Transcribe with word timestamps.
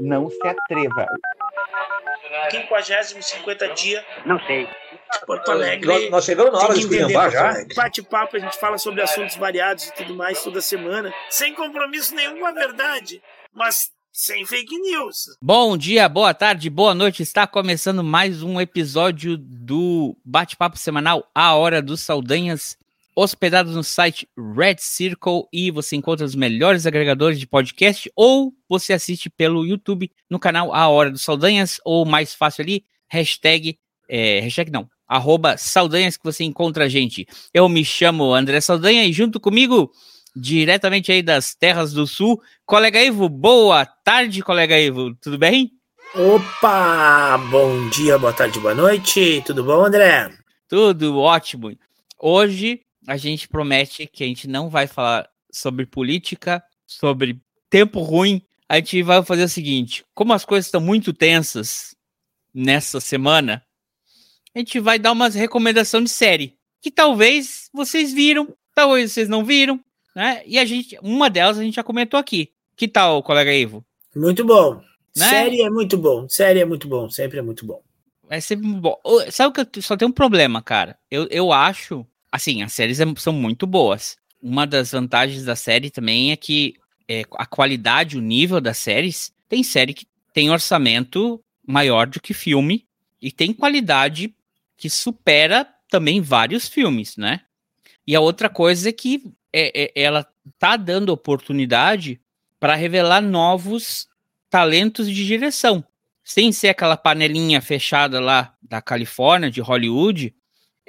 Não 0.00 0.30
se 0.30 0.46
atreva. 0.46 1.06
50 2.50 3.22
50 3.22 3.68
dia. 3.74 4.04
Não 4.24 4.38
sei. 4.46 4.68
Porto 5.26 5.50
Alegre. 5.50 5.86
Nós, 5.86 6.10
nós 6.10 6.24
chegamos 6.24 6.52
na 6.52 6.58
hora 6.58 6.74
de 6.74 6.80
esculhambar 6.80 7.30
já. 7.30 7.54
Bate-papo, 7.74 8.36
a 8.36 8.40
gente 8.40 8.58
fala 8.58 8.78
sobre 8.78 9.02
assuntos 9.02 9.36
variados 9.36 9.86
e 9.88 9.94
tudo 9.94 10.14
mais 10.14 10.42
toda 10.42 10.60
semana, 10.60 11.12
sem 11.30 11.54
compromisso 11.54 12.14
nenhum 12.14 12.38
com 12.38 12.46
a 12.46 12.52
verdade, 12.52 13.22
mas 13.52 13.90
sem 14.12 14.44
fake 14.44 14.76
news. 14.78 15.36
Bom 15.40 15.76
dia, 15.76 16.08
boa 16.08 16.34
tarde, 16.34 16.68
boa 16.68 16.94
noite. 16.94 17.22
Está 17.22 17.46
começando 17.46 18.02
mais 18.04 18.42
um 18.42 18.60
episódio 18.60 19.36
do 19.38 20.16
Bate-Papo 20.24 20.76
Semanal 20.76 21.28
A 21.34 21.54
Hora 21.54 21.80
dos 21.80 22.00
Saldanhas, 22.00 22.76
hospedado 23.18 23.72
no 23.72 23.82
site 23.82 24.28
Red 24.36 24.76
Circle 24.78 25.48
e 25.52 25.72
você 25.72 25.96
encontra 25.96 26.24
os 26.24 26.36
melhores 26.36 26.86
agregadores 26.86 27.40
de 27.40 27.48
podcast 27.48 28.08
ou 28.14 28.52
você 28.68 28.92
assiste 28.92 29.28
pelo 29.28 29.66
YouTube 29.66 30.08
no 30.30 30.38
canal 30.38 30.72
A 30.72 30.86
Hora 30.88 31.10
dos 31.10 31.22
Saldanhas 31.22 31.80
ou 31.84 32.04
mais 32.04 32.32
fácil 32.32 32.62
ali, 32.62 32.84
hashtag, 33.08 33.76
é, 34.08 34.38
hashtag 34.38 34.70
não, 34.70 34.88
arroba 35.08 35.56
Saldanhas 35.56 36.16
que 36.16 36.22
você 36.22 36.44
encontra 36.44 36.84
a 36.84 36.88
gente. 36.88 37.26
Eu 37.52 37.68
me 37.68 37.84
chamo 37.84 38.32
André 38.32 38.60
Saldanha 38.60 39.04
e 39.04 39.12
junto 39.12 39.40
comigo 39.40 39.90
diretamente 40.36 41.10
aí 41.10 41.20
das 41.20 41.56
terras 41.56 41.92
do 41.92 42.06
sul. 42.06 42.40
Colega 42.64 43.02
Ivo, 43.02 43.28
boa 43.28 43.84
tarde, 43.84 44.44
colega 44.44 44.78
Ivo, 44.78 45.12
tudo 45.16 45.36
bem? 45.36 45.72
Opa! 46.14 47.36
Bom 47.50 47.88
dia, 47.88 48.16
boa 48.16 48.32
tarde, 48.32 48.60
boa 48.60 48.76
noite. 48.76 49.42
Tudo 49.44 49.64
bom, 49.64 49.84
André? 49.84 50.30
Tudo 50.68 51.18
ótimo. 51.18 51.76
Hoje 52.16 52.80
a 53.08 53.16
gente 53.16 53.48
promete 53.48 54.06
que 54.06 54.22
a 54.22 54.26
gente 54.26 54.46
não 54.46 54.68
vai 54.68 54.86
falar 54.86 55.30
sobre 55.50 55.86
política, 55.86 56.62
sobre 56.86 57.40
tempo 57.70 58.00
ruim. 58.00 58.42
A 58.68 58.76
gente 58.76 59.02
vai 59.02 59.24
fazer 59.24 59.44
o 59.44 59.48
seguinte: 59.48 60.04
como 60.14 60.34
as 60.34 60.44
coisas 60.44 60.66
estão 60.66 60.80
muito 60.80 61.14
tensas 61.14 61.96
nessa 62.52 63.00
semana, 63.00 63.64
a 64.54 64.58
gente 64.58 64.78
vai 64.78 64.98
dar 64.98 65.12
umas 65.12 65.34
recomendação 65.34 66.02
de 66.04 66.10
série 66.10 66.58
que 66.82 66.90
talvez 66.90 67.70
vocês 67.72 68.12
viram, 68.12 68.54
talvez 68.74 69.10
vocês 69.10 69.26
não 69.26 69.42
viram, 69.42 69.80
né? 70.14 70.42
E 70.44 70.58
a 70.58 70.66
gente, 70.66 70.98
uma 71.00 71.30
delas 71.30 71.56
a 71.56 71.62
gente 71.62 71.76
já 71.76 71.82
comentou 71.82 72.20
aqui. 72.20 72.52
Que 72.76 72.86
tal, 72.86 73.22
colega 73.22 73.54
Ivo? 73.54 73.82
Muito 74.14 74.44
bom. 74.44 74.82
Né? 75.16 75.28
Série 75.30 75.62
é 75.62 75.70
muito 75.70 75.96
bom. 75.96 76.28
Série 76.28 76.60
é 76.60 76.64
muito 76.66 76.86
bom. 76.86 77.08
Sempre 77.08 77.38
é 77.38 77.42
muito 77.42 77.64
bom. 77.64 77.82
É 78.28 78.38
sempre 78.38 78.66
muito 78.66 78.82
bom. 78.82 79.00
Sabe 79.30 79.64
que 79.64 79.80
só 79.80 79.96
tem 79.96 80.06
um 80.06 80.12
problema, 80.12 80.60
cara? 80.60 80.98
Eu, 81.10 81.26
eu 81.30 81.50
acho 81.50 82.06
Assim, 82.30 82.62
as 82.62 82.72
séries 82.72 83.00
é, 83.00 83.04
são 83.16 83.32
muito 83.32 83.66
boas. 83.66 84.16
Uma 84.40 84.66
das 84.66 84.92
vantagens 84.92 85.44
da 85.44 85.56
série 85.56 85.90
também 85.90 86.30
é 86.30 86.36
que 86.36 86.74
é, 87.08 87.24
a 87.32 87.46
qualidade, 87.46 88.18
o 88.18 88.20
nível 88.20 88.60
das 88.60 88.78
séries, 88.78 89.32
tem 89.48 89.62
série 89.62 89.94
que 89.94 90.06
tem 90.32 90.50
orçamento 90.50 91.42
maior 91.66 92.06
do 92.06 92.20
que 92.20 92.34
filme 92.34 92.86
e 93.20 93.32
tem 93.32 93.52
qualidade 93.52 94.34
que 94.76 94.88
supera 94.88 95.68
também 95.90 96.20
vários 96.20 96.68
filmes, 96.68 97.16
né? 97.16 97.40
E 98.06 98.14
a 98.14 98.20
outra 98.20 98.48
coisa 98.48 98.88
é 98.88 98.92
que 98.92 99.22
é, 99.52 99.84
é, 99.84 99.92
ela 99.94 100.26
tá 100.58 100.76
dando 100.76 101.10
oportunidade 101.10 102.20
para 102.60 102.74
revelar 102.74 103.20
novos 103.20 104.08
talentos 104.50 105.08
de 105.10 105.26
direção. 105.26 105.84
Sem 106.22 106.52
ser 106.52 106.68
aquela 106.68 106.96
panelinha 106.96 107.60
fechada 107.60 108.20
lá 108.20 108.54
da 108.62 108.82
Califórnia, 108.82 109.50
de 109.50 109.60
Hollywood, 109.60 110.34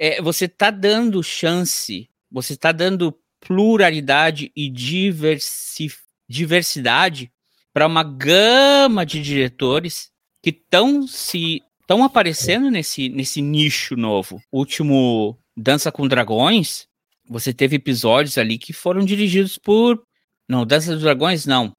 é, 0.00 0.22
você 0.22 0.46
está 0.46 0.70
dando 0.70 1.22
chance, 1.22 2.08
você 2.32 2.54
está 2.54 2.72
dando 2.72 3.14
pluralidade 3.38 4.50
e 4.56 4.70
diversi 4.70 5.92
diversidade 6.26 7.30
para 7.72 7.86
uma 7.86 8.02
gama 8.02 9.04
de 9.04 9.20
diretores 9.20 10.10
que 10.42 10.50
estão 10.50 11.06
se 11.06 11.62
estão 11.80 12.02
aparecendo 12.04 12.70
nesse, 12.70 13.08
nesse 13.08 13.42
nicho 13.42 13.96
novo. 13.96 14.40
O 14.50 14.60
último 14.60 15.36
Dança 15.56 15.90
com 15.90 16.06
Dragões, 16.06 16.86
você 17.28 17.52
teve 17.52 17.76
episódios 17.76 18.38
ali 18.38 18.58
que 18.58 18.72
foram 18.72 19.04
dirigidos 19.04 19.58
por 19.58 20.00
não, 20.48 20.64
Dança 20.64 20.92
dos 20.92 21.02
Dragões 21.02 21.44
não. 21.44 21.72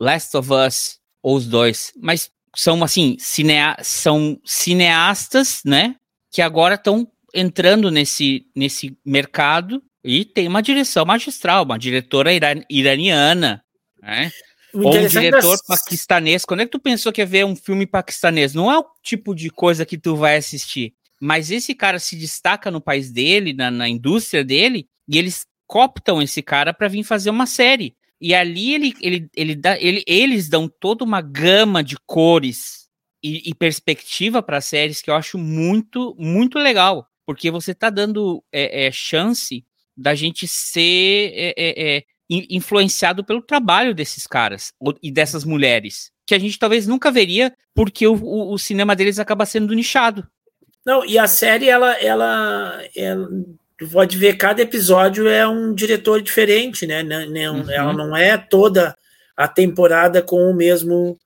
Last 0.00 0.34
of 0.36 0.48
Us 0.50 0.98
ou 1.22 1.36
os 1.36 1.46
dois, 1.46 1.92
mas 2.00 2.30
são 2.56 2.82
assim, 2.82 3.16
cinea 3.18 3.76
são 3.82 4.40
cineastas, 4.44 5.60
né, 5.64 5.94
que 6.30 6.40
agora 6.40 6.76
estão 6.76 7.06
entrando 7.34 7.90
nesse, 7.90 8.46
nesse 8.54 8.96
mercado 9.04 9.82
e 10.04 10.24
tem 10.24 10.48
uma 10.48 10.62
direção 10.62 11.04
magistral, 11.04 11.64
uma 11.64 11.78
diretora 11.78 12.32
iran, 12.32 12.62
iraniana, 12.70 13.62
né? 14.00 14.30
Ou 14.72 14.96
um 14.96 15.06
diretor 15.06 15.56
das... 15.56 15.66
paquistanês. 15.66 16.44
Quando 16.44 16.60
é 16.60 16.64
que 16.64 16.70
tu 16.70 16.78
pensou 16.78 17.12
que 17.12 17.20
ia 17.20 17.26
ver 17.26 17.44
um 17.44 17.56
filme 17.56 17.86
paquistanês? 17.86 18.54
Não 18.54 18.70
é 18.70 18.78
o 18.78 18.86
tipo 19.02 19.34
de 19.34 19.50
coisa 19.50 19.84
que 19.84 19.98
tu 19.98 20.16
vai 20.16 20.36
assistir. 20.36 20.94
Mas 21.20 21.50
esse 21.50 21.74
cara 21.74 21.98
se 21.98 22.16
destaca 22.16 22.70
no 22.70 22.80
país 22.80 23.10
dele, 23.10 23.52
na, 23.52 23.70
na 23.70 23.88
indústria 23.88 24.44
dele, 24.44 24.88
e 25.08 25.18
eles 25.18 25.44
cooptam 25.66 26.22
esse 26.22 26.40
cara 26.40 26.72
para 26.72 26.88
vir 26.88 27.02
fazer 27.02 27.30
uma 27.30 27.46
série. 27.46 27.94
E 28.20 28.34
ali 28.34 28.74
ele, 28.74 28.94
ele, 29.00 29.30
ele 29.36 29.54
dá, 29.54 29.78
ele, 29.78 30.04
eles 30.06 30.48
dão 30.48 30.68
toda 30.68 31.04
uma 31.04 31.20
gama 31.20 31.82
de 31.82 31.96
cores 32.06 32.88
e, 33.22 33.50
e 33.50 33.54
perspectiva 33.54 34.42
para 34.42 34.60
séries 34.60 35.02
que 35.02 35.10
eu 35.10 35.14
acho 35.14 35.36
muito, 35.36 36.14
muito 36.18 36.58
legal 36.58 37.09
porque 37.30 37.48
você 37.48 37.70
está 37.70 37.90
dando 37.90 38.42
é, 38.50 38.86
é, 38.86 38.90
chance 38.90 39.64
da 39.96 40.16
gente 40.16 40.48
ser 40.48 41.30
é, 41.32 41.54
é, 41.56 41.96
é 41.96 42.04
influenciado 42.28 43.22
pelo 43.22 43.40
trabalho 43.40 43.94
desses 43.94 44.26
caras 44.26 44.72
e 45.00 45.12
dessas 45.12 45.44
mulheres, 45.44 46.10
que 46.26 46.34
a 46.34 46.40
gente 46.40 46.58
talvez 46.58 46.88
nunca 46.88 47.08
veria, 47.08 47.54
porque 47.72 48.04
o, 48.04 48.14
o, 48.14 48.52
o 48.52 48.58
cinema 48.58 48.96
deles 48.96 49.20
acaba 49.20 49.46
sendo 49.46 49.72
nichado. 49.74 50.26
Não, 50.84 51.04
e 51.04 51.16
a 51.16 51.28
série, 51.28 51.68
ela, 51.68 51.92
ela, 52.00 52.82
ela 52.96 53.28
pode 53.92 54.18
ver, 54.18 54.36
cada 54.36 54.62
episódio 54.62 55.28
é 55.28 55.46
um 55.46 55.72
diretor 55.72 56.20
diferente, 56.20 56.84
né? 56.84 57.04
Não, 57.04 57.60
uhum. 57.60 57.70
Ela 57.70 57.92
não 57.92 58.16
é 58.16 58.36
toda 58.38 58.96
a 59.36 59.46
temporada 59.46 60.20
com 60.20 60.50
o 60.50 60.54
mesmo 60.54 61.16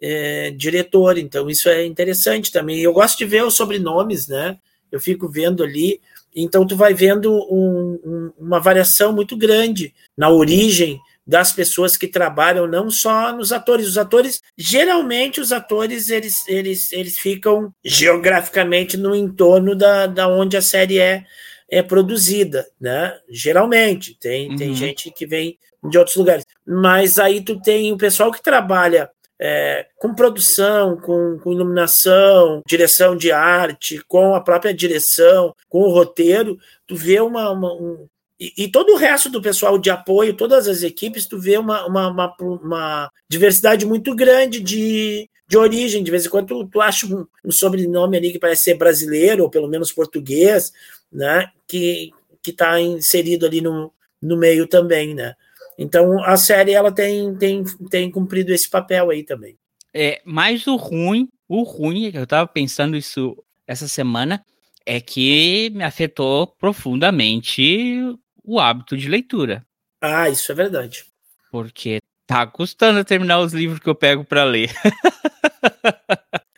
é, 0.00 0.50
diretor, 0.52 1.18
então 1.18 1.50
isso 1.50 1.68
é 1.68 1.84
interessante 1.84 2.50
também. 2.50 2.80
Eu 2.80 2.94
gosto 2.94 3.18
de 3.18 3.26
ver 3.26 3.44
os 3.44 3.52
sobrenomes, 3.52 4.28
né? 4.28 4.56
Eu 4.92 5.00
fico 5.00 5.28
vendo 5.28 5.64
ali. 5.64 6.00
Então, 6.34 6.66
tu 6.66 6.76
vai 6.76 6.94
vendo 6.94 7.32
um, 7.50 7.98
um, 8.04 8.32
uma 8.38 8.60
variação 8.60 9.12
muito 9.12 9.36
grande 9.36 9.94
na 10.16 10.28
origem 10.28 11.00
das 11.26 11.52
pessoas 11.52 11.96
que 11.96 12.06
trabalham, 12.06 12.66
não 12.66 12.90
só 12.90 13.32
nos 13.32 13.52
atores. 13.52 13.88
Os 13.88 13.98
atores, 13.98 14.42
geralmente, 14.56 15.40
os 15.40 15.52
atores, 15.52 16.10
eles, 16.10 16.46
eles, 16.46 16.92
eles 16.92 17.18
ficam 17.18 17.72
geograficamente 17.84 18.96
no 18.96 19.14
entorno 19.14 19.74
da, 19.74 20.06
da 20.06 20.28
onde 20.28 20.56
a 20.56 20.62
série 20.62 20.98
é, 20.98 21.24
é 21.70 21.82
produzida, 21.82 22.66
né? 22.80 23.16
Geralmente. 23.30 24.16
Tem, 24.20 24.50
uhum. 24.50 24.56
tem 24.56 24.74
gente 24.74 25.10
que 25.10 25.26
vem 25.26 25.58
de 25.88 25.96
outros 25.96 26.16
lugares. 26.16 26.44
Mas 26.66 27.18
aí 27.18 27.40
tu 27.40 27.60
tem 27.60 27.92
o 27.92 27.98
pessoal 27.98 28.30
que 28.30 28.42
trabalha 28.42 29.08
é, 29.44 29.88
com 29.98 30.14
produção, 30.14 30.96
com, 30.96 31.36
com, 31.42 31.52
iluminação, 31.52 32.62
direção 32.64 33.16
de 33.16 33.32
arte, 33.32 34.00
com 34.06 34.36
a 34.36 34.40
própria 34.40 34.72
direção, 34.72 35.52
com 35.68 35.80
o 35.80 35.92
roteiro, 35.92 36.56
tu 36.86 36.94
vê 36.94 37.20
uma. 37.20 37.50
uma 37.50 37.72
um, 37.72 38.06
e, 38.38 38.52
e, 38.56 38.68
todo 38.68 38.92
o 38.92 38.96
resto 38.96 39.28
do 39.28 39.42
pessoal 39.42 39.78
de 39.78 39.90
apoio, 39.90 40.36
todas 40.36 40.68
as 40.68 40.84
equipes, 40.84 41.26
tu 41.26 41.40
vê 41.40 41.58
uma, 41.58 41.84
uma, 41.86 42.08
uma, 42.08 42.36
uma 42.40 43.10
diversidade 43.28 43.84
muito 43.84 44.14
grande 44.14 44.60
de, 44.60 45.28
de 45.48 45.58
origem. 45.58 46.04
De 46.04 46.10
vez 46.12 46.24
em 46.24 46.28
quando 46.28 46.46
tu, 46.46 46.68
tu 46.68 46.80
acha 46.80 47.04
um, 47.06 47.26
um, 47.44 47.50
sobrenome 47.50 48.16
ali 48.16 48.30
que 48.30 48.38
parece 48.38 48.62
ser 48.62 48.74
brasileiro, 48.74 49.42
ou 49.42 49.50
pelo 49.50 49.66
menos 49.66 49.90
português, 49.90 50.72
né? 51.12 51.50
Que 51.66 52.12
está 52.46 52.80
inserido 52.80 53.44
ali 53.44 53.60
no, 53.60 53.92
no 54.22 54.36
meio 54.36 54.68
também, 54.68 55.16
né? 55.16 55.34
Então 55.78 56.22
a 56.24 56.36
série 56.36 56.72
ela 56.72 56.92
tem, 56.92 57.34
tem, 57.36 57.64
tem 57.90 58.10
cumprido 58.10 58.52
esse 58.52 58.68
papel 58.68 59.10
aí 59.10 59.24
também. 59.24 59.56
É, 59.94 60.20
mas 60.24 60.66
o 60.66 60.76
ruim, 60.76 61.28
o 61.48 61.62
ruim, 61.62 62.10
eu 62.14 62.26
tava 62.26 62.46
pensando 62.46 62.96
isso 62.96 63.36
essa 63.66 63.86
semana, 63.86 64.44
é 64.86 65.00
que 65.00 65.70
me 65.70 65.84
afetou 65.84 66.46
profundamente 66.46 68.00
o 68.44 68.58
hábito 68.58 68.96
de 68.96 69.08
leitura. 69.08 69.64
Ah, 70.00 70.28
isso 70.28 70.50
é 70.50 70.54
verdade. 70.54 71.04
Porque 71.50 71.98
tá 72.26 72.46
custando 72.46 73.04
terminar 73.04 73.40
os 73.40 73.52
livros 73.52 73.78
que 73.78 73.88
eu 73.88 73.94
pego 73.94 74.24
para 74.24 74.44
ler. 74.44 74.70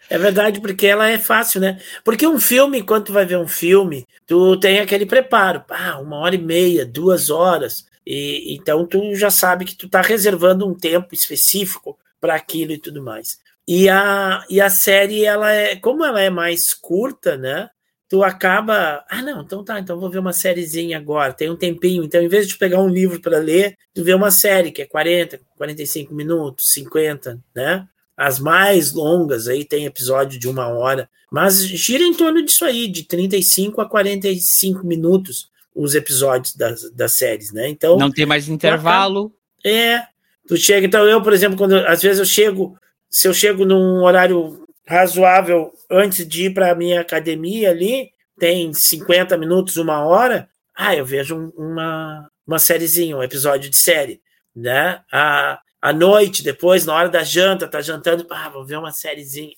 É 0.08 0.18
verdade, 0.18 0.60
porque 0.60 0.86
ela 0.86 1.08
é 1.08 1.18
fácil, 1.18 1.60
né? 1.60 1.80
Porque 2.04 2.26
um 2.26 2.38
filme, 2.38 2.82
quando 2.82 3.06
tu 3.06 3.12
vai 3.12 3.24
ver 3.24 3.38
um 3.38 3.48
filme, 3.48 4.06
tu 4.26 4.58
tem 4.60 4.78
aquele 4.78 5.06
preparo. 5.06 5.64
Ah, 5.68 5.98
uma 5.98 6.18
hora 6.18 6.34
e 6.34 6.38
meia, 6.38 6.84
duas 6.84 7.30
horas. 7.30 7.86
E, 8.06 8.54
então 8.54 8.86
tu 8.86 9.14
já 9.14 9.30
sabe 9.30 9.64
que 9.64 9.76
tu 9.76 9.86
está 9.86 10.00
reservando 10.00 10.66
um 10.66 10.74
tempo 10.74 11.14
específico 11.14 11.98
para 12.20 12.34
aquilo 12.34 12.72
e 12.72 12.78
tudo 12.78 13.02
mais. 13.02 13.38
E 13.66 13.88
a, 13.88 14.44
e 14.50 14.60
a 14.60 14.68
série, 14.68 15.24
ela 15.24 15.50
é, 15.50 15.76
como 15.76 16.04
ela 16.04 16.20
é 16.20 16.28
mais 16.28 16.74
curta, 16.74 17.36
né? 17.36 17.68
Tu 18.08 18.22
acaba, 18.22 19.04
ah, 19.08 19.22
não, 19.22 19.40
então 19.42 19.64
tá, 19.64 19.80
então 19.80 19.98
vou 19.98 20.10
ver 20.10 20.18
uma 20.18 20.32
sériezinha 20.32 20.98
agora, 20.98 21.32
tem 21.32 21.50
um 21.50 21.56
tempinho. 21.56 22.04
Então, 22.04 22.20
em 22.22 22.28
vez 22.28 22.46
de 22.46 22.58
pegar 22.58 22.80
um 22.80 22.88
livro 22.88 23.20
para 23.20 23.38
ler, 23.38 23.76
tu 23.94 24.04
vê 24.04 24.12
uma 24.12 24.30
série 24.30 24.70
que 24.70 24.82
é 24.82 24.86
40, 24.86 25.40
45 25.56 26.14
minutos, 26.14 26.72
50, 26.72 27.42
né? 27.54 27.88
As 28.16 28.38
mais 28.38 28.92
longas 28.92 29.48
aí 29.48 29.64
tem 29.64 29.86
episódio 29.86 30.38
de 30.38 30.48
uma 30.48 30.68
hora, 30.68 31.08
mas 31.32 31.66
gira 31.66 32.04
em 32.04 32.14
torno 32.14 32.44
disso 32.44 32.64
aí, 32.64 32.86
de 32.86 33.02
35 33.02 33.80
a 33.80 33.88
45 33.88 34.86
minutos 34.86 35.48
os 35.74 35.94
episódios 35.94 36.54
das, 36.54 36.90
das 36.92 37.12
séries, 37.16 37.52
né? 37.52 37.68
Então. 37.68 37.96
Não 37.96 38.10
tem 38.10 38.26
mais 38.26 38.48
intervalo. 38.48 39.32
É. 39.64 40.02
Tu 40.46 40.56
chega, 40.56 40.86
então 40.86 41.06
eu, 41.06 41.22
por 41.22 41.32
exemplo, 41.32 41.56
quando 41.56 41.74
às 41.74 42.02
vezes 42.02 42.18
eu 42.18 42.24
chego, 42.26 42.78
se 43.10 43.26
eu 43.26 43.32
chego 43.32 43.64
num 43.64 44.02
horário 44.02 44.62
razoável 44.86 45.72
antes 45.90 46.26
de 46.28 46.46
ir 46.46 46.54
para 46.54 46.70
a 46.70 46.74
minha 46.74 47.00
academia 47.00 47.70
ali, 47.70 48.10
tem 48.38 48.72
50 48.72 49.38
minutos, 49.38 49.76
uma 49.78 50.04
hora, 50.04 50.48
ah, 50.76 50.94
eu 50.94 51.04
vejo 51.04 51.52
uma, 51.56 52.28
uma 52.46 52.58
sériezinha, 52.58 53.16
um 53.16 53.22
episódio 53.22 53.70
de 53.70 53.76
série, 53.76 54.20
né? 54.54 55.00
A, 55.10 55.60
à 55.80 55.92
noite, 55.92 56.42
depois, 56.42 56.84
na 56.84 56.94
hora 56.94 57.08
da 57.08 57.24
janta, 57.24 57.68
tá 57.68 57.80
jantando, 57.80 58.26
ah, 58.30 58.50
vou 58.50 58.66
ver 58.66 58.78
uma 58.78 58.92
sériezinha. 58.92 59.54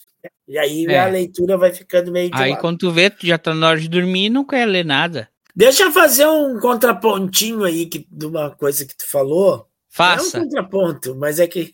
E 0.47 0.59
aí 0.59 0.87
é. 0.87 0.99
a 0.99 1.07
leitura 1.07 1.57
vai 1.57 1.73
ficando 1.73 2.13
meio 2.13 2.31
Aí 2.33 2.51
lado. 2.51 2.61
quando 2.61 2.79
tu 2.79 2.91
vê, 2.91 3.11
tu 3.11 3.27
já 3.27 3.39
tá 3.39 3.55
na 3.55 3.69
hora 3.69 3.81
de 3.81 3.89
dormir 3.89 4.27
e 4.27 4.31
não 4.31 4.45
quer 4.45 4.67
ler 4.67 4.85
nada. 4.85 5.29
Deixa 5.57 5.85
eu 5.85 5.93
fazer 5.93 6.27
um 6.27 6.61
contrapontinho 6.61 7.65
aí 7.65 7.87
que, 7.87 8.07
de 8.11 8.27
uma 8.27 8.51
coisa 8.51 8.85
que 8.85 8.95
tu 8.95 9.11
falou. 9.11 9.67
Faça. 9.89 10.37
é 10.37 10.41
um 10.41 10.45
contraponto, 10.45 11.17
mas 11.17 11.41
é 11.41 11.47
que 11.47 11.65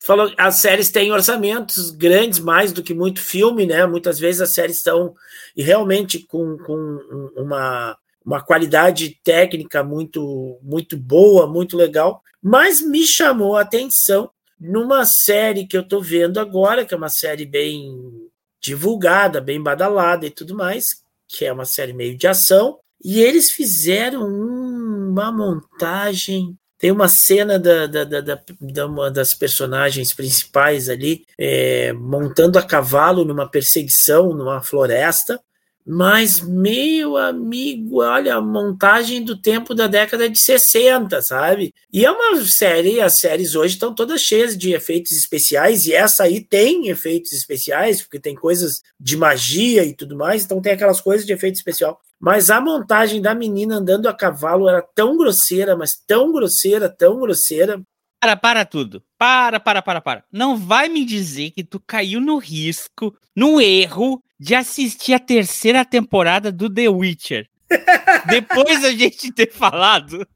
tu 0.00 0.06
falou 0.06 0.32
as 0.38 0.54
séries 0.54 0.88
têm 0.88 1.12
orçamentos 1.12 1.90
grandes 1.90 2.38
mais 2.38 2.72
do 2.72 2.82
que 2.82 2.94
muito 2.94 3.20
filme, 3.20 3.66
né? 3.66 3.84
Muitas 3.84 4.18
vezes 4.18 4.40
as 4.40 4.54
séries 4.54 4.78
estão 4.78 5.14
e 5.54 5.62
realmente 5.62 6.20
com, 6.20 6.56
com 6.56 7.32
uma, 7.36 7.98
uma 8.24 8.40
qualidade 8.40 9.20
técnica 9.22 9.84
muito 9.84 10.58
muito 10.62 10.96
boa, 10.96 11.46
muito 11.46 11.76
legal. 11.76 12.22
Mas 12.42 12.80
me 12.80 13.06
chamou 13.06 13.54
a 13.54 13.60
atenção 13.60 14.30
numa 14.58 15.04
série 15.04 15.66
que 15.66 15.76
eu 15.76 15.86
tô 15.86 16.00
vendo 16.00 16.40
agora, 16.40 16.86
que 16.86 16.94
é 16.94 16.96
uma 16.96 17.10
série 17.10 17.44
bem 17.44 18.30
divulgada, 18.58 19.42
bem 19.42 19.62
badalada 19.62 20.24
e 20.26 20.30
tudo 20.30 20.54
mais, 20.54 20.86
que 21.28 21.44
é 21.44 21.52
uma 21.52 21.66
série 21.66 21.92
meio 21.92 22.16
de 22.16 22.26
ação, 22.26 22.78
e 23.02 23.20
eles 23.20 23.50
fizeram 23.50 24.26
uma 24.26 25.32
montagem. 25.32 26.56
Tem 26.78 26.90
uma 26.90 27.08
cena 27.08 27.58
da, 27.58 27.86
da, 27.86 28.04
da, 28.04 28.20
da, 28.20 28.86
uma 28.86 29.10
das 29.10 29.34
personagens 29.34 30.14
principais 30.14 30.88
ali 30.88 31.24
é, 31.38 31.92
montando 31.92 32.58
a 32.58 32.62
cavalo 32.62 33.24
numa 33.24 33.48
perseguição 33.48 34.32
numa 34.32 34.62
floresta. 34.62 35.40
Mas, 35.86 36.40
meu 36.40 37.16
amigo, 37.16 38.02
olha, 38.02 38.36
a 38.36 38.40
montagem 38.40 39.24
do 39.24 39.36
tempo 39.36 39.74
da 39.74 39.86
década 39.86 40.28
de 40.28 40.38
60, 40.38 41.20
sabe? 41.22 41.74
E 41.92 42.04
é 42.04 42.10
uma 42.10 42.44
série, 42.44 43.00
as 43.00 43.14
séries 43.14 43.54
hoje 43.54 43.74
estão 43.74 43.94
todas 43.94 44.20
cheias 44.20 44.56
de 44.56 44.72
efeitos 44.72 45.12
especiais, 45.12 45.86
e 45.86 45.94
essa 45.94 46.24
aí 46.24 46.40
tem 46.42 46.88
efeitos 46.88 47.32
especiais, 47.32 48.02
porque 48.02 48.20
tem 48.20 48.34
coisas 48.34 48.82
de 49.00 49.16
magia 49.16 49.82
e 49.84 49.94
tudo 49.94 50.16
mais, 50.16 50.44
então 50.44 50.60
tem 50.60 50.72
aquelas 50.72 51.00
coisas 51.00 51.26
de 51.26 51.32
efeito 51.32 51.56
especial. 51.56 51.98
Mas 52.20 52.50
a 52.50 52.60
montagem 52.60 53.22
da 53.22 53.34
menina 53.34 53.76
andando 53.76 54.06
a 54.06 54.12
cavalo 54.12 54.68
era 54.68 54.82
tão 54.82 55.16
grosseira, 55.16 55.74
mas 55.74 55.96
tão 56.06 56.30
grosseira, 56.30 56.86
tão 56.86 57.18
grosseira. 57.18 57.80
Para, 58.20 58.36
para 58.36 58.64
tudo. 58.66 59.02
Para, 59.16 59.58
para, 59.58 59.80
para, 59.80 60.00
para. 60.02 60.24
Não 60.30 60.54
vai 60.54 60.90
me 60.90 61.06
dizer 61.06 61.52
que 61.52 61.64
tu 61.64 61.80
caiu 61.80 62.20
no 62.20 62.36
risco, 62.36 63.16
no 63.34 63.58
erro 63.58 64.22
de 64.38 64.54
assistir 64.54 65.14
a 65.14 65.18
terceira 65.18 65.82
temporada 65.82 66.52
do 66.52 66.68
The 66.68 66.90
Witcher. 66.90 67.48
Depois 68.28 68.84
a 68.84 68.90
gente 68.90 69.32
ter 69.32 69.50
falado 69.50 70.28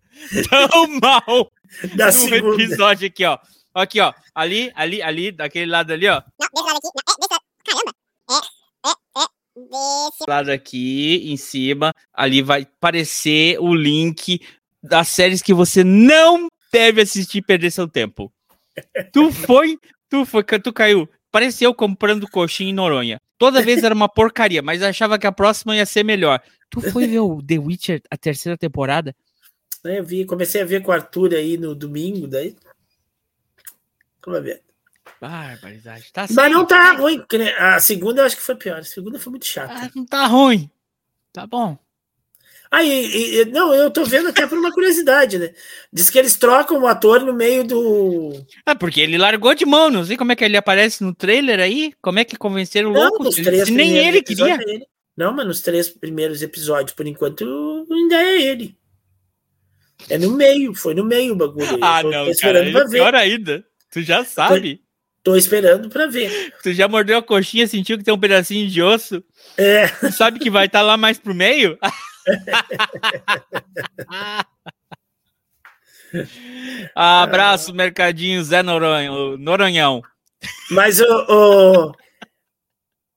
tão 0.49 0.89
mal 1.01 1.51
da 1.95 2.11
no 2.11 2.55
episódio 2.55 3.09
aqui, 3.09 3.27
ó. 3.27 3.39
Aqui, 3.75 4.01
ó. 4.01 4.15
Ali, 4.35 4.73
ali, 4.75 5.03
ali, 5.03 5.33
daquele 5.33 5.71
lado 5.71 5.93
ali, 5.93 6.09
ó. 6.09 6.23
Não, 6.41 6.49
desse 6.49 6.65
lado 6.65 6.81
aqui. 6.89 7.15
Não, 7.21 7.21
é, 7.21 7.21
desse 7.21 7.29
lado. 7.31 7.45
Caramba. 7.65 7.93
É, 8.31 8.89
é, 8.89 9.23
é. 9.23 9.44
Desse 9.57 10.25
lado 10.29 10.51
aqui 10.51 11.31
em 11.31 11.37
cima, 11.37 11.95
ali 12.13 12.43
vai 12.43 12.63
aparecer 12.63 13.59
o 13.61 13.75
link 13.75 14.41
das 14.83 15.09
séries 15.09 15.41
que 15.41 15.55
você 15.55 15.85
não 15.85 16.49
deve 16.73 17.03
assistir 17.03 17.39
e 17.39 17.43
perder 17.43 17.71
seu 17.71 17.89
tempo. 17.89 18.33
Tu 19.13 19.31
foi, 19.31 19.79
tu 20.11 20.27
foi, 20.27 20.43
tu 20.43 20.73
caiu. 20.73 21.09
Pareceu 21.31 21.73
comprando 21.73 22.29
coxinha 22.29 22.71
em 22.71 22.73
Noronha. 22.73 23.21
Toda 23.39 23.63
vez 23.63 23.85
era 23.85 23.95
uma 23.95 24.09
porcaria, 24.09 24.63
mas 24.63 24.83
achava 24.83 25.17
que 25.17 25.29
a 25.29 25.33
próxima 25.33 25.77
ia 25.77 25.87
ser 25.87 26.03
melhor. 26.03 26.41
Tu 26.69 26.81
foi 26.81 27.07
ver 27.07 27.21
o 27.21 27.41
The 27.41 27.59
Witcher, 27.59 28.03
a 28.11 28.17
terceira 28.17 28.59
temporada? 28.59 29.15
É, 29.85 30.01
eu 30.01 30.05
vi, 30.05 30.25
comecei 30.25 30.63
a 30.63 30.65
ver 30.65 30.83
com 30.83 30.91
o 30.91 30.95
Arthur 30.95 31.35
aí 31.35 31.57
no 31.57 31.73
domingo, 31.73 32.27
daí. 32.27 32.57
Como 34.21 34.41
ver. 34.43 34.64
Barbaridade. 35.21 36.13
Tá 36.13 36.27
Mas 36.31 36.53
não 36.53 36.67
tá 36.67 36.93
ruim. 36.93 37.23
A 37.59 37.79
segunda 37.81 38.23
eu 38.23 38.27
acho 38.27 38.37
que 38.37 38.43
foi 38.43 38.57
pior. 38.57 38.79
A 38.79 38.85
segunda 38.85 39.19
foi 39.19 39.31
muito 39.31 39.47
chata. 39.47 39.75
Ah, 39.75 39.91
não 39.95 40.05
tá 40.05 40.27
ruim. 40.27 40.71
Tá 41.33 41.47
bom. 41.47 41.79
Ah, 42.71 42.83
e, 42.83 43.45
não, 43.53 43.73
eu 43.73 43.89
tô 43.89 44.05
vendo 44.05 44.29
até 44.29 44.49
por 44.49 44.59
uma 44.59 44.73
curiosidade, 44.73 45.39
né? 45.39 45.55
Diz 45.93 46.11
que 46.11 46.19
eles 46.19 46.37
trocam 46.37 46.83
o 46.83 46.89
ator 46.89 47.21
no 47.21 47.33
meio 47.33 47.63
do. 47.63 48.33
Ah, 48.67 48.75
porque 48.75 49.01
ele 49.01 49.17
largou 49.17 49.55
de 49.55 49.65
mão, 49.65 49.91
não 49.91 50.05
sei 50.05 50.17
como 50.17 50.33
é 50.33 50.37
que 50.37 50.45
ele 50.45 50.57
aparece 50.57 51.05
no 51.05 51.15
trailer 51.15 51.61
aí. 51.61 51.93
Como 52.03 52.19
é 52.19 52.25
que 52.25 52.37
convenceram 52.37 52.91
o 52.91 52.93
louco? 52.93 53.29
Ele, 53.39 53.71
nem 53.71 53.97
ele 53.97 54.23
queria. 54.23 54.57
É 54.57 54.71
ele. 54.75 54.87
Não, 55.17 55.33
mas 55.33 55.47
nos 55.47 55.61
três 55.61 55.89
primeiros 55.89 56.43
episódios, 56.43 56.93
por 56.97 57.07
enquanto, 57.07 57.87
ainda 57.91 58.17
é 58.17 58.43
ele. 58.43 58.77
É 60.11 60.19
no 60.19 60.33
meio, 60.33 60.75
foi 60.75 60.95
no 60.95 61.05
meio 61.05 61.35
o 61.35 61.37
bagulho. 61.37 61.79
Ah, 61.81 62.03
não, 62.03 62.27
cara, 62.35 62.65
ver. 62.65 62.91
pior 62.91 63.15
ainda. 63.15 63.65
Tu 63.93 64.03
já 64.03 64.25
sabe. 64.25 64.84
Tô, 65.25 65.35
esperando 65.37 65.89
pra 65.89 66.07
ver. 66.07 66.53
Tu 66.63 66.75
já 66.75 66.87
mordeu 66.87 67.17
a 67.17 67.23
coxinha, 67.23 67.67
sentiu 67.67 67.97
que 67.97 68.05
tem 68.05 68.13
um 68.13 68.21
pedacinho 68.21 68.69
de 68.69 68.83
osso? 68.83 69.25
É. 69.57 69.89
Tu 69.89 70.13
sabe 70.13 70.39
que 70.39 70.51
vai 70.51 70.67
estar 70.67 70.81
tá 70.81 70.85
lá 70.85 70.99
mais 70.99 71.19
pro 71.19 71.35
meio? 71.35 71.79
Abraço, 76.95 77.75
Mercadinho 77.75 78.45
Zé 78.45 78.63
Noronha, 78.63 79.11
Noronhão. 79.39 80.03
Mas 80.71 81.01
o, 81.01 81.07
o, 81.07 81.93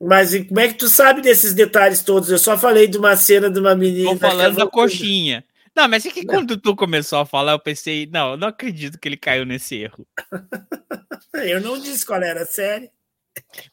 Mas 0.01 0.33
como 0.48 0.62
é 0.62 0.69
que 0.69 0.75
tu 0.75 0.88
sabe 0.88 1.21
desses 1.21 1.53
detalhes 1.53 2.01
todos? 2.01 2.31
Eu 2.31 2.39
só 2.39 2.57
falei 2.57 2.88
de 2.88 2.98
uma 2.98 3.18
cena 3.18 3.50
de 3.50 3.60
uma 3.60 3.75
menina. 3.75 4.12
Tô 4.12 4.18
falando 4.18 4.56
da 4.56 4.65
coxinha. 4.65 5.44
Não, 5.77 5.88
mas 5.88 6.07
é 6.07 6.09
que 6.09 6.25
quando 6.25 6.57
tu 6.57 6.75
começou 6.75 7.19
a 7.19 7.25
falar, 7.25 7.51
eu 7.51 7.59
pensei, 7.59 8.09
não, 8.12 8.31
eu 8.31 8.38
não 8.38 8.47
acredito 8.47 8.97
que 8.97 9.07
ele 9.07 9.15
caiu 9.15 9.45
nesse 9.45 9.75
erro. 9.75 10.07
eu 11.35 11.62
não 11.62 11.79
disse 11.79 12.03
qual 12.03 12.19
era 12.19 12.41
a 12.41 12.45
série. 12.47 12.89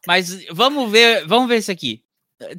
Mas 0.06 0.44
vamos 0.50 0.92
ver, 0.92 1.26
vamos 1.26 1.48
ver 1.48 1.56
isso 1.56 1.72
aqui. 1.72 2.04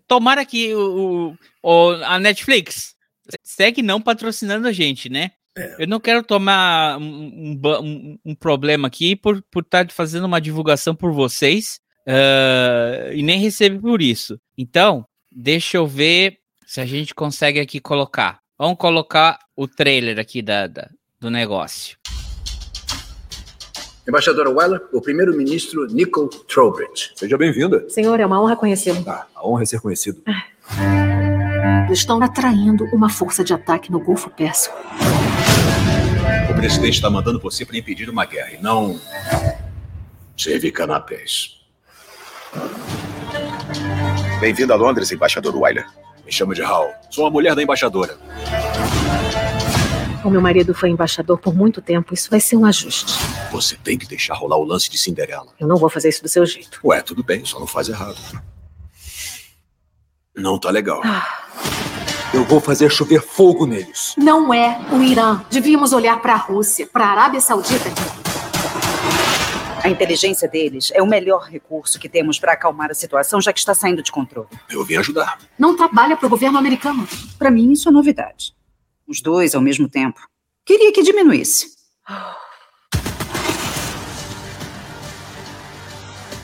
Tomara 0.08 0.44
que 0.48 0.74
o, 0.74 1.38
o, 1.62 1.92
a 2.06 2.18
Netflix 2.18 2.96
segue 3.44 3.84
não 3.84 4.02
patrocinando 4.02 4.68
a 4.68 4.72
gente, 4.72 5.10
né? 5.10 5.30
É. 5.56 5.84
Eu 5.84 5.88
não 5.88 6.00
quero 6.00 6.24
tomar 6.24 6.98
um, 6.98 7.62
um, 7.64 8.20
um, 8.25 8.34
problema 8.34 8.88
aqui 8.88 9.16
por 9.16 9.36
estar 9.36 9.46
por 9.52 9.64
tá 9.64 9.86
fazendo 9.90 10.25
uma 10.25 10.42
divulgação 10.42 10.96
por 10.96 11.12
vocês 11.12 11.80
uh, 12.08 13.14
e 13.14 13.22
nem 13.22 13.40
receber 13.40 13.80
por 13.80 14.02
isso. 14.02 14.42
Então, 14.58 15.06
deixa 15.32 15.78
eu 15.78 15.86
ver 15.86 16.40
se 16.66 16.82
a 16.82 16.86
gente 16.86 17.14
consegue 17.14 17.60
aqui 17.60 17.80
colocar. 17.80 18.44
Vamos 18.58 18.78
colocar 18.78 19.38
o 19.54 19.68
trailer 19.68 20.18
aqui 20.18 20.42
da, 20.42 20.66
da 20.66 20.88
do 21.20 21.30
negócio. 21.30 21.98
Embaixadora 24.08 24.50
Weller, 24.50 24.82
o 24.94 25.02
primeiro-ministro 25.02 25.88
Nicole 25.88 26.30
Trowbridge. 26.48 27.12
Seja 27.16 27.38
bem-vinda. 27.38 27.90
Senhor, 27.90 28.18
é 28.18 28.26
uma 28.26 28.42
honra 28.42 28.56
conhecê-lo. 28.56 29.04
Ah, 29.08 29.26
a 29.36 29.46
honra 29.46 29.64
é 29.64 29.66
ser 29.66 29.82
conhecido. 29.82 30.24
Estão 31.92 32.22
atraindo 32.22 32.86
uma 32.94 33.10
força 33.10 33.44
de 33.44 33.54
ataque 33.54 33.92
no 33.92 34.00
Golfo 34.00 34.30
Pérsico. 34.30 34.78
O 36.50 36.54
presidente 36.54 36.94
está 36.94 37.10
mandando 37.10 37.42
você 37.42 37.66
para 37.66 37.78
impedir 37.78 38.10
uma 38.10 38.26
guerra 38.26 38.52
e 38.54 38.62
não 38.62 38.98
servir 40.38 40.72
canapés. 40.72 41.60
Bem-vindo 44.40 44.72
a 44.72 44.78
Londres, 44.78 45.12
embaixador 45.12 45.58
Weiler. 45.58 45.86
Me 46.25 46.32
chama 46.32 46.55
de 46.55 46.63
Hal. 46.63 46.91
Sou 47.10 47.27
a 47.27 47.29
mulher 47.29 47.55
da 47.55 47.62
embaixadora. 47.62 48.17
O 50.24 50.29
meu 50.29 50.41
marido 50.41 50.74
foi 50.74 50.89
embaixador 50.89 51.38
por 51.38 51.53
muito 51.53 51.82
tempo. 51.84 52.13
Isso 52.13 52.32
vai 52.32 52.39
ser 52.39 52.58
um 52.58 52.65
ajuste. 52.65 53.13
Você 53.51 53.77
tem 53.77 53.96
que 53.96 54.08
deixar 54.08 54.34
rolar 54.34 54.58
o 54.58 54.63
lance 54.63 54.89
de 54.89 54.98
Cinderela. 54.98 55.53
Eu 55.60 55.67
não 55.67 55.77
vou 55.77 55.88
fazer 55.88 56.10
isso 56.10 56.24
do 56.24 56.27
seu 56.27 56.44
jeito. 56.46 56.79
Ué, 56.84 57.00
tudo 57.01 57.24
bem, 57.24 57.46
só 57.46 57.60
não 57.60 57.67
faz 57.67 57.89
errado. 57.89 58.17
Não 60.36 60.60
tá 60.60 60.72
legal. 60.72 61.00
Ah. 61.05 61.46
Eu 62.34 62.44
vou 62.44 62.60
fazer 62.60 62.89
chover 62.89 63.22
fogo 63.22 63.67
neles. 63.67 64.15
Não 64.17 64.51
é 64.51 64.79
o 64.91 65.01
Irã. 65.01 65.46
Devíamos 65.50 65.94
olhar 65.94 66.20
para 66.22 66.34
a 66.34 66.38
Rússia, 66.38 66.88
para 66.88 67.05
a 67.05 67.12
Arábia 67.12 67.39
Saudita. 67.39 68.25
A 69.86 69.89
inteligência 69.89 70.48
deles 70.48 70.92
é 70.96 71.00
o 71.04 71.06
melhor 71.06 71.44
recurso 71.44 72.00
que 72.00 72.10
temos 72.10 72.39
para 72.39 72.54
acalmar 72.54 72.89
a 72.89 72.96
situação, 72.96 73.39
já 73.39 73.54
que 73.54 73.60
está 73.60 73.75
saindo 73.75 74.01
de 74.01 74.12
controle. 74.12 74.50
Eu 74.68 74.84
vim 74.84 74.96
ajudar. 74.96 75.38
Não 75.60 75.77
trabalha 75.77 76.18
para 76.18 76.25
o 76.25 76.30
governo 76.30 76.58
americano. 76.58 77.08
Para 77.38 77.51
mim, 77.51 77.72
isso 77.72 77.88
é 77.88 77.92
novidade. 77.92 78.56
Os 79.08 79.22
dois 79.22 79.54
ao 79.54 79.62
mesmo 79.62 79.88
tempo. 79.88 80.20
Queria 80.65 80.92
que 80.92 81.04
diminuísse. 81.04 81.68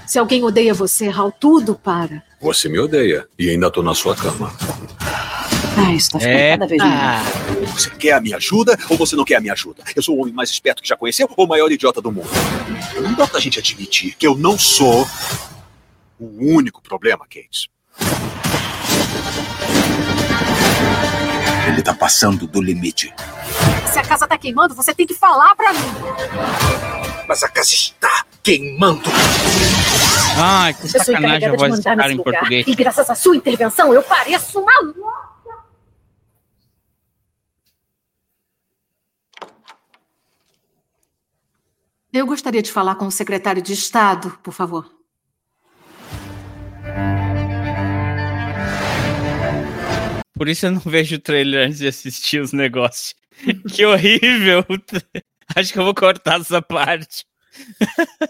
Se 0.05 0.19
alguém 0.19 0.43
odeia 0.43 0.75
você, 0.75 1.07
Hal, 1.07 1.31
tudo 1.31 1.73
para. 1.73 2.21
Você 2.39 2.69
me 2.69 2.77
odeia 2.77 3.27
e 3.39 3.49
ainda 3.49 3.71
tô 3.71 3.81
na 3.81 3.95
sua 3.95 4.15
cama. 4.15 4.53
Ah, 5.77 5.93
isso 5.93 6.11
tá 6.11 6.19
ficando 6.19 6.37
É, 6.37 6.51
cada 6.51 6.67
vez 6.67 6.83
melhor. 6.83 7.23
Você 7.73 7.89
quer 7.91 8.11
a 8.13 8.21
minha 8.21 8.37
ajuda 8.37 8.77
ou 8.89 8.97
você 8.97 9.15
não 9.15 9.23
quer 9.23 9.35
a 9.35 9.39
minha 9.39 9.53
ajuda? 9.53 9.83
Eu 9.95 10.01
sou 10.03 10.17
o 10.17 10.21
homem 10.21 10.33
mais 10.33 10.49
esperto 10.49 10.81
que 10.81 10.87
já 10.89 10.95
conheceu 10.97 11.29
ou 11.35 11.45
o 11.45 11.47
maior 11.47 11.71
idiota 11.71 12.01
do 12.01 12.11
mundo? 12.11 12.29
Não 13.01 13.13
dá 13.13 13.25
pra 13.27 13.39
gente 13.39 13.57
admitir 13.59 14.15
que 14.15 14.27
eu 14.27 14.35
não 14.35 14.57
sou 14.59 15.07
o 16.19 16.55
único 16.55 16.81
problema, 16.81 17.25
Kate. 17.25 17.69
Ele 21.67 21.81
tá 21.81 21.93
passando 21.93 22.47
do 22.47 22.61
limite. 22.61 23.13
Se 23.91 23.99
a 23.99 24.03
casa 24.03 24.27
tá 24.27 24.37
queimando, 24.37 24.73
você 24.75 24.93
tem 24.93 25.05
que 25.07 25.13
falar 25.13 25.55
pra 25.55 25.71
mim. 25.73 25.79
Mas 27.27 27.43
a 27.43 27.49
casa 27.49 27.73
está 27.73 28.25
queimando. 28.43 29.09
Ai, 30.37 30.73
que 30.73 30.87
sacanagem 30.89 31.47
a 31.49 31.51
voz 31.55 31.71
desse 31.71 31.77
mandar 31.77 31.95
cara 31.95 31.95
nesse 32.09 32.13
em 32.13 32.17
lugar. 32.17 32.33
português. 32.33 32.67
E 32.67 32.75
graças 32.75 33.09
à 33.09 33.15
sua 33.15 33.35
intervenção, 33.35 33.93
eu 33.93 34.01
pareço 34.03 34.59
uma 34.59 34.93
Eu 42.13 42.25
gostaria 42.25 42.61
de 42.61 42.69
falar 42.69 42.95
com 42.95 43.07
o 43.07 43.11
secretário 43.11 43.61
de 43.61 43.71
Estado, 43.71 44.37
por 44.43 44.53
favor. 44.53 44.91
Por 50.33 50.49
isso 50.49 50.65
eu 50.65 50.71
não 50.71 50.81
vejo 50.81 51.15
o 51.15 51.19
trailer 51.19 51.67
antes 51.67 51.79
de 51.79 51.87
assistir 51.87 52.41
os 52.41 52.51
negócios. 52.51 53.15
que 53.73 53.85
horrível. 53.85 54.65
Acho 55.55 55.71
que 55.71 55.79
eu 55.79 55.85
vou 55.85 55.95
cortar 55.95 56.41
essa 56.41 56.61
parte. 56.61 57.25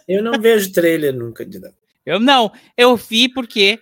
Eu 0.08 0.22
não 0.22 0.40
vejo 0.40 0.72
trailer 0.72 1.14
nunca 1.14 1.44
de 1.44 1.60
nada. 1.60 1.76
Eu 2.06 2.20
não, 2.20 2.52
eu 2.78 2.96
vi 2.96 3.30
porque 3.30 3.80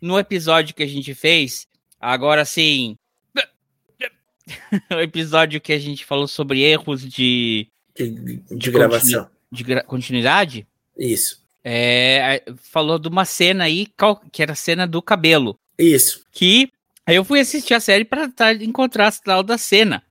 no 0.00 0.18
episódio 0.18 0.74
que 0.74 0.82
a 0.82 0.86
gente 0.86 1.14
fez, 1.14 1.66
agora 2.00 2.46
sim. 2.46 2.96
o 4.90 5.00
episódio 5.00 5.60
que 5.60 5.74
a 5.74 5.78
gente 5.78 6.06
falou 6.06 6.26
sobre 6.26 6.62
erros 6.62 7.02
de, 7.02 7.68
De, 7.94 8.40
de 8.50 8.70
gravação. 8.70 9.28
De 9.52 9.82
continuidade, 9.84 10.66
Isso. 10.98 11.40
é, 11.62 12.42
falou 12.62 12.98
de 12.98 13.06
uma 13.08 13.24
cena 13.26 13.64
aí, 13.64 13.86
que 14.32 14.42
era 14.42 14.52
a 14.52 14.56
cena 14.56 14.86
do 14.86 15.02
cabelo. 15.02 15.58
Isso. 15.78 16.24
Que 16.32 16.72
aí 17.06 17.16
eu 17.16 17.24
fui 17.24 17.38
assistir 17.38 17.74
a 17.74 17.80
série 17.80 18.04
para 18.04 18.30
encontrar 18.60 19.08
a 19.08 19.12
tal 19.12 19.42
da 19.42 19.58
cena. 19.58 20.02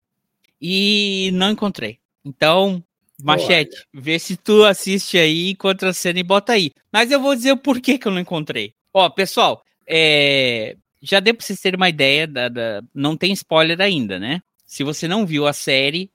E 0.61 1.31
não 1.33 1.49
encontrei. 1.51 1.97
Então, 2.23 2.83
Machete, 3.23 3.75
vê 3.93 4.19
se 4.19 4.35
tu 4.37 4.63
assiste 4.63 5.17
aí, 5.17 5.51
encontra 5.51 5.89
a 5.89 5.93
cena 5.93 6.19
e 6.19 6.23
bota 6.23 6.53
aí. 6.53 6.71
Mas 6.93 7.11
eu 7.11 7.19
vou 7.19 7.35
dizer 7.35 7.51
o 7.51 7.57
porquê 7.57 7.97
que 7.97 8.07
eu 8.07 8.11
não 8.11 8.19
encontrei. 8.19 8.73
Ó, 8.93 9.09
pessoal, 9.09 9.63
é, 9.87 10.75
já 11.01 11.19
deu 11.19 11.33
pra 11.33 11.43
vocês 11.45 11.59
terem 11.59 11.77
uma 11.77 11.89
ideia, 11.89 12.27
da, 12.27 12.47
da- 12.49 12.83
não 12.93 13.17
tem 13.17 13.31
spoiler 13.33 13.81
ainda, 13.81 14.19
né? 14.19 14.41
Se 14.65 14.83
você 14.83 15.07
não 15.07 15.25
viu 15.25 15.47
a 15.47 15.53
série, 15.53 16.11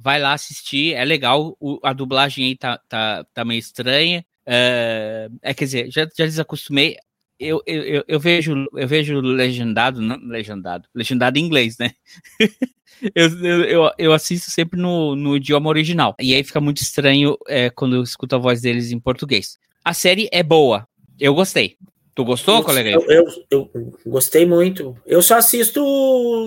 vai 0.00 0.20
lá 0.20 0.32
assistir, 0.32 0.94
é 0.94 1.04
legal, 1.04 1.56
o- 1.60 1.78
a 1.82 1.92
dublagem 1.92 2.46
aí 2.46 2.56
tá, 2.56 2.78
tá, 2.88 3.24
tá 3.34 3.44
meio 3.44 3.58
estranha. 3.58 4.24
É, 4.46 5.28
é, 5.42 5.54
quer 5.54 5.64
dizer, 5.64 5.90
já, 5.90 6.08
já 6.16 6.24
desacostumei. 6.24 6.96
Eu, 7.38 7.62
eu, 7.66 8.02
eu, 8.08 8.18
vejo 8.18 8.66
eu 8.74 8.88
vejo 8.88 9.20
legendado, 9.20 10.00
não 10.00 10.16
legendado, 10.16 10.88
legendado 10.92 11.38
em 11.38 11.44
inglês, 11.44 11.76
né? 11.78 11.92
eu, 13.14 13.28
eu, 13.44 13.64
eu, 13.64 13.90
eu 13.96 14.12
assisto 14.12 14.50
sempre 14.50 14.80
no, 14.80 15.14
no 15.14 15.36
idioma 15.36 15.68
original. 15.68 16.16
E 16.20 16.34
aí 16.34 16.42
fica 16.42 16.60
muito 16.60 16.82
estranho 16.82 17.36
é, 17.46 17.70
quando 17.70 17.94
eu 17.94 18.02
escuto 18.02 18.34
a 18.34 18.38
voz 18.38 18.60
deles 18.60 18.90
em 18.90 18.98
português. 18.98 19.58
A 19.84 19.94
série 19.94 20.28
é 20.32 20.42
boa. 20.42 20.88
Eu 21.20 21.34
gostei. 21.34 21.76
Tu 22.14 22.24
gostou, 22.24 22.56
eu, 22.56 22.64
colega? 22.64 22.90
Eu, 22.90 23.06
eu, 23.08 23.70
eu 23.72 23.92
gostei 24.04 24.44
muito. 24.44 24.96
Eu 25.06 25.22
só 25.22 25.36
assisto 25.36 25.80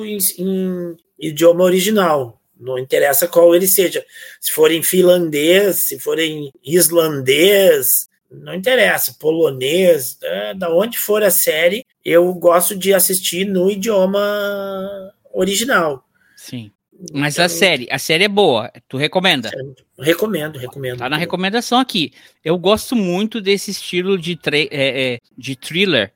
em, 0.03 0.17
em 0.37 0.97
idioma 1.17 1.63
original. 1.63 2.40
Não 2.61 2.77
interessa 2.77 3.27
qual 3.27 3.55
ele 3.55 3.67
seja. 3.67 4.05
Se 4.39 4.51
for 4.51 4.71
em 4.71 4.83
finlandês, 4.83 5.87
se 5.87 5.99
for 5.99 6.19
em 6.19 6.51
islandês, 6.63 8.07
não 8.31 8.53
interessa. 8.53 9.15
Polonês, 9.19 10.17
é, 10.21 10.53
da 10.53 10.73
onde 10.73 10.97
for 10.97 11.23
a 11.23 11.31
série, 11.31 11.85
eu 12.05 12.31
gosto 12.35 12.75
de 12.75 12.93
assistir 12.93 13.45
no 13.45 13.69
idioma 13.69 15.11
original. 15.33 16.07
Sim. 16.37 16.71
Mas 17.11 17.39
a 17.39 17.49
série, 17.49 17.87
a 17.89 17.97
série 17.97 18.25
é 18.25 18.27
boa. 18.27 18.71
Tu 18.87 18.95
recomenda? 18.95 19.49
Recomendo, 19.97 20.59
recomendo. 20.59 20.99
Tá 20.99 21.09
na 21.09 21.17
recomendação 21.17 21.79
aqui. 21.79 22.13
Eu 22.45 22.57
gosto 22.59 22.95
muito 22.95 23.41
desse 23.41 23.71
estilo 23.71 24.19
de, 24.19 24.39
é, 24.51 24.67
é, 24.71 25.19
de 25.35 25.55
thriller, 25.55 26.13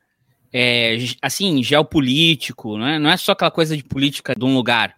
é, 0.52 0.96
assim, 1.20 1.60
geopolítico, 1.62 2.78
né? 2.78 3.00
não 3.00 3.10
é 3.10 3.16
só 3.16 3.32
aquela 3.32 3.50
coisa 3.50 3.76
de 3.76 3.82
política 3.82 4.32
de 4.36 4.44
um 4.44 4.54
lugar. 4.54 4.96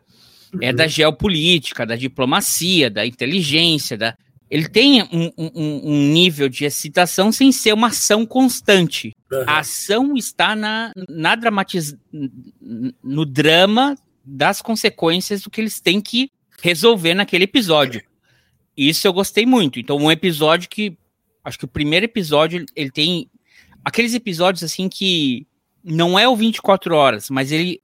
É 0.60 0.72
da 0.72 0.86
geopolítica, 0.86 1.84
da 1.86 1.96
diplomacia, 1.96 2.88
da 2.90 3.06
inteligência, 3.06 3.96
da... 3.96 4.14
Ele 4.50 4.66
tem 4.68 5.02
um, 5.02 5.30
um- 5.36 5.80
um 5.92 6.12
nível 6.12 6.48
de 6.48 6.64
excitação 6.64 7.30
sem 7.30 7.52
ser 7.52 7.74
uma 7.74 7.88
ação 7.88 8.24
constante. 8.24 9.14
Uhum. 9.30 9.44
A 9.46 9.58
ação 9.58 10.16
está 10.16 10.56
na, 10.56 10.90
na 11.08 11.34
dramatiz... 11.34 11.94
no 13.02 13.24
drama 13.26 13.94
das 14.24 14.62
consequências 14.62 15.42
do 15.42 15.50
que 15.50 15.60
eles 15.60 15.80
têm 15.80 16.00
que 16.00 16.30
resolver 16.62 17.14
naquele 17.14 17.44
episódio. 17.44 18.02
Isso 18.76 19.06
eu 19.06 19.12
gostei 19.12 19.44
muito. 19.44 19.78
Então, 19.78 19.96
um 19.96 20.10
episódio 20.10 20.68
que. 20.68 20.96
Acho 21.44 21.58
que 21.58 21.64
o 21.64 21.68
primeiro 21.68 22.04
episódio 22.06 22.64
ele 22.76 22.90
tem. 22.90 23.28
Aqueles 23.84 24.14
episódios 24.14 24.62
assim 24.62 24.88
que 24.88 25.46
não 25.82 26.18
é 26.18 26.28
o 26.28 26.36
24 26.36 26.94
horas, 26.94 27.28
mas 27.30 27.50
ele. 27.52 27.80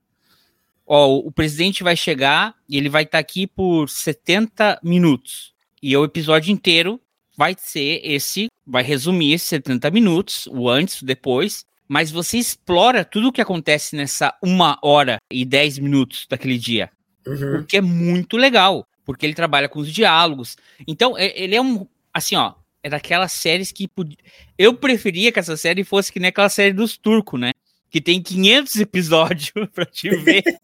Ó, 0.87 1.17
o 1.17 1.33
presidente 1.33 1.83
vai 1.83 1.97
chegar 1.97 2.55
e 2.69 2.77
ele 2.77 2.89
vai 2.89 3.05
estar 3.05 3.19
aqui 3.19 3.47
por 3.47 3.89
70 3.89 4.81
minutos. 4.83 5.53
E 5.83 5.97
o 5.97 6.05
episódio 6.05 6.53
inteiro 6.53 7.01
vai 7.37 7.55
ser 7.59 8.01
esse. 8.05 8.49
Vai 8.67 8.83
resumir 8.83 9.33
esses 9.35 9.49
70 9.49 9.91
minutos, 9.91 10.47
o 10.51 10.69
antes, 10.69 11.01
o 11.03 11.05
depois. 11.07 11.65
Mas 11.87 12.11
você 12.11 12.39
explora 12.39 13.05
tudo 13.05 13.29
o 13.29 13.33
que 13.33 13.41
acontece 13.43 13.95
nessa 13.95 14.35
uma 14.43 14.79
hora 14.83 15.19
e 15.31 15.45
10 15.45 15.79
minutos 15.79 16.27
daquele 16.29 16.57
dia. 16.59 16.91
Uhum. 17.27 17.61
O 17.61 17.65
que 17.65 17.77
é 17.77 17.81
muito 17.81 18.37
legal, 18.37 18.87
porque 19.05 19.25
ele 19.27 19.35
trabalha 19.35 19.69
com 19.69 19.79
os 19.81 19.93
diálogos. 19.93 20.57
Então, 20.87 21.19
ele 21.19 21.55
é 21.55 21.61
um. 21.61 21.87
Assim, 22.13 22.37
ó. 22.37 22.55
É 22.83 22.91
daquelas 22.91 23.33
séries 23.33 23.73
que. 23.73 23.89
pod- 23.89 24.17
Eu 24.59 24.75
preferia 24.75 25.33
que 25.33 25.39
essa 25.39 25.57
série 25.57 25.85
fosse 25.85 26.13
que 26.13 26.21
nem 26.21 26.29
aquela 26.29 26.51
série 26.51 26.73
dos 26.75 26.99
turcos, 26.99 27.41
né? 27.41 27.53
Que 27.91 27.99
tem 28.01 28.21
500 28.23 28.77
episódios 28.77 29.53
pra 29.75 29.87
te 29.87 30.11
ver. 30.11 30.43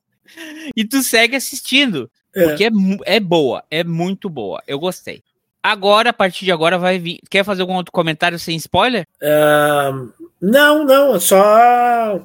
e 0.76 0.84
tu 0.84 1.02
segue 1.02 1.36
assistindo. 1.36 2.10
É. 2.34 2.44
Porque 2.44 2.64
é, 2.64 2.70
é 3.04 3.20
boa, 3.20 3.64
é 3.70 3.82
muito 3.84 4.28
boa. 4.30 4.62
Eu 4.66 4.78
gostei. 4.78 5.22
Agora, 5.62 6.10
a 6.10 6.12
partir 6.12 6.44
de 6.44 6.52
agora, 6.52 6.78
vai 6.78 6.98
vir. 6.98 7.20
Quer 7.28 7.44
fazer 7.44 7.62
algum 7.62 7.74
outro 7.74 7.92
comentário 7.92 8.38
sem 8.38 8.56
spoiler? 8.56 9.06
Ah, 9.22 9.92
não, 10.40 10.84
não, 10.84 11.20
só. 11.20 12.24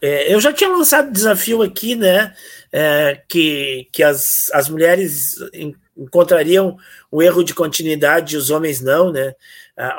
é, 0.00 0.32
eu 0.32 0.40
já 0.40 0.52
tinha 0.52 0.70
lançado 0.70 1.10
desafio 1.10 1.62
aqui, 1.62 1.94
né? 1.96 2.34
é, 2.72 3.20
que 3.28 3.86
que 3.92 4.02
as, 4.02 4.50
as 4.52 4.68
mulheres 4.68 5.34
en- 5.52 5.74
encontrariam 5.96 6.76
o 7.10 7.22
erro 7.22 7.44
de 7.44 7.52
continuidade 7.54 8.34
e 8.34 8.38
os 8.38 8.48
homens 8.50 8.80
não, 8.80 9.12
né? 9.12 9.34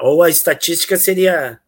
Ou 0.02 0.24
a 0.24 0.30
estatística 0.30 0.98
seria 0.98 1.60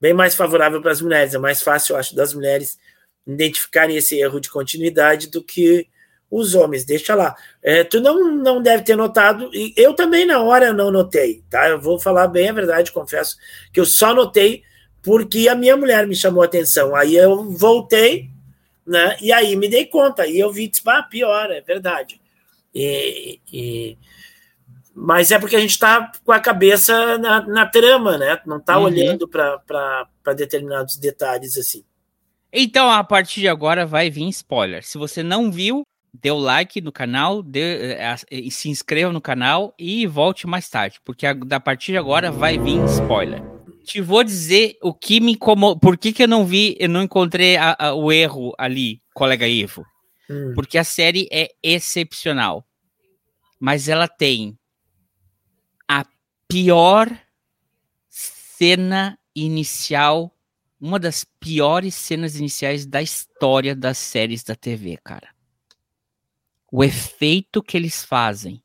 bem 0.00 0.12
mais 0.12 0.34
favorável 0.34 0.82
para 0.82 0.92
as 0.92 1.00
mulheres. 1.00 1.34
É 1.34 1.38
mais 1.38 1.62
fácil, 1.62 1.94
eu 1.94 1.98
acho, 1.98 2.14
das 2.14 2.34
mulheres 2.34 2.78
identificarem 3.26 3.96
esse 3.96 4.18
erro 4.20 4.40
de 4.40 4.50
continuidade 4.50 5.28
do 5.28 5.42
que 5.42 5.86
os 6.30 6.54
homens. 6.54 6.84
Deixa 6.84 7.14
lá. 7.14 7.34
É, 7.62 7.84
tu 7.84 8.00
não, 8.00 8.32
não 8.34 8.60
deve 8.62 8.82
ter 8.82 8.96
notado, 8.96 9.50
e 9.54 9.72
eu 9.76 9.94
também 9.94 10.24
na 10.26 10.40
hora 10.42 10.72
não 10.72 10.90
notei, 10.90 11.42
tá? 11.50 11.68
Eu 11.68 11.80
vou 11.80 11.98
falar 11.98 12.28
bem 12.28 12.48
a 12.48 12.52
verdade, 12.52 12.92
confesso 12.92 13.36
que 13.72 13.80
eu 13.80 13.86
só 13.86 14.14
notei 14.14 14.62
porque 15.02 15.48
a 15.48 15.54
minha 15.54 15.76
mulher 15.76 16.06
me 16.06 16.16
chamou 16.16 16.42
a 16.42 16.46
atenção. 16.46 16.94
Aí 16.96 17.14
eu 17.16 17.44
voltei, 17.52 18.28
né? 18.84 19.16
E 19.20 19.32
aí 19.32 19.54
me 19.54 19.68
dei 19.68 19.86
conta. 19.86 20.22
Aí 20.24 20.38
eu 20.38 20.52
vi, 20.52 20.66
disse, 20.68 20.82
ah, 20.86 21.02
pior, 21.02 21.50
é 21.50 21.60
verdade. 21.60 22.20
E, 22.74 23.38
e- 23.52 23.96
Mas 24.92 25.30
é 25.30 25.38
porque 25.38 25.54
a 25.56 25.60
gente 25.60 25.70
está 25.70 26.10
com 26.24 26.32
a 26.32 26.40
cabeça 26.40 27.18
na, 27.18 27.40
na 27.46 27.66
trama, 27.66 28.18
né? 28.18 28.40
Não 28.46 28.56
está 28.56 28.78
Uhum. 28.78 28.84
olhando 28.86 29.28
para 29.28 30.08
determinados 30.34 30.96
detalhes 30.96 31.56
assim. 31.56 31.84
Então, 32.58 32.90
a 32.90 33.04
partir 33.04 33.40
de 33.40 33.48
agora 33.48 33.84
vai 33.84 34.08
vir 34.08 34.26
spoiler. 34.30 34.82
Se 34.82 34.96
você 34.96 35.22
não 35.22 35.52
viu, 35.52 35.82
dê 36.14 36.30
o 36.30 36.38
like 36.38 36.80
no 36.80 36.90
canal, 36.90 37.42
dê, 37.42 37.92
eh, 37.92 38.06
as- 38.06 38.24
e 38.30 38.50
se 38.50 38.70
inscreva 38.70 39.12
no 39.12 39.20
canal 39.20 39.74
e 39.78 40.06
volte 40.06 40.46
mais 40.46 40.66
tarde, 40.70 40.98
porque 41.04 41.26
a, 41.26 41.34
da 41.34 41.60
partir 41.60 41.92
de 41.92 41.98
agora 41.98 42.30
vai 42.32 42.56
vir 42.56 42.82
spoiler. 42.86 43.42
Te 43.84 44.00
vou 44.00 44.24
dizer 44.24 44.76
o 44.82 44.94
que 44.94 45.20
me 45.20 45.32
incomodou. 45.32 45.78
Por 45.78 45.98
que, 45.98 46.14
que 46.14 46.22
eu 46.22 46.28
não 46.28 46.46
vi, 46.46 46.74
eu 46.80 46.88
não 46.88 47.02
encontrei 47.02 47.56
a- 47.58 47.76
a- 47.78 47.94
o 47.94 48.10
erro 48.10 48.54
ali, 48.58 49.02
colega 49.14 49.46
Ivo? 49.46 49.84
Hum. 50.30 50.52
Porque 50.54 50.78
a 50.78 50.82
série 50.84 51.28
é 51.30 51.50
excepcional. 51.62 52.66
Mas 53.60 53.86
ela 53.86 54.08
tem 54.08 54.58
a 55.86 56.04
pior 56.48 57.08
cena 58.08 59.18
inicial, 59.34 60.32
uma 60.80 60.98
das 60.98 61.24
piores 61.24 61.94
cenas 61.94 62.36
iniciais 62.36 62.86
da 62.86 63.02
história 63.02 63.74
das 63.74 63.98
séries 63.98 64.42
da 64.42 64.54
TV, 64.54 64.98
cara. 65.02 65.28
O 66.70 66.84
efeito 66.84 67.62
que 67.62 67.76
eles 67.76 68.04
fazem 68.04 68.62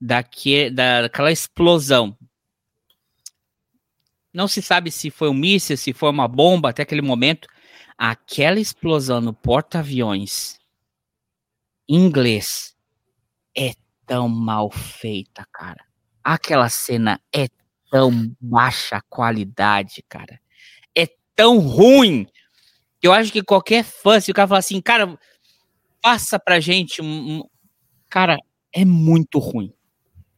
daque, 0.00 0.70
daquela 0.70 1.30
explosão. 1.30 2.16
Não 4.32 4.48
se 4.48 4.62
sabe 4.62 4.90
se 4.90 5.10
foi 5.10 5.28
um 5.28 5.34
míssil, 5.34 5.76
se 5.76 5.92
foi 5.92 6.10
uma 6.10 6.26
bomba 6.26 6.70
até 6.70 6.82
aquele 6.82 7.02
momento. 7.02 7.48
Aquela 7.96 8.58
explosão 8.58 9.20
no 9.20 9.32
porta-aviões 9.32 10.58
inglês 11.88 12.74
é 13.56 13.74
tão 14.06 14.28
mal 14.28 14.70
feita, 14.70 15.46
cara. 15.52 15.84
Aquela 16.24 16.68
cena 16.68 17.20
é 17.32 17.48
tão 17.90 18.34
baixa 18.40 19.02
qualidade, 19.08 20.02
cara. 20.08 20.40
Tão 21.36 21.58
ruim. 21.58 22.26
Eu 23.02 23.12
acho 23.12 23.32
que 23.32 23.42
qualquer 23.42 23.84
fã, 23.84 24.20
se 24.20 24.30
o 24.30 24.34
cara 24.34 24.48
falar 24.48 24.60
assim, 24.60 24.80
cara, 24.80 25.18
passa 26.02 26.38
pra 26.38 26.60
gente. 26.60 27.02
Cara, 28.10 28.38
é 28.74 28.84
muito 28.84 29.38
ruim. 29.38 29.72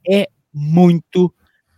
É 0.09 0.29
muito, 0.53 1.35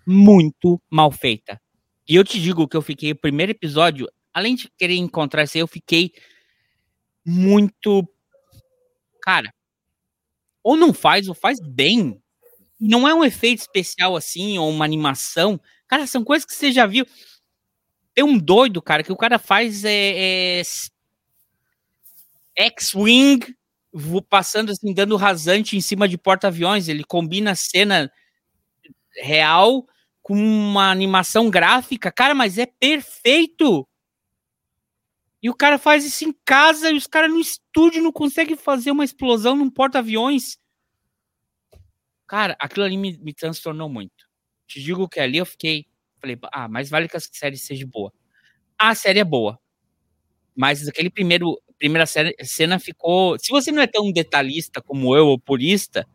muito 0.06 0.80
mal 0.90 1.10
feita. 1.12 1.60
E 2.08 2.16
eu 2.16 2.24
te 2.24 2.40
digo 2.40 2.68
que 2.68 2.76
eu 2.76 2.82
fiquei, 2.82 3.12
o 3.12 3.16
primeiro 3.20 3.52
episódio, 3.52 4.08
além 4.34 4.54
de 4.56 4.70
querer 4.78 4.96
encontrar 4.96 5.44
isso 5.44 5.58
aí, 5.58 5.62
eu 5.62 5.68
fiquei 5.68 6.12
muito. 7.24 8.08
Cara, 9.22 9.52
ou 10.62 10.76
não 10.76 10.92
faz, 10.92 11.28
ou 11.28 11.34
faz 11.34 11.58
bem. 11.60 12.20
Não 12.80 13.08
é 13.08 13.14
um 13.14 13.24
efeito 13.24 13.60
especial 13.60 14.16
assim, 14.16 14.58
ou 14.58 14.70
uma 14.70 14.84
animação. 14.84 15.60
Cara, 15.88 16.06
são 16.06 16.24
coisas 16.24 16.46
que 16.46 16.54
você 16.54 16.72
já 16.72 16.86
viu. 16.86 17.06
Tem 18.16 18.24
um 18.24 18.38
doido, 18.38 18.80
cara, 18.80 19.02
que 19.02 19.12
o 19.12 19.16
cara 19.16 19.38
faz 19.38 19.84
é, 19.84 20.60
é 20.60 20.62
X-Wing 22.56 23.54
passando 24.28 24.72
assim, 24.72 24.94
dando 24.94 25.16
rasante 25.16 25.76
em 25.76 25.82
cima 25.82 26.08
de 26.08 26.16
porta-aviões. 26.16 26.88
Ele 26.88 27.04
combina 27.04 27.50
a 27.50 27.54
cena 27.54 28.10
real 29.16 29.86
com 30.22 30.34
uma 30.34 30.90
animação 30.90 31.50
gráfica. 31.50 32.10
Cara, 32.10 32.34
mas 32.34 32.56
é 32.56 32.64
perfeito! 32.64 33.86
E 35.42 35.50
o 35.50 35.54
cara 35.54 35.78
faz 35.78 36.02
isso 36.02 36.24
em 36.24 36.34
casa 36.42 36.90
e 36.90 36.96
os 36.96 37.06
caras 37.06 37.30
no 37.30 37.38
estúdio 37.38 38.02
não 38.02 38.10
conseguem 38.10 38.56
fazer 38.56 38.90
uma 38.90 39.04
explosão 39.04 39.54
num 39.54 39.68
porta-aviões. 39.68 40.58
Cara, 42.26 42.56
aquilo 42.58 42.86
ali 42.86 42.96
me, 42.96 43.18
me, 43.18 43.34
transtornou 43.34 43.90
muito. 43.90 44.26
Te 44.66 44.82
digo 44.82 45.06
que 45.06 45.20
ali 45.20 45.36
eu 45.36 45.46
fiquei. 45.46 45.86
Falei, 46.20 46.38
ah, 46.52 46.68
mais 46.68 46.90
vale 46.90 47.08
que 47.08 47.16
a 47.16 47.20
série 47.20 47.56
seja 47.56 47.86
boa. 47.86 48.12
A 48.78 48.94
série 48.94 49.18
é 49.18 49.24
boa. 49.24 49.58
Mas 50.54 50.88
aquele 50.88 51.10
primeiro 51.10 51.60
primeira 51.78 52.06
série, 52.06 52.34
cena 52.42 52.78
ficou. 52.78 53.38
Se 53.38 53.50
você 53.50 53.70
não 53.70 53.82
é 53.82 53.86
tão 53.86 54.10
detalhista 54.10 54.80
como 54.80 55.14
eu, 55.16 55.26
ou 55.26 55.38
purista. 55.38 56.06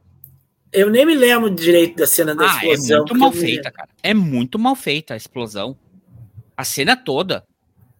Eu 0.71 0.89
nem 0.89 1.05
me 1.05 1.13
lembro 1.13 1.49
direito 1.49 1.97
da 1.97 2.07
cena 2.07 2.33
da 2.33 2.45
ah, 2.45 2.55
explosão. 2.55 2.97
É 2.97 2.99
muito 2.99 3.15
mal 3.15 3.31
feita, 3.31 3.71
cara. 3.71 3.89
É 4.01 4.13
muito 4.13 4.59
mal 4.59 4.75
feita 4.75 5.13
a 5.13 5.17
explosão. 5.17 5.77
A 6.55 6.63
cena 6.63 6.95
toda. 6.95 7.43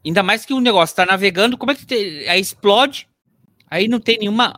Ainda 0.05 0.23
mais 0.23 0.45
que 0.45 0.53
o 0.53 0.59
negócio 0.59 0.95
tá 0.95 1.05
navegando, 1.05 1.57
como 1.57 1.71
é 1.71 1.75
que 1.75 1.85
te... 1.85 2.25
aí 2.27 2.39
explode? 2.39 3.07
Aí 3.69 3.87
não 3.87 3.99
tem 3.99 4.17
nenhuma. 4.17 4.53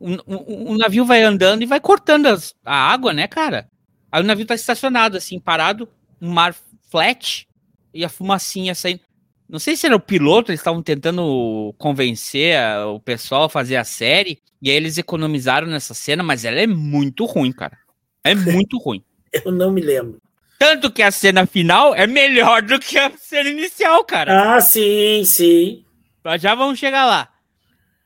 O, 0.00 0.12
o, 0.12 0.72
o, 0.72 0.78
navio 0.78 1.04
vai 1.04 1.22
andando 1.22 1.62
e 1.62 1.66
vai 1.66 1.80
cortando 1.80 2.26
as, 2.26 2.54
a 2.64 2.74
água, 2.74 3.12
né, 3.12 3.26
cara? 3.26 3.68
Aí 4.10 4.22
o 4.22 4.24
navio 4.24 4.46
tá 4.46 4.54
estacionado, 4.54 5.16
assim, 5.16 5.38
parado, 5.38 5.88
um 6.22 6.30
mar 6.30 6.54
flat 6.90 7.46
e 7.92 8.04
a 8.04 8.08
fumacinha 8.08 8.74
saindo. 8.74 9.00
Não 9.48 9.58
sei 9.58 9.76
se 9.76 9.86
era 9.86 9.96
o 9.96 10.00
piloto, 10.00 10.50
eles 10.50 10.60
estavam 10.60 10.82
tentando 10.82 11.74
convencer 11.78 12.58
o 12.86 13.00
pessoal 13.00 13.44
a 13.44 13.48
fazer 13.48 13.76
a 13.76 13.84
série, 13.84 14.38
e 14.60 14.70
aí 14.70 14.76
eles 14.76 14.98
economizaram 14.98 15.66
nessa 15.66 15.94
cena, 15.94 16.22
mas 16.22 16.44
ela 16.44 16.60
é 16.60 16.66
muito 16.66 17.24
ruim, 17.24 17.50
cara. 17.50 17.78
É 18.22 18.34
muito 18.34 18.76
ruim. 18.82 19.02
Eu 19.32 19.50
não 19.52 19.72
me 19.72 19.80
lembro. 19.80 20.20
Tanto 20.58 20.90
que 20.90 21.02
a 21.02 21.10
cena 21.10 21.46
final 21.46 21.94
é 21.94 22.06
melhor 22.06 22.62
do 22.62 22.78
que 22.78 22.98
a 22.98 23.10
cena 23.16 23.48
inicial, 23.48 24.04
cara. 24.04 24.56
Ah, 24.56 24.60
sim, 24.60 25.24
sim. 25.24 25.84
Mas 26.22 26.42
já 26.42 26.54
vamos 26.54 26.78
chegar 26.78 27.06
lá. 27.06 27.32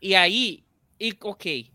E 0.01 0.15
aí, 0.15 0.63
e, 1.01 1.17
ok. 1.23 1.67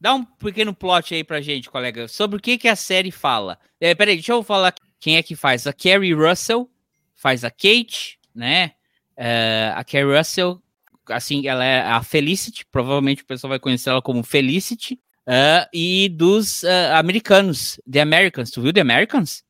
Dá 0.00 0.14
um 0.14 0.24
pequeno 0.24 0.72
plot 0.72 1.14
aí 1.14 1.22
pra 1.22 1.42
gente, 1.42 1.68
colega, 1.68 2.08
sobre 2.08 2.38
o 2.38 2.40
que, 2.40 2.56
que 2.56 2.68
a 2.68 2.76
série 2.76 3.10
fala. 3.10 3.58
É, 3.78 3.94
peraí, 3.94 4.14
deixa 4.14 4.32
eu 4.32 4.42
falar 4.42 4.72
quem 5.00 5.16
é 5.16 5.22
que 5.22 5.34
faz. 5.34 5.66
A 5.66 5.72
Carrie 5.72 6.12
Russell 6.12 6.70
faz 7.14 7.42
a 7.44 7.50
Kate, 7.50 8.18
né? 8.34 8.72
Uh, 9.16 9.74
a 9.74 9.84
Carrie 9.84 10.16
Russell, 10.16 10.62
assim, 11.08 11.46
ela 11.48 11.64
é 11.64 11.80
a 11.80 12.02
Felicity, 12.02 12.64
provavelmente 12.70 13.22
o 13.22 13.26
pessoal 13.26 13.48
vai 13.48 13.58
conhecer 13.58 13.90
ela 13.90 14.02
como 14.02 14.22
Felicity. 14.22 15.00
Uh, 15.26 15.66
e 15.72 16.08
dos 16.08 16.62
uh, 16.62 16.94
americanos, 16.94 17.80
The 17.90 18.00
Americans. 18.00 18.50
Tu 18.50 18.60
viu 18.60 18.72
The 18.72 18.80
Americans? 18.80 19.44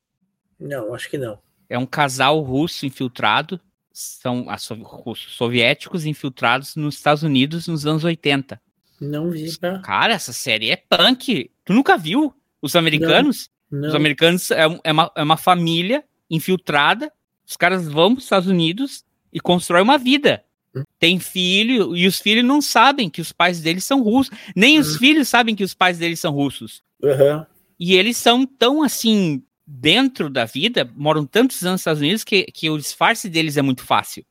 Não, 0.59 0.95
acho 0.95 1.09
que 1.09 1.17
não. 1.17 1.39
É 1.69 1.79
um 1.79 1.87
casal 1.87 2.41
russo 2.41 2.85
infiltrado, 2.85 3.61
são 3.93 4.47
russos 4.83 5.35
soviéticos 5.35 6.05
infiltrados 6.05 6.77
nos 6.77 6.97
Estados 6.97 7.23
Unidos 7.23 7.67
nos 7.67 7.87
anos 7.87 8.05
80. 8.05 8.61
Não 9.01 9.31
vi, 9.31 9.57
tá? 9.57 9.79
Cara, 9.81 10.13
essa 10.13 10.33
série 10.33 10.71
é 10.71 10.77
punk. 10.77 11.51
Tu 11.65 11.73
nunca 11.73 11.97
viu 11.97 12.35
os 12.61 12.77
americanos? 12.77 13.49
Não. 13.71 13.89
Os 13.89 13.95
americanos 13.95 14.51
é, 14.51 14.63
é, 14.85 14.93
uma, 14.93 15.13
é 15.17 15.23
uma 15.23 15.37
família 15.37 16.05
infiltrada. 16.29 17.13
Os 17.47 17.57
caras 17.57 17.87
vão 17.87 18.15
para 18.15 18.19
os 18.19 18.25
Estados 18.25 18.49
Unidos 18.49 19.05
e 19.33 19.41
constrói 19.41 19.83
uma 19.83 19.99
vida. 19.99 20.43
Hum. 20.75 20.83
Tem 20.99 21.19
filho 21.19 21.97
e 21.97 22.07
os 22.07 22.19
filhos 22.19 22.45
não 22.45 22.61
sabem 22.61 23.09
que 23.09 23.21
os 23.21 23.33
pais 23.33 23.61
deles 23.61 23.85
são 23.85 24.03
russos. 24.03 24.37
Nem 24.55 24.79
os 24.79 24.97
hum. 24.97 24.99
filhos 24.99 25.29
sabem 25.29 25.55
que 25.55 25.65
os 25.65 25.75
pais 25.75 25.99
deles 25.99 26.21
são 26.21 26.33
russos. 26.33 26.83
Uhum. 27.03 27.45
E 27.79 27.95
eles 27.95 28.17
são 28.17 28.45
tão 28.45 28.83
assim 28.83 29.43
dentro 29.67 30.29
da 30.29 30.45
vida, 30.45 30.91
moram 30.97 31.25
tantos 31.25 31.63
anos 31.63 31.73
nos 31.73 31.81
Estados 31.81 32.03
Unidos 32.03 32.25
que, 32.25 32.45
que 32.45 32.69
o 32.69 32.77
disfarce 32.77 33.29
deles 33.29 33.57
é 33.57 33.63
muito 33.63 33.85
fácil. 33.85 34.25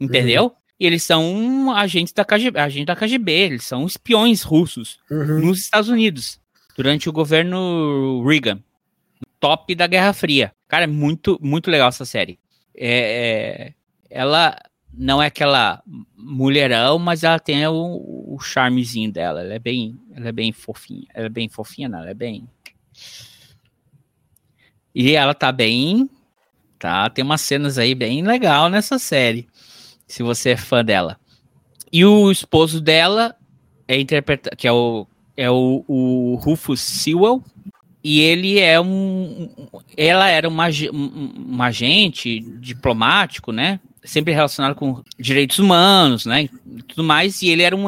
Entendeu? 0.00 0.44
Uhum. 0.44 0.50
E 0.78 0.86
eles 0.86 1.02
são 1.02 1.74
agentes 1.74 2.12
da 2.12 2.24
KGB, 2.24 2.58
agente 2.58 2.84
da 2.86 2.96
KGB, 2.96 3.32
eles 3.32 3.64
são 3.64 3.86
espiões 3.86 4.42
russos 4.42 4.98
uhum. 5.10 5.40
nos 5.40 5.60
Estados 5.60 5.88
Unidos 5.88 6.38
durante 6.76 7.08
o 7.08 7.12
governo 7.12 8.22
Reagan, 8.26 8.62
top 9.40 9.74
da 9.74 9.86
Guerra 9.86 10.12
Fria. 10.12 10.52
Cara, 10.68 10.84
é 10.84 10.88
muito, 10.88 11.38
muito 11.42 11.70
legal 11.70 11.88
essa 11.88 12.04
série. 12.04 12.38
É, 12.76 13.70
é, 13.70 13.74
ela 14.10 14.56
não 14.92 15.22
é 15.22 15.26
aquela 15.26 15.82
mulherão, 16.16 16.98
mas 16.98 17.24
ela 17.24 17.38
tem 17.38 17.66
o, 17.66 17.74
o 18.34 18.38
charmezinho 18.40 19.12
dela. 19.12 19.40
Ela 19.40 19.54
é 19.54 19.58
bem, 19.58 19.98
ela 20.14 20.28
é 20.28 20.32
bem 20.32 20.52
fofinha. 20.52 21.06
Ela 21.14 21.26
é 21.26 21.30
bem 21.30 21.48
fofinha, 21.48 21.88
não, 21.88 22.00
ela 22.00 22.10
é 22.10 22.14
bem 22.14 22.48
e 24.98 25.14
ela 25.14 25.34
tá 25.34 25.52
bem. 25.52 26.08
Tá, 26.78 27.10
tem 27.10 27.22
umas 27.22 27.42
cenas 27.42 27.76
aí 27.76 27.94
bem 27.94 28.22
legal 28.22 28.70
nessa 28.70 28.98
série. 28.98 29.46
Se 30.06 30.22
você 30.22 30.50
é 30.50 30.56
fã 30.56 30.82
dela. 30.82 31.20
E 31.92 32.02
o 32.02 32.30
esposo 32.30 32.80
dela 32.80 33.36
é 33.86 34.00
interpretado. 34.00 34.56
Que 34.56 34.66
é 34.66 34.72
o, 34.72 35.06
é 35.36 35.50
o, 35.50 35.84
o 35.86 36.36
Rufus 36.36 36.80
Sewell. 36.80 37.44
E 38.08 38.20
ele 38.20 38.60
é 38.60 38.80
um. 38.80 39.50
Ela 39.96 40.30
era 40.30 40.48
uma, 40.48 40.68
um, 40.92 41.60
agente 41.60 42.38
diplomático, 42.60 43.50
né? 43.50 43.80
Sempre 44.04 44.32
relacionado 44.32 44.76
com 44.76 45.02
direitos 45.18 45.58
humanos, 45.58 46.24
né? 46.24 46.42
E 46.44 46.82
tudo 46.84 47.02
mais. 47.02 47.42
E 47.42 47.48
ele 47.48 47.64
era 47.64 47.74
um 47.74 47.86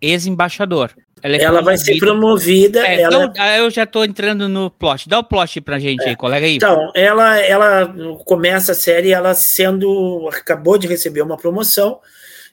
ex-embaixador. 0.00 0.92
Ex 1.22 1.22
ela, 1.22 1.36
é 1.36 1.42
ela 1.42 1.60
vai 1.60 1.76
ser 1.76 1.98
promovida. 1.98 2.86
É, 2.86 3.02
ela... 3.02 3.24
Então, 3.26 3.46
eu 3.58 3.68
já 3.70 3.82
estou 3.82 4.02
entrando 4.02 4.48
no 4.48 4.70
plot. 4.70 5.06
Dá 5.06 5.18
o 5.18 5.24
plot 5.24 5.60
pra 5.60 5.78
gente 5.78 6.04
é. 6.04 6.08
aí, 6.08 6.16
colega 6.16 6.46
aí. 6.46 6.56
Então, 6.56 6.90
ela, 6.94 7.38
ela 7.38 7.94
começa 8.24 8.72
a 8.72 8.74
série 8.74 9.12
ela 9.12 9.34
sendo. 9.34 10.26
acabou 10.32 10.78
de 10.78 10.88
receber 10.88 11.20
uma 11.20 11.36
promoção 11.36 12.00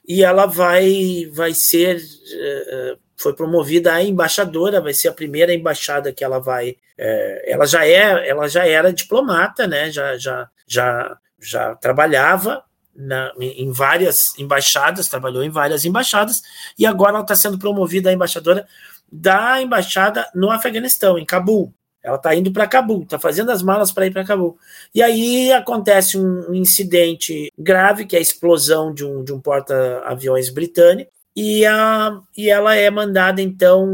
e 0.08 0.24
ela 0.24 0.46
vai, 0.46 1.28
vai 1.30 1.52
ser. 1.52 1.98
Uh, 1.98 2.98
foi 3.14 3.34
promovida 3.34 3.92
a 3.92 4.02
embaixadora, 4.02 4.80
vai 4.80 4.94
ser 4.94 5.08
a 5.08 5.12
primeira 5.12 5.52
embaixada 5.52 6.12
que 6.12 6.24
ela 6.24 6.38
vai. 6.38 6.70
Uh, 6.98 7.40
ela 7.44 7.66
já 7.66 7.84
é, 7.84 8.26
ela 8.26 8.48
já 8.48 8.66
era 8.66 8.92
diplomata, 8.92 9.66
né? 9.66 9.90
Já, 9.90 10.16
já, 10.16 10.48
já, 10.66 11.18
já 11.38 11.74
trabalhava 11.74 12.64
na, 12.96 13.32
em 13.38 13.70
várias 13.70 14.38
embaixadas, 14.38 15.08
trabalhou 15.08 15.44
em 15.44 15.50
várias 15.50 15.84
embaixadas, 15.84 16.42
e 16.78 16.86
agora 16.86 17.12
ela 17.12 17.20
está 17.20 17.36
sendo 17.36 17.58
promovida 17.58 18.08
a 18.08 18.12
embaixadora 18.12 18.66
da 19.10 19.60
embaixada 19.60 20.26
no 20.34 20.50
Afeganistão, 20.50 21.18
em 21.18 21.24
Cabul. 21.24 21.72
Ela 22.08 22.16
está 22.16 22.34
indo 22.34 22.50
para 22.50 22.66
Cabul, 22.66 23.02
está 23.02 23.18
fazendo 23.18 23.50
as 23.50 23.62
malas 23.62 23.92
para 23.92 24.06
ir 24.06 24.12
para 24.12 24.24
Cabul. 24.24 24.58
E 24.94 25.02
aí 25.02 25.52
acontece 25.52 26.18
um 26.18 26.54
incidente 26.54 27.52
grave, 27.58 28.06
que 28.06 28.16
é 28.16 28.18
a 28.18 28.22
explosão 28.22 28.92
de 28.92 29.04
um, 29.04 29.22
de 29.22 29.32
um 29.32 29.40
porta-aviões 29.40 30.50
britânico, 30.50 31.10
e, 31.36 31.64
a, 31.64 32.18
e 32.36 32.50
ela 32.50 32.74
é 32.74 32.90
mandada, 32.90 33.40
então, 33.40 33.86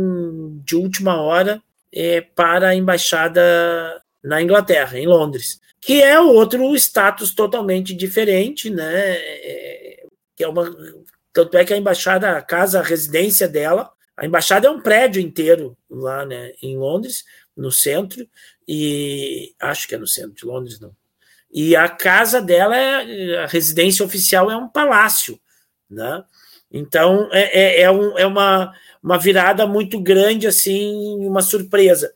de 0.64 0.76
última 0.76 1.20
hora 1.20 1.60
é, 1.92 2.22
para 2.22 2.68
a 2.68 2.74
embaixada 2.74 3.42
na 4.22 4.40
Inglaterra, 4.40 4.98
em 4.98 5.06
Londres 5.06 5.62
que 5.84 6.02
é 6.02 6.18
outro 6.18 6.74
status 6.76 7.34
totalmente 7.34 7.94
diferente, 7.94 8.70
né? 8.70 8.86
É, 8.86 10.06
que 10.34 10.42
é 10.42 10.48
uma 10.48 10.64
tanto 11.30 11.58
é 11.58 11.64
que 11.64 11.74
a 11.74 11.76
embaixada, 11.76 12.30
a 12.30 12.40
casa, 12.40 12.78
a 12.78 12.82
residência 12.82 13.48
dela, 13.48 13.90
a 14.16 14.26
embaixada 14.26 14.68
é 14.68 14.70
um 14.70 14.80
prédio 14.80 15.20
inteiro 15.20 15.76
lá, 15.90 16.24
né, 16.24 16.52
em 16.62 16.76
Londres, 16.76 17.24
no 17.56 17.70
centro, 17.70 18.28
e 18.66 19.54
acho 19.60 19.88
que 19.88 19.94
é 19.94 19.98
no 19.98 20.06
centro 20.06 20.34
de 20.34 20.44
Londres, 20.44 20.80
não. 20.80 20.94
E 21.52 21.76
a 21.76 21.88
casa 21.88 22.40
dela 22.40 22.76
é 22.76 23.38
a 23.38 23.46
residência 23.46 24.04
oficial 24.04 24.50
é 24.50 24.56
um 24.56 24.68
palácio, 24.68 25.38
né? 25.88 26.24
Então 26.70 27.28
é, 27.32 27.60
é, 27.60 27.80
é, 27.82 27.90
um, 27.90 28.18
é 28.18 28.26
uma, 28.26 28.74
uma 29.00 29.16
virada 29.16 29.64
muito 29.64 30.00
grande, 30.00 30.48
assim, 30.48 31.16
uma 31.24 31.42
surpresa. 31.42 32.12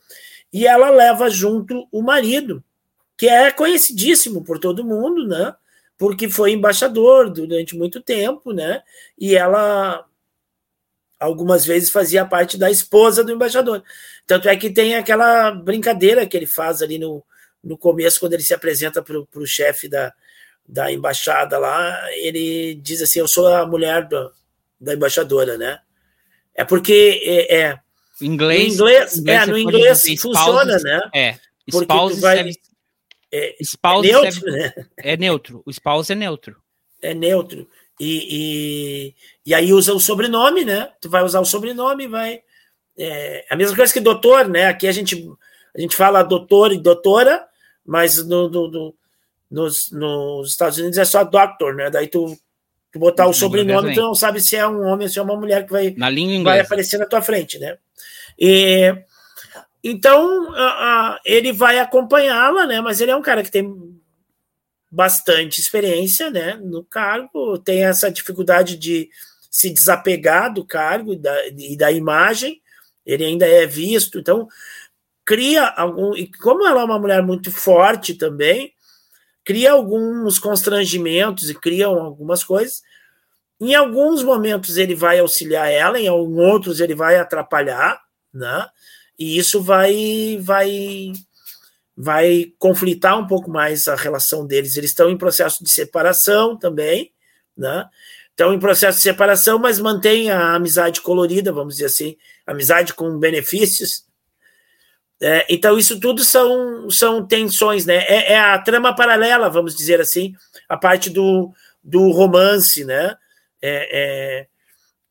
E 0.52 0.66
ela 0.66 0.90
leva 0.90 1.30
junto 1.30 1.86
o 1.92 2.02
marido, 2.02 2.64
que 3.16 3.28
é 3.28 3.52
conhecidíssimo 3.52 4.42
por 4.42 4.58
todo 4.58 4.84
mundo, 4.84 5.26
né? 5.26 5.54
Porque 5.96 6.28
foi 6.28 6.52
embaixador 6.52 7.30
durante 7.30 7.76
muito 7.76 8.00
tempo, 8.00 8.52
né? 8.52 8.82
E 9.16 9.36
ela 9.36 10.04
algumas 11.18 11.66
vezes 11.66 11.90
fazia 11.90 12.24
parte 12.24 12.56
da 12.56 12.70
esposa 12.70 13.24
do 13.24 13.32
embaixador. 13.32 13.82
Tanto 14.26 14.48
é 14.48 14.56
que 14.56 14.70
tem 14.70 14.94
aquela 14.94 15.50
brincadeira 15.50 16.26
que 16.26 16.36
ele 16.36 16.46
faz 16.46 16.82
ali 16.82 16.98
no, 16.98 17.22
no 17.62 17.76
começo, 17.76 18.20
quando 18.20 18.34
ele 18.34 18.42
se 18.42 18.54
apresenta 18.54 19.02
para 19.02 19.18
o 19.18 19.46
chefe 19.46 19.88
da, 19.88 20.12
da 20.66 20.92
embaixada 20.92 21.58
lá, 21.58 21.98
ele 22.12 22.74
diz 22.76 23.02
assim: 23.02 23.20
Eu 23.20 23.28
sou 23.28 23.46
a 23.48 23.66
mulher 23.66 24.06
do, 24.06 24.30
da 24.80 24.94
embaixadora, 24.94 25.58
né? 25.58 25.80
É 26.54 26.64
porque 26.64 27.20
é, 27.24 27.60
é 27.60 27.78
inglês, 28.20 28.74
inglês, 28.74 29.16
inglês 29.16 29.42
é, 29.42 29.46
no 29.46 29.58
inglês 29.58 30.02
funciona, 30.20 30.78
né? 30.78 31.00
É, 31.14 31.38
spouse 31.68 32.20
vai, 32.20 32.50
é, 33.32 33.56
é 33.56 34.00
neutro, 34.02 34.52
né? 34.52 34.72
É 34.96 35.16
neutro, 35.16 35.62
o 35.64 35.70
spouse 35.70 36.12
é 36.12 36.14
neutro. 36.14 36.56
É 37.00 37.14
neutro. 37.14 37.68
E, 38.00 38.28
e, 38.30 39.14
e, 39.46 39.54
aí 39.54 39.72
usa 39.72 39.92
o 39.92 40.00
sobrenome, 40.00 40.64
né? 40.64 40.90
Tu 41.00 41.10
vai 41.10 41.22
usar 41.24 41.40
o 41.40 41.44
sobrenome, 41.44 42.06
vai. 42.06 42.42
É, 42.96 43.44
a 43.50 43.56
mesma 43.56 43.76
coisa 43.76 43.92
que 43.92 44.00
doutor, 44.00 44.48
né? 44.48 44.66
Aqui 44.66 44.86
a 44.86 44.92
gente, 44.92 45.28
a 45.76 45.80
gente 45.80 45.96
fala 45.96 46.22
doutor 46.22 46.72
e 46.72 46.78
doutora, 46.78 47.44
mas 47.84 48.24
no, 48.26 48.48
no, 48.48 48.70
no 48.70 48.94
nos, 49.50 49.90
nos 49.90 50.50
Estados 50.50 50.78
Unidos 50.78 50.98
é 50.98 51.04
só 51.04 51.24
doctor, 51.24 51.74
né? 51.74 51.90
Daí 51.90 52.06
tu, 52.06 52.36
tu 52.92 52.98
botar 52.98 53.26
o 53.26 53.32
sobrenome, 53.32 53.94
tu 53.94 54.00
não 54.00 54.14
sabe 54.14 54.40
se 54.40 54.56
é 54.56 54.66
um 54.66 54.82
homem 54.86 55.06
ou 55.06 55.12
se 55.12 55.18
é 55.18 55.22
uma 55.22 55.36
mulher 55.36 55.64
que 55.64 55.72
vai, 55.72 55.94
na 55.96 56.10
língua 56.10 56.52
vai 56.52 56.60
aparecer 56.60 56.98
na 56.98 57.06
tua 57.06 57.22
frente, 57.22 57.58
né? 57.58 57.78
E, 58.38 58.94
então 59.82 60.52
ele 61.24 61.52
vai 61.52 61.78
acompanhá-la, 61.78 62.66
né? 62.66 62.80
Mas 62.80 63.00
ele 63.00 63.10
é 63.10 63.16
um 63.16 63.22
cara 63.22 63.42
que 63.42 63.50
tem 63.50 63.98
bastante 64.90 65.60
experiência, 65.60 66.30
né? 66.30 66.54
No 66.54 66.84
cargo, 66.84 67.58
tem 67.58 67.84
essa 67.84 68.10
dificuldade 68.10 68.76
de 68.76 69.08
se 69.50 69.70
desapegar 69.70 70.52
do 70.52 70.64
cargo 70.64 71.12
e 71.12 71.16
da, 71.16 71.48
e 71.48 71.76
da 71.76 71.92
imagem. 71.92 72.60
Ele 73.04 73.24
ainda 73.24 73.46
é 73.46 73.66
visto, 73.66 74.18
então 74.18 74.48
cria 75.24 75.66
algum. 75.66 76.14
E 76.14 76.30
como 76.30 76.66
ela 76.66 76.80
é 76.80 76.84
uma 76.84 76.98
mulher 76.98 77.22
muito 77.22 77.50
forte 77.50 78.14
também, 78.14 78.72
cria 79.44 79.72
alguns 79.72 80.38
constrangimentos 80.38 81.50
e 81.50 81.54
criam 81.54 81.98
algumas 81.98 82.44
coisas. 82.44 82.82
Em 83.60 83.74
alguns 83.74 84.22
momentos 84.22 84.76
ele 84.76 84.94
vai 84.94 85.18
auxiliar 85.18 85.70
ela, 85.70 85.98
em 85.98 86.08
outros 86.08 86.80
ele 86.80 86.94
vai 86.94 87.16
atrapalhar, 87.16 88.00
né? 88.32 88.68
E 89.18 89.36
isso 89.36 89.60
vai 89.60 90.38
vai 90.40 91.12
vai 92.00 92.52
conflitar 92.60 93.18
um 93.18 93.26
pouco 93.26 93.50
mais 93.50 93.88
a 93.88 93.96
relação 93.96 94.46
deles. 94.46 94.76
Eles 94.76 94.90
estão 94.90 95.10
em 95.10 95.18
processo 95.18 95.64
de 95.64 95.68
separação 95.68 96.56
também, 96.56 97.12
né? 97.56 97.88
Estão 98.30 98.54
em 98.54 98.58
processo 98.60 98.98
de 98.98 99.02
separação, 99.02 99.58
mas 99.58 99.80
mantém 99.80 100.30
a 100.30 100.54
amizade 100.54 101.00
colorida, 101.00 101.52
vamos 101.52 101.74
dizer 101.74 101.86
assim, 101.86 102.16
amizade 102.46 102.94
com 102.94 103.18
benefícios. 103.18 104.04
É, 105.20 105.44
então, 105.50 105.76
isso 105.76 105.98
tudo 105.98 106.22
são, 106.22 106.88
são 106.88 107.26
tensões, 107.26 107.84
né? 107.84 107.96
É, 108.06 108.34
é, 108.34 108.38
a 108.38 108.56
trama 108.60 108.94
paralela, 108.94 109.50
vamos 109.50 109.74
dizer 109.74 110.00
assim, 110.00 110.34
a 110.68 110.76
parte 110.76 111.10
do, 111.10 111.52
do 111.82 112.12
romance, 112.12 112.84
né? 112.84 113.16
É, 113.60 113.88
é 113.90 114.46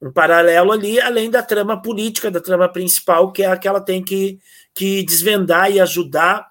um 0.02 0.10
paralelo 0.10 0.72
ali, 0.72 1.02
além 1.02 1.30
da 1.30 1.44
trama 1.44 1.82
política, 1.82 2.32
da 2.32 2.40
trama 2.40 2.70
principal, 2.70 3.34
que 3.34 3.44
é 3.44 3.48
a 3.48 3.58
que 3.58 3.68
tem 3.82 4.02
que, 4.02 4.40
que 4.74 5.04
desvendar 5.04 5.70
e 5.70 5.82
ajudar 5.82 6.48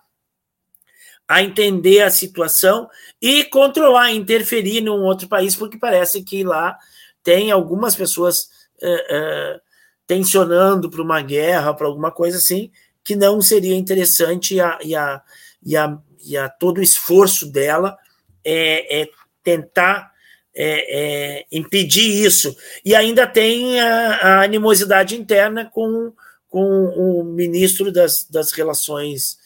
a 1.29 1.43
entender 1.43 2.03
a 2.03 2.11
situação 2.11 2.89
e 3.21 3.45
controlar, 3.45 4.13
interferir 4.13 4.81
num 4.81 5.03
outro 5.03 5.29
país, 5.29 5.57
porque 5.57 5.79
parece 5.79 6.23
que 6.23 6.45
lá 6.45 6.77
tem 7.23 7.51
algumas 7.51 7.97
pessoas 7.97 8.49
é, 8.81 9.07
é, 9.11 9.61
tensionando 10.07 10.89
para 10.89 11.03
uma 11.03 11.21
guerra, 11.21 11.75
para 11.75 11.87
alguma 11.87 12.13
coisa 12.13 12.39
assim, 12.39 12.71
que 13.03 13.17
não 13.17 13.41
seria 13.41 13.75
interessante 13.75 14.55
e 14.55 14.61
a, 14.61 14.79
e 14.83 14.95
a, 14.95 15.23
e 15.63 15.77
a, 15.77 15.99
e 16.25 16.37
a 16.37 16.49
todo 16.49 16.79
o 16.79 16.83
esforço 16.83 17.51
dela 17.51 17.97
é, 18.45 19.03
é 19.03 19.09
tentar 19.43 20.13
é, 20.55 21.41
é, 21.41 21.47
impedir 21.53 22.25
isso. 22.25 22.57
E 22.85 22.95
ainda 22.95 23.27
tem 23.27 23.81
a, 23.81 24.17
a, 24.17 24.43
animosidade 24.43 25.17
interna 25.17 25.69
com, 25.73 26.13
com 26.49 26.85
o 26.87 27.25
ministro 27.25 27.93
das, 27.93 28.25
das 28.31 28.53
Relações 28.53 29.37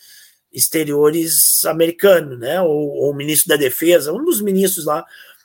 exteriores 0.53 1.65
americano, 1.65 2.37
né? 2.37 2.61
Ou, 2.61 2.91
ou, 2.97 3.15
ministro 3.15 3.49
da 3.49 3.57
defesa, 3.57 4.13
um 4.13 4.25
dos 4.25 4.41
ministros 4.41 4.85
lá 4.85 5.05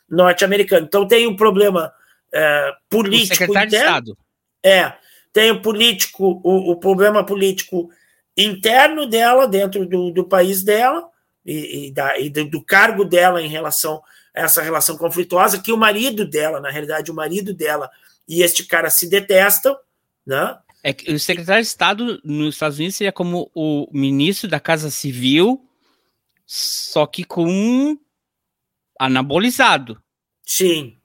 norte-americano. 0.09 0.85
Então 0.85 1.07
tem 1.07 1.27
um 1.27 1.35
problema 1.35 1.93
é, 2.33 2.71
político 2.89 3.33
o 3.33 3.37
secretário 3.37 3.67
interno. 3.67 3.85
De 3.85 4.11
Estado. 4.11 4.17
É, 4.63 4.93
tem 5.31 5.51
o 5.51 5.61
político, 5.61 6.41
o, 6.43 6.71
o, 6.71 6.75
problema 6.77 7.25
político 7.25 7.89
interno 8.37 9.05
dela, 9.05 9.47
dentro 9.47 9.85
do, 9.85 10.11
do 10.11 10.23
país 10.23 10.63
dela, 10.63 11.07
e, 11.45 11.87
e, 11.87 11.91
da, 11.91 12.17
e 12.17 12.29
do, 12.29 12.45
do, 12.45 12.63
cargo 12.63 13.05
dela 13.05 13.41
em 13.41 13.47
relação 13.47 14.01
a 14.35 14.41
essa 14.41 14.61
relação 14.61 14.97
conflituosa, 14.97 15.61
que 15.61 15.71
o 15.71 15.77
marido 15.77 16.25
dela, 16.25 16.59
na 16.59 16.69
realidade, 16.69 17.11
o 17.11 17.15
marido 17.15 17.53
dela 17.53 17.89
e 18.27 18.41
este 18.41 18.65
cara 18.65 18.89
se 18.89 19.07
detestam, 19.07 19.77
né? 20.25 20.57
É 20.87 20.93
que 20.93 21.11
o 21.11 21.19
secretário 21.19 21.63
de 21.63 21.67
Estado 21.67 22.21
nos 22.23 22.53
Estados 22.53 22.77
Unidos 22.77 22.95
seria 22.95 23.11
como 23.11 23.49
o 23.55 23.89
ministro 23.91 24.47
da 24.47 24.59
Casa 24.59 24.91
Civil, 24.91 25.67
só 26.45 27.07
que 27.07 27.23
com 27.23 27.97
anabolizado. 28.99 29.99
Sim. 30.43 30.95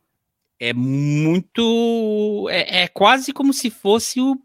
É 0.59 0.75
muito. 0.75 2.47
É, 2.51 2.83
é 2.83 2.89
quase 2.89 3.33
como 3.33 3.55
se 3.55 3.71
fosse 3.71 4.21
o, 4.21 4.37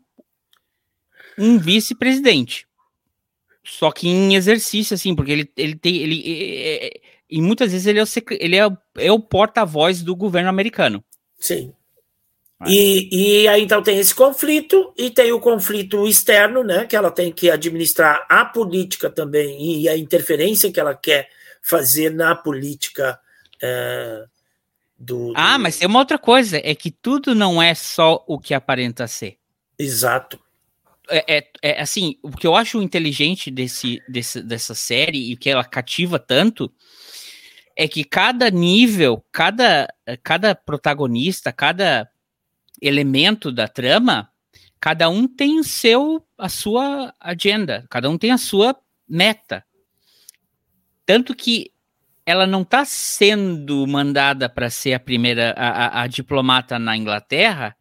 um 1.37 1.59
vice-presidente. 1.59 2.65
Só 3.61 3.91
que 3.91 4.07
em 4.07 4.35
exercício, 4.35 4.93
assim, 4.93 5.13
porque 5.13 5.33
ele, 5.33 5.51
ele 5.57 5.75
tem. 5.75 5.97
Ele, 5.97 6.23
é, 6.25 6.87
é, 6.87 7.01
e 7.29 7.41
muitas 7.41 7.73
vezes 7.73 7.87
ele 7.87 7.99
é 7.99 8.03
o, 8.03 8.07
ele 8.39 8.55
é, 8.55 8.77
é 8.99 9.11
o 9.11 9.19
porta-voz 9.19 10.01
do 10.01 10.15
governo 10.15 10.47
americano. 10.47 11.03
Sim. 11.37 11.73
E, 12.65 13.43
e 13.43 13.47
aí 13.49 13.61
então 13.61 13.83
tem 13.83 13.99
esse 13.99 14.15
conflito 14.15 14.93
e 14.97 15.09
tem 15.09 15.31
o 15.33 15.41
conflito 15.41 16.07
externo, 16.07 16.63
né? 16.63 16.85
Que 16.85 16.95
ela 16.95 17.11
tem 17.11 17.31
que 17.31 17.49
administrar 17.51 18.25
a 18.29 18.45
política 18.45 19.09
também 19.09 19.81
e 19.81 19.89
a 19.89 19.97
interferência 19.97 20.71
que 20.71 20.79
ela 20.79 20.95
quer 20.95 21.29
fazer 21.61 22.11
na 22.11 22.33
política 22.33 23.19
é, 23.61 24.25
do, 24.97 25.27
do, 25.27 25.33
Ah, 25.35 25.57
mas 25.57 25.77
tem 25.77 25.87
uma 25.87 25.99
outra 25.99 26.17
coisa, 26.17 26.57
é 26.63 26.73
que 26.73 26.91
tudo 26.91 27.35
não 27.35 27.61
é 27.61 27.75
só 27.75 28.23
o 28.25 28.39
que 28.39 28.53
aparenta 28.53 29.05
ser. 29.05 29.37
Exato. 29.77 30.39
É, 31.09 31.37
é, 31.37 31.47
é 31.61 31.81
assim, 31.81 32.17
o 32.23 32.31
que 32.31 32.47
eu 32.47 32.55
acho 32.55 32.81
inteligente 32.81 33.51
desse, 33.51 34.01
desse, 34.07 34.41
dessa 34.41 34.73
série 34.73 35.31
e 35.31 35.35
que 35.35 35.49
ela 35.49 35.63
cativa 35.63 36.17
tanto 36.17 36.71
é 37.75 37.87
que 37.87 38.05
cada 38.05 38.49
nível, 38.49 39.23
cada, 39.31 39.93
cada 40.23 40.55
protagonista, 40.55 41.51
cada 41.51 42.09
elemento 42.81 43.51
da 43.51 43.67
trama, 43.67 44.29
cada 44.79 45.09
um 45.09 45.27
tem 45.27 45.59
o 45.59 45.63
seu, 45.63 46.25
a 46.37 46.49
sua 46.49 47.13
agenda, 47.19 47.85
cada 47.89 48.09
um 48.09 48.17
tem 48.17 48.31
a 48.31 48.37
sua 48.37 48.75
meta. 49.07 49.65
Tanto 51.05 51.35
que 51.35 51.71
ela 52.25 52.47
não 52.47 52.63
está 52.63 52.83
sendo 52.85 53.85
mandada 53.85 54.49
para 54.49 54.69
ser 54.69 54.93
a 54.93 54.99
primeira, 54.99 55.53
a, 55.55 55.69
a, 55.69 56.01
a, 56.03 56.07
diplomata 56.07 56.79
na 56.79 56.97
Inglaterra, 56.97 57.75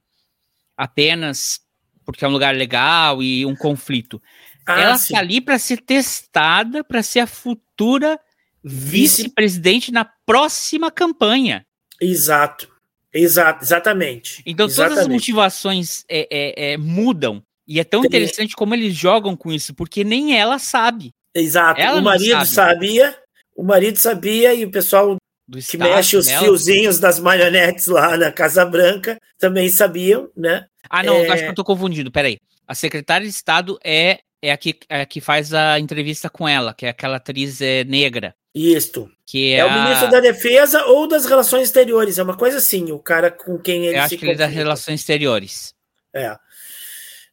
apenas 0.77 1.61
porque 2.05 2.25
é 2.25 2.29
um 2.29 2.33
lugar 2.33 2.55
legal 2.55 3.23
e 3.23 3.47
um 3.47 3.57
conflito. 3.57 4.21
Ah, 4.67 4.81
ela 4.81 4.95
está 4.97 5.19
ali 5.19 5.41
para 5.41 5.59
ser 5.59 5.79
testada, 5.79 6.85
para 6.85 7.03
ser 7.03 7.21
a 7.21 7.27
futura 7.27 8.21
vice-presidente 8.63 9.91
na 9.91 10.05
próxima 10.05 10.91
campanha. 10.91 11.67
Exato. 12.01 12.74
Exato, 13.15 13.65
exatamente. 13.65 14.43
Então 14.45 14.67
exatamente. 14.67 14.97
todas 14.97 15.07
as 15.07 15.13
motivações 15.13 16.05
é, 16.09 16.27
é, 16.31 16.73
é, 16.73 16.77
mudam. 16.77 17.41
E 17.67 17.79
é 17.79 17.85
tão 17.85 18.03
Tem... 18.03 18.09
interessante 18.09 18.55
como 18.57 18.75
eles 18.75 18.95
jogam 18.95 19.37
com 19.37 19.53
isso, 19.53 19.73
porque 19.73 20.03
nem 20.03 20.37
ela 20.37 20.59
sabe. 20.59 21.13
Exato. 21.35 21.81
Ela 21.81 22.01
o 22.01 22.03
marido 22.03 22.45
sabe. 22.45 22.49
sabia, 22.49 23.17
O 23.57 23.63
marido 23.63 23.97
sabia 23.99 24.53
e 24.53 24.65
o 24.65 24.71
pessoal 24.71 25.17
Do 25.49 25.59
que 25.59 25.65
staff 25.65 25.91
mexe 25.91 26.17
os 26.17 26.27
dela. 26.27 26.41
fiozinhos 26.45 26.99
das 26.99 27.19
marionetes 27.21 27.87
lá 27.87 28.17
na 28.17 28.33
Casa 28.33 28.65
Branca 28.67 29.19
também 29.39 29.69
sabiam, 29.69 30.29
né? 30.37 30.67
Ah, 30.91 31.03
não, 31.03 31.17
É. 31.17 31.29
acho 31.31 31.45
que 31.45 31.51
eu 31.51 31.55
tô 31.55 31.65
confundido. 31.65 32.11
Peraí. 32.11 32.39
A 32.67 32.75
secretária 32.75 33.27
de 33.27 33.33
Estado 33.33 33.79
é, 33.85 34.21
é, 34.43 34.51
a, 34.53 34.57
que, 34.57 34.79
é 34.89 35.03
a 35.03 35.07
que 35.07 35.21
faz 35.21 35.55
a 35.55 35.79
entrevista 35.79 36.29
com 36.29 36.49
ela, 36.49 36.75
que 36.75 36.85
é 36.87 36.91
aquela 36.91 37.17
atriz 37.17 37.61
é, 37.61 37.85
negra. 37.85 38.35
Isto. 38.55 39.11
Que 39.27 39.53
é, 39.55 39.59
É, 39.59 39.65
o 39.65 39.69
a- 39.69 39.85
ministro 39.85 40.11
da 40.11 40.21
Defesa 40.21 40.85
ou 40.87 41.09
das 41.09 41.27
Relações 41.27 41.65
Exteriores. 41.65 42.19
É 42.19 42.23
uma 42.23 42.37
coisa 42.37 42.59
assim, 42.59 42.93
o 42.93 42.99
cara 42.99 43.31
com 43.31 43.59
quem 43.59 43.87
ele 43.87 43.97
Eu 43.97 44.01
se 44.01 44.15
acho 44.15 44.17
que 44.19 44.25
ele 44.25 44.33
é 44.33 44.37
das. 44.37 44.53
Relações 44.53 45.01
Exteriores. 45.01 45.75
É. 46.13 46.37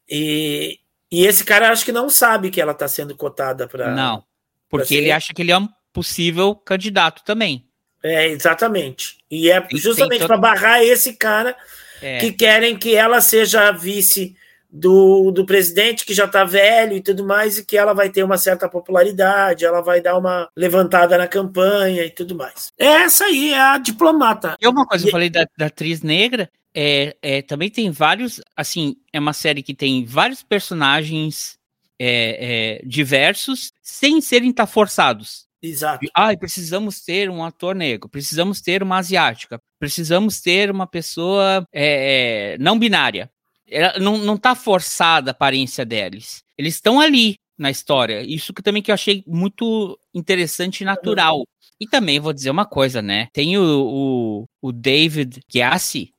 E, 0.08 0.78
e 1.10 1.24
esse 1.26 1.44
cara 1.44 1.70
acho 1.70 1.84
que 1.84 1.92
não 1.92 2.10
sabe 2.10 2.50
que 2.50 2.60
ela 2.60 2.72
está 2.72 2.88
sendo 2.88 3.16
cotada 3.16 3.68
para. 3.68 3.94
Não. 3.94 4.24
Porque 4.68 4.86
ser- 4.88 4.94
ele 4.96 5.12
acha 5.12 5.32
que 5.32 5.42
ele 5.42 5.52
é 5.52 5.58
um 5.58 5.68
possível 5.92 6.54
candidato 6.54 7.22
também. 7.24 7.66
É, 8.02 8.26
exatamente. 8.28 9.18
E 9.30 9.48
é 9.50 9.64
justamente 9.74 10.18
tem 10.20 10.26
para 10.26 10.36
barrar 10.36 10.82
esse 10.82 11.14
cara 11.14 11.56
É. 12.00 12.18
que 12.18 12.32
querem 12.32 12.76
que 12.76 12.96
ela 12.96 13.20
seja 13.20 13.70
vice 13.70 14.34
do, 14.72 15.30
do 15.30 15.44
presidente, 15.44 16.06
que 16.06 16.14
já 16.14 16.24
está 16.24 16.44
velho 16.44 16.96
e 16.96 17.02
tudo 17.02 17.26
mais, 17.26 17.58
e 17.58 17.64
que 17.64 17.76
ela 17.76 17.92
vai 17.92 18.08
ter 18.08 18.22
uma 18.22 18.38
certa 18.38 18.66
popularidade, 18.68 19.66
ela 19.66 19.82
vai 19.82 20.00
dar 20.00 20.16
uma 20.16 20.48
levantada 20.56 21.18
na 21.18 21.28
campanha 21.28 22.02
e 22.04 22.10
tudo 22.10 22.34
mais. 22.34 22.72
Essa 22.78 23.26
aí 23.26 23.52
é 23.52 23.60
a 23.60 23.76
diplomata. 23.76 24.56
E 24.58 24.66
uma 24.66 24.86
coisa, 24.86 25.04
E- 25.04 25.08
eu 25.08 25.12
falei 25.12 25.28
da, 25.28 25.46
da 25.58 25.66
atriz 25.66 26.00
negra, 26.00 26.48
é, 26.74 27.14
é, 27.20 27.42
também 27.42 27.68
tem 27.68 27.90
vários, 27.90 28.40
assim, 28.56 28.96
é 29.12 29.20
uma 29.20 29.34
série 29.34 29.62
que 29.62 29.74
tem 29.74 30.06
vários 30.06 30.42
personagens 30.42 31.58
é, 31.98 32.80
é, 32.80 32.86
diversos, 32.86 33.72
sem 33.82 34.22
serem 34.22 34.52
tá 34.52 34.66
forçados. 34.66 35.46
Exato. 35.62 36.04
Ai, 36.16 36.36
precisamos 36.36 37.04
ter 37.04 37.30
um 37.30 37.44
ator 37.44 37.74
negro, 37.74 38.08
precisamos 38.08 38.60
ter 38.60 38.82
uma 38.82 38.96
asiática, 38.96 39.60
precisamos 39.78 40.40
ter 40.40 40.70
uma 40.70 40.86
pessoa 40.86 41.64
é, 41.72 42.54
é, 42.54 42.58
não 42.58 42.78
binária. 42.78 43.30
Ela 43.72 43.98
não, 43.98 44.18
não 44.18 44.36
tá 44.36 44.54
forçada 44.54 45.30
a 45.30 45.32
aparência 45.32 45.84
deles. 45.84 46.42
Eles 46.58 46.74
estão 46.74 47.00
ali 47.00 47.36
na 47.58 47.70
história. 47.70 48.22
Isso 48.22 48.52
que 48.52 48.62
também 48.62 48.82
que 48.82 48.90
eu 48.90 48.94
achei 48.94 49.24
muito 49.26 49.98
interessante 50.14 50.82
e 50.82 50.84
natural. 50.84 51.46
E 51.80 51.86
também 51.88 52.20
vou 52.20 52.32
dizer 52.32 52.50
uma 52.50 52.66
coisa, 52.66 53.00
né? 53.02 53.28
Tem 53.32 53.56
o, 53.58 53.62
o, 53.62 54.68
o 54.68 54.72
David 54.72 55.40
Gyasi, 55.52 56.12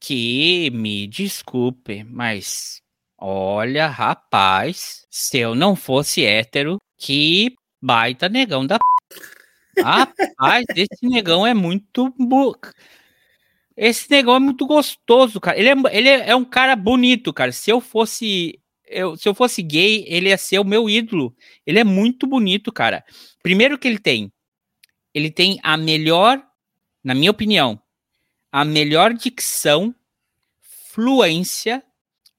que 0.00 0.70
me 0.70 1.06
desculpe, 1.06 2.04
mas 2.04 2.80
olha, 3.18 3.86
rapaz, 3.86 5.06
se 5.10 5.38
eu 5.38 5.54
não 5.54 5.74
fosse 5.74 6.24
hétero, 6.24 6.78
que 6.98 7.54
baita 7.80 8.28
negão 8.28 8.66
da 8.66 8.78
p. 8.78 8.84
Rapaz, 9.82 10.64
esse 10.76 11.06
negão 11.08 11.46
é 11.46 11.54
muito. 11.54 12.12
bu- 12.18 12.56
Esse 13.76 14.08
negão 14.10 14.36
é 14.36 14.38
muito 14.38 14.66
gostoso, 14.66 15.40
cara. 15.40 15.58
Ele 15.58 15.68
é, 15.68 15.74
ele 15.92 16.08
é 16.08 16.30
é 16.30 16.36
um 16.36 16.44
cara 16.44 16.76
bonito, 16.76 17.32
cara. 17.32 17.52
Se 17.52 17.70
eu 17.70 17.80
fosse. 17.80 18.60
Eu, 18.86 19.16
se 19.16 19.28
eu 19.28 19.34
fosse 19.34 19.62
gay, 19.62 20.04
ele 20.06 20.28
ia 20.28 20.38
ser 20.38 20.58
o 20.58 20.64
meu 20.64 20.88
ídolo. 20.88 21.34
Ele 21.66 21.78
é 21.78 21.84
muito 21.84 22.26
bonito, 22.26 22.70
cara. 22.70 23.04
Primeiro 23.42 23.78
que 23.78 23.88
ele 23.88 23.98
tem. 23.98 24.32
Ele 25.12 25.30
tem 25.30 25.58
a 25.62 25.76
melhor, 25.76 26.44
na 27.02 27.14
minha 27.14 27.30
opinião, 27.30 27.80
a 28.52 28.64
melhor 28.64 29.14
dicção, 29.14 29.94
fluência 30.60 31.82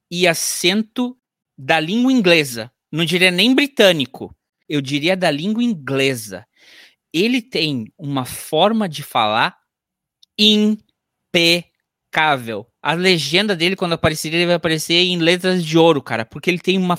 e 0.10 0.28
acento 0.28 1.18
da 1.58 1.80
língua 1.80 2.12
inglesa. 2.12 2.72
Não 2.92 3.04
diria 3.04 3.32
nem 3.32 3.54
britânico. 3.54 4.34
Eu 4.70 4.82
diria 4.82 5.18
da 5.18 5.30
língua 5.32 5.64
inglesa. 5.64 6.48
Ele 7.12 7.42
tem 7.42 7.92
uma 7.98 8.24
forma 8.26 8.88
de 8.88 9.04
falar 9.04 9.58
impecável. 11.36 12.66
A 12.82 12.94
legenda 12.94 13.56
dele, 13.56 13.76
quando 13.76 13.94
aparecer, 13.94 14.34
ele 14.34 14.46
vai 14.46 14.56
aparecer 14.56 14.94
em 14.94 15.18
letras 15.18 15.64
de 15.64 15.78
ouro, 15.78 16.02
cara, 16.02 16.26
porque 16.26 16.50
ele 16.50 16.60
tem 16.60 16.78
uma, 16.78 16.98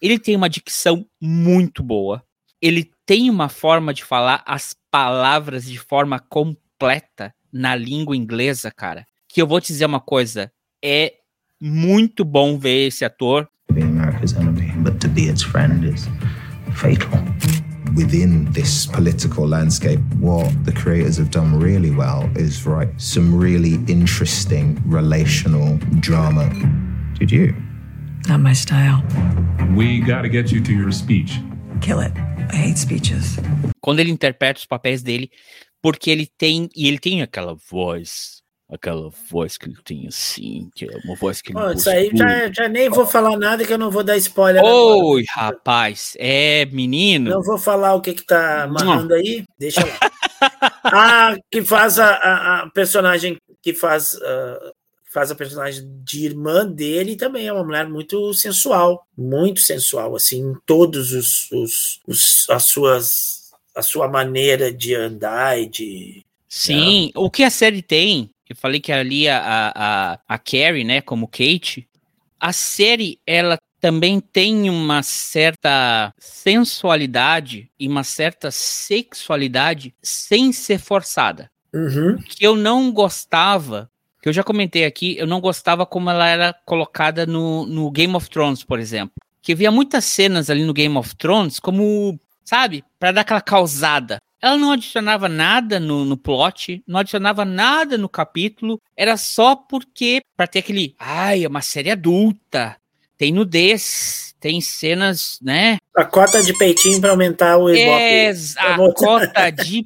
ele 0.00 0.18
tem 0.18 0.36
uma 0.36 0.48
dicção 0.48 1.06
muito 1.20 1.82
boa. 1.82 2.22
Ele 2.60 2.90
tem 3.06 3.30
uma 3.30 3.48
forma 3.48 3.94
de 3.94 4.04
falar 4.04 4.42
as 4.46 4.74
palavras 4.90 5.64
de 5.64 5.78
forma 5.78 6.18
completa 6.18 7.32
na 7.52 7.74
língua 7.74 8.16
inglesa, 8.16 8.70
cara. 8.70 9.06
Que 9.28 9.40
eu 9.40 9.46
vou 9.46 9.60
te 9.60 9.68
dizer 9.68 9.86
uma 9.86 10.00
coisa, 10.00 10.50
é 10.84 11.14
muito 11.60 12.24
bom 12.24 12.58
ver 12.58 12.88
esse 12.88 13.04
ator. 13.04 13.48
be 13.72 13.82
America's 13.82 14.34
enemy, 14.34 14.72
but 14.82 14.98
to 15.00 15.08
be 15.08 15.28
its 15.28 15.42
friend 15.42 15.84
is 15.84 16.08
fatal. 16.72 17.67
Within 17.98 18.46
this 18.52 18.86
political 18.86 19.44
landscape, 19.48 19.98
what 20.20 20.48
the 20.64 20.72
creators 20.72 21.18
have 21.18 21.30
done 21.30 21.58
really 21.58 21.90
well 21.90 22.30
is 22.36 22.64
write 22.64 22.90
some 22.96 23.36
really 23.36 23.74
interesting 23.92 24.80
relational 24.86 25.78
drama. 25.98 26.48
Did 27.18 27.32
you? 27.32 27.54
Not 28.28 28.40
my 28.40 28.54
style. 28.54 29.02
We 29.74 30.00
got 30.00 30.22
to 30.22 30.28
get 30.28 30.52
you 30.52 30.62
to 30.62 30.72
your 30.72 30.92
speech. 30.92 31.40
Kill 31.80 31.98
it. 32.00 32.12
I 32.52 32.56
hate 32.56 32.78
speeches. 32.78 33.38
quando 33.88 34.00
ele 34.00 34.10
interpreta 34.10 34.60
os 34.60 34.66
papéis 34.66 35.02
dele, 35.02 35.30
porque 35.80 36.10
ele 36.10 36.26
tem 36.26 36.68
e 36.76 36.86
ele 36.88 36.98
tem 36.98 37.22
aquela 37.22 37.56
voz, 37.70 38.37
aquela 38.68 39.10
voz 39.30 39.56
que 39.56 39.66
ele 39.66 39.78
tem 39.82 40.06
assim, 40.06 40.68
que 40.74 40.84
é 40.84 40.90
uma 41.04 41.14
voz 41.14 41.40
que 41.40 41.52
ele 41.52 41.60
Pô, 41.60 41.70
isso 41.72 41.88
aí 41.88 42.10
já, 42.14 42.52
já 42.52 42.68
nem 42.68 42.88
vou 42.88 43.06
falar 43.06 43.36
nada 43.38 43.64
que 43.64 43.72
eu 43.72 43.78
não 43.78 43.90
vou 43.90 44.04
dar 44.04 44.16
spoiler. 44.18 44.60
agora. 44.62 45.04
Oi, 45.04 45.24
rapaz, 45.30 46.14
é 46.18 46.66
menino. 46.66 47.30
Não 47.30 47.42
vou 47.42 47.56
falar 47.58 47.94
o 47.94 48.00
que 48.00 48.12
que 48.14 48.24
tá 48.24 48.64
amarrando 48.64 49.14
aí, 49.14 49.44
deixa 49.58 49.80
lá. 49.84 49.98
a 50.84 51.36
que 51.50 51.62
faz 51.62 51.98
a, 51.98 52.10
a- 52.10 52.62
a 52.62 52.70
personagem 52.70 53.36
que 53.62 53.72
faz, 53.74 54.18
ah, 54.22 54.72
faz 55.12 55.30
a 55.30 55.34
personagem 55.34 55.84
de 56.04 56.26
irmã 56.26 56.66
dele 56.66 57.16
também 57.16 57.46
é 57.46 57.52
uma 57.52 57.64
mulher 57.64 57.88
muito 57.88 58.32
sensual, 58.34 59.06
muito 59.16 59.60
sensual, 59.60 60.14
assim, 60.14 60.40
em 60.40 60.54
todos 60.66 61.12
os, 61.12 61.50
os, 61.50 62.00
os- 62.06 62.50
as 62.50 62.64
suas 62.66 63.38
a 63.74 63.82
sua 63.82 64.08
maneira 64.08 64.72
de 64.72 64.92
andar 64.94 65.56
e 65.58 65.68
de 65.68 66.24
Sim, 66.48 67.12
o 67.14 67.30
que 67.30 67.44
a 67.44 67.50
série 67.50 67.80
tem, 67.82 68.28
eu 68.52 68.56
falei 68.56 68.80
que 68.80 68.92
ali 68.92 69.28
a, 69.28 69.72
a, 69.74 70.18
a, 70.26 70.38
Carrie, 70.38 70.84
né, 70.84 71.00
como 71.00 71.28
Kate, 71.28 71.88
a 72.40 72.52
série, 72.52 73.20
ela 73.26 73.58
também 73.80 74.20
tem 74.20 74.68
uma 74.70 75.02
certa 75.02 76.12
sensualidade 76.18 77.70
e 77.78 77.86
uma 77.86 78.04
certa 78.04 78.50
sexualidade 78.50 79.94
sem 80.02 80.52
ser 80.52 80.78
forçada. 80.78 81.50
Uhum. 81.72 82.16
Que 82.16 82.44
eu 82.44 82.56
não 82.56 82.90
gostava, 82.92 83.90
que 84.22 84.28
eu 84.28 84.32
já 84.32 84.42
comentei 84.42 84.84
aqui, 84.84 85.16
eu 85.16 85.26
não 85.26 85.40
gostava 85.40 85.86
como 85.86 86.10
ela 86.10 86.26
era 86.26 86.54
colocada 86.64 87.26
no, 87.26 87.66
no 87.66 87.90
Game 87.90 88.14
of 88.14 88.28
Thrones, 88.28 88.64
por 88.64 88.80
exemplo. 88.80 89.14
Que 89.40 89.52
eu 89.52 89.56
via 89.56 89.70
muitas 89.70 90.04
cenas 90.04 90.50
ali 90.50 90.64
no 90.64 90.72
Game 90.72 90.96
of 90.96 91.14
Thrones 91.16 91.60
como, 91.60 92.18
sabe, 92.44 92.84
para 92.98 93.12
dar 93.12 93.20
aquela 93.20 93.40
causada. 93.40 94.20
Ela 94.40 94.56
não 94.56 94.72
adicionava 94.72 95.28
nada 95.28 95.80
no, 95.80 96.04
no 96.04 96.16
plot, 96.16 96.82
não 96.86 97.00
adicionava 97.00 97.44
nada 97.44 97.98
no 97.98 98.08
capítulo, 98.08 98.80
era 98.96 99.16
só 99.16 99.56
porque, 99.56 100.20
pra 100.36 100.46
ter 100.46 100.60
aquele, 100.60 100.94
ai, 100.98 101.44
é 101.44 101.48
uma 101.48 101.60
série 101.62 101.90
adulta, 101.90 102.76
tem 103.16 103.32
nudez, 103.32 104.34
tem 104.40 104.60
cenas, 104.60 105.38
né? 105.42 105.78
a 105.96 106.04
cota 106.04 106.40
de 106.40 106.56
peitinho 106.56 107.00
para 107.00 107.10
aumentar 107.10 107.56
o 107.58 107.68
Ibope. 107.68 108.02
Ex- 108.02 108.56
a 108.56 108.76
cota 108.92 109.50
de 109.50 109.82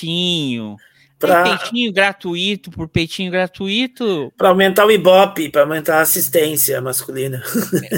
peitinho. 0.00 0.76
Tem 1.18 1.30
Pra- 1.30 1.44
peitinho 1.44 1.90
gratuito 1.92 2.70
por 2.70 2.86
peitinho 2.88 3.30
gratuito. 3.32 4.30
Para 4.36 4.50
aumentar 4.50 4.84
o 4.84 4.90
Ibope, 4.90 5.48
para 5.48 5.62
aumentar 5.62 5.96
a 5.98 6.02
assistência 6.02 6.78
masculina. 6.82 7.42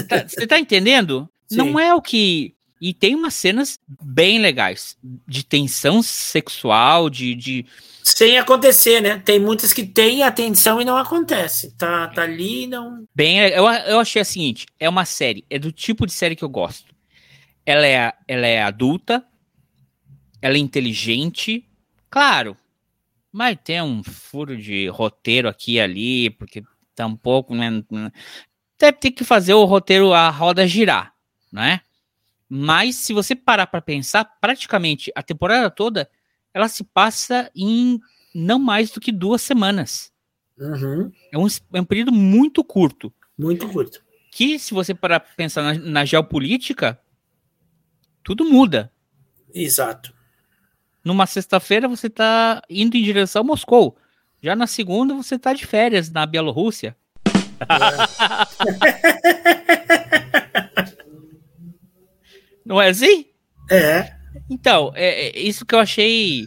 Tá- 0.07 0.25
Você 0.25 0.47
tá 0.47 0.57
entendendo? 0.57 1.27
Sim. 1.51 1.57
Não 1.57 1.77
é 1.79 1.93
o 1.93 2.01
que. 2.01 2.53
E 2.81 2.93
tem 2.93 3.13
umas 3.13 3.33
cenas 3.33 3.79
bem 4.01 4.39
legais 4.39 4.97
de 5.27 5.43
tensão 5.43 6.01
sexual, 6.01 7.09
de, 7.09 7.35
de 7.35 7.65
Sem 8.03 8.37
acontecer, 8.37 9.01
né? 9.01 9.17
Tem 9.19 9.37
muitas 9.37 9.73
que 9.73 9.85
têm 9.85 10.23
atenção 10.23 10.81
e 10.81 10.85
não 10.85 10.95
acontece. 10.95 11.75
Tá, 11.77 12.07
tá 12.07 12.23
ali 12.23 12.63
e 12.63 12.67
não. 12.67 13.05
bem. 13.13 13.39
Eu, 13.39 13.65
eu 13.65 13.99
achei 13.99 14.21
a 14.21 14.25
seguinte: 14.25 14.65
é 14.79 14.87
uma 14.87 15.03
série, 15.03 15.43
é 15.49 15.59
do 15.59 15.71
tipo 15.71 16.05
de 16.05 16.13
série 16.13 16.35
que 16.35 16.43
eu 16.43 16.49
gosto. 16.49 16.95
Ela 17.65 17.85
é, 17.85 18.13
ela 18.27 18.47
é 18.47 18.63
adulta, 18.63 19.23
ela 20.41 20.55
é 20.55 20.59
inteligente, 20.59 21.67
claro, 22.09 22.55
mas 23.31 23.57
tem 23.63 23.81
um 23.81 24.01
furo 24.03 24.57
de 24.57 24.87
roteiro 24.87 25.47
aqui 25.49 25.73
e 25.73 25.81
ali, 25.81 26.29
porque 26.31 26.63
tá 26.95 27.05
um 27.05 27.15
pouco, 27.15 27.53
né? 27.53 27.83
Deve 28.79 28.97
ter 28.97 29.11
que 29.11 29.23
fazer 29.23 29.53
o 29.53 29.65
roteiro, 29.65 30.13
a 30.13 30.29
roda 30.29 30.65
girar, 30.65 31.13
né? 31.51 31.81
Mas 32.49 32.95
se 32.95 33.13
você 33.13 33.35
parar 33.35 33.67
para 33.67 33.81
pensar, 33.81 34.25
praticamente 34.41 35.11
a 35.15 35.21
temporada 35.21 35.69
toda 35.69 36.09
ela 36.51 36.67
se 36.67 36.83
passa 36.83 37.51
em 37.55 37.99
não 38.33 38.57
mais 38.57 38.89
do 38.89 38.99
que 38.99 39.11
duas 39.11 39.41
semanas. 39.41 40.11
Uhum. 40.57 41.11
É 41.31 41.37
um, 41.37 41.47
é 41.73 41.81
um 41.81 41.85
período 41.85 42.11
muito 42.11 42.63
curto. 42.63 43.13
Muito 43.37 43.69
curto. 43.69 44.03
Que, 44.31 44.59
se 44.59 44.73
você 44.73 44.93
parar 44.93 45.19
pra 45.19 45.33
pensar 45.35 45.61
na, 45.61 45.73
na 45.73 46.05
geopolítica, 46.05 46.99
tudo 48.23 48.45
muda. 48.45 48.91
Exato. 49.53 50.13
numa 51.03 51.25
sexta-feira 51.25 51.87
você 51.87 52.09
tá 52.09 52.61
indo 52.69 52.97
em 52.97 53.03
direção 53.03 53.41
a 53.41 53.45
Moscou. 53.45 53.97
Já 54.41 54.55
na 54.55 54.67
segunda 54.67 55.13
você 55.13 55.39
tá 55.39 55.53
de 55.53 55.65
férias 55.65 56.11
na 56.11 56.25
Bielorrússia. 56.25 56.95
Não 62.69 62.79
é 62.79 62.89
assim? 62.89 63.25
É. 63.71 64.13
Então, 64.47 64.91
é, 64.95 65.29
é 65.29 65.39
isso 65.39 65.65
que 65.65 65.73
eu 65.73 65.79
achei. 65.79 66.45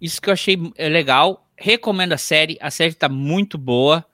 Isso 0.00 0.22
que 0.22 0.28
eu 0.28 0.32
achei 0.32 0.56
é, 0.76 0.88
legal. 0.88 1.50
Recomendo 1.58 2.12
a 2.12 2.18
série. 2.18 2.56
A 2.60 2.70
série 2.70 2.94
tá 2.94 3.08
muito 3.08 3.58
boa. 3.58 4.06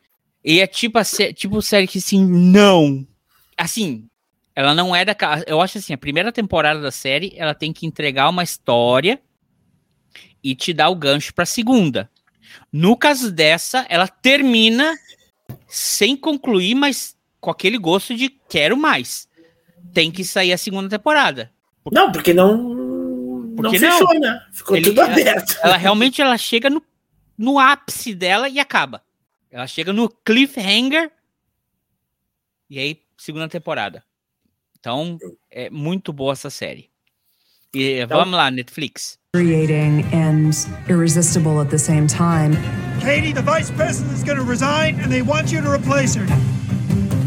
E 0.42 0.60
é 0.60 0.66
tipo 0.66 0.98
a 0.98 1.04
sé- 1.04 1.34
tipo 1.34 1.60
série 1.60 1.86
que 1.86 1.98
assim, 1.98 2.24
não. 2.24 3.06
Assim, 3.54 4.08
ela 4.54 4.74
não 4.74 4.96
é 4.96 5.04
da. 5.04 5.14
Eu 5.46 5.60
acho 5.60 5.76
assim, 5.76 5.92
a 5.92 5.98
primeira 5.98 6.32
temporada 6.32 6.80
da 6.80 6.90
série, 6.90 7.34
ela 7.36 7.54
tem 7.54 7.70
que 7.70 7.84
entregar 7.86 8.30
uma 8.30 8.42
história 8.42 9.20
e 10.42 10.54
te 10.54 10.72
dar 10.72 10.88
o 10.88 10.96
gancho 10.96 11.34
pra 11.34 11.44
segunda. 11.44 12.10
No 12.72 12.96
caso 12.96 13.30
dessa, 13.30 13.84
ela 13.90 14.08
termina 14.08 14.96
sem 15.68 16.16
concluir, 16.16 16.74
mas 16.74 17.14
com 17.38 17.50
aquele 17.50 17.76
gosto 17.76 18.16
de 18.16 18.30
quero 18.48 18.74
mais. 18.74 19.28
Tem 19.92 20.10
que 20.10 20.24
sair 20.24 20.52
a 20.52 20.58
segunda 20.58 20.88
temporada. 20.88 21.50
Não, 21.92 22.10
porque 22.12 22.34
não. 22.34 22.56
não 22.56 23.56
Porque 23.56 23.78
fechou, 23.78 24.12
não? 24.14 24.20
né? 24.20 24.40
Ficou 24.52 24.76
Ele- 24.76 24.86
tudo 24.86 25.00
ela- 25.00 25.12
aberto. 25.12 25.56
Ela 25.62 25.76
realmente 25.76 26.20
ela 26.20 26.36
chega 26.36 26.68
no, 26.68 26.82
no 27.38 27.58
ápice 27.58 28.14
dela 28.14 28.48
e 28.48 28.58
acaba. 28.58 29.02
Ela 29.50 29.66
chega 29.66 29.92
no 29.92 30.08
cliffhanger 30.08 31.10
e 32.68 32.78
aí 32.78 33.00
segunda 33.16 33.48
temporada. 33.48 34.02
Então 34.78 35.18
é 35.50 35.70
muito 35.70 36.12
boa 36.12 36.32
essa 36.32 36.50
série. 36.50 36.90
E 37.74 38.04
vamos 38.06 38.34
lá, 38.34 38.50
Netflix. 38.50 39.18
Creating 39.34 40.02
and 40.12 40.50
irresistible 40.88 41.60
at 41.60 41.68
the 41.68 41.78
same 41.78 42.06
time. 42.06 42.56
Katie, 43.00 43.32
the 43.34 43.42
vice 43.42 43.70
president 43.72 44.14
is 44.14 44.24
going 44.24 44.38
to 44.38 44.44
resign, 44.44 44.98
and 45.02 45.10
they 45.10 45.20
want 45.22 45.52
you 45.52 45.60
to 45.62 45.70
replace 45.70 46.14
her. 46.16 46.24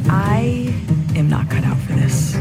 I 0.10 0.74
am 1.17 1.30
not 1.30 1.48
cut 1.50 1.63
out 1.65 1.78
for 1.86 1.93
this. 1.93 2.34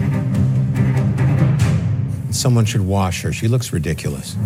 Someone 2.39 2.67
should 2.67 2.87
wash 2.87 3.25
her. 3.25 3.33
She 3.33 3.49
looks 3.49 3.73
ridiculous. 3.73 4.37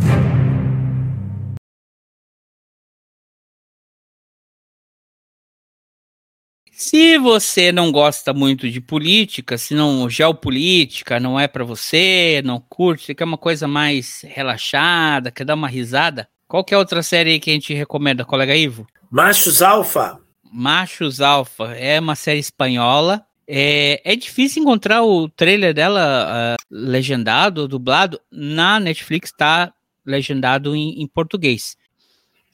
Se 6.72 7.18
você 7.18 7.70
não 7.70 7.92
gosta 7.92 8.32
muito 8.32 8.68
de 8.70 8.80
política, 8.80 9.58
se 9.58 9.74
não 9.74 10.08
geopolítica 10.08 11.20
não 11.20 11.38
é 11.38 11.46
pra 11.46 11.64
você, 11.64 12.40
não 12.44 12.58
curte, 12.58 13.04
você 13.04 13.14
quer 13.14 13.24
uma 13.24 13.36
coisa 13.38 13.68
mais 13.68 14.22
relaxada, 14.26 15.30
quer 15.30 15.44
dar 15.44 15.54
uma 15.54 15.68
risada, 15.68 16.26
qual 16.48 16.64
que 16.64 16.74
é 16.74 16.78
outra 16.78 17.02
série 17.02 17.38
que 17.38 17.50
a 17.50 17.54
gente 17.54 17.74
recomenda, 17.74 18.24
colega 18.24 18.56
Ivo? 18.56 18.86
Machos 19.10 19.60
Alfa. 19.60 20.18
Machos 20.50 21.20
Alfa 21.20 21.74
é 21.74 22.00
uma 22.00 22.14
série 22.16 22.40
espanhola. 22.40 23.24
É, 23.46 24.00
é 24.12 24.16
difícil 24.16 24.62
encontrar 24.62 25.02
o 25.02 25.28
trailer 25.28 25.74
dela 25.74 26.54
ah, 26.54 26.56
legendado, 26.70 27.66
dublado. 27.68 28.20
Na 28.30 28.78
Netflix 28.78 29.32
tá 29.32 29.72
legendado 30.06 30.74
em, 30.76 31.02
em 31.02 31.06
português. 31.06 31.76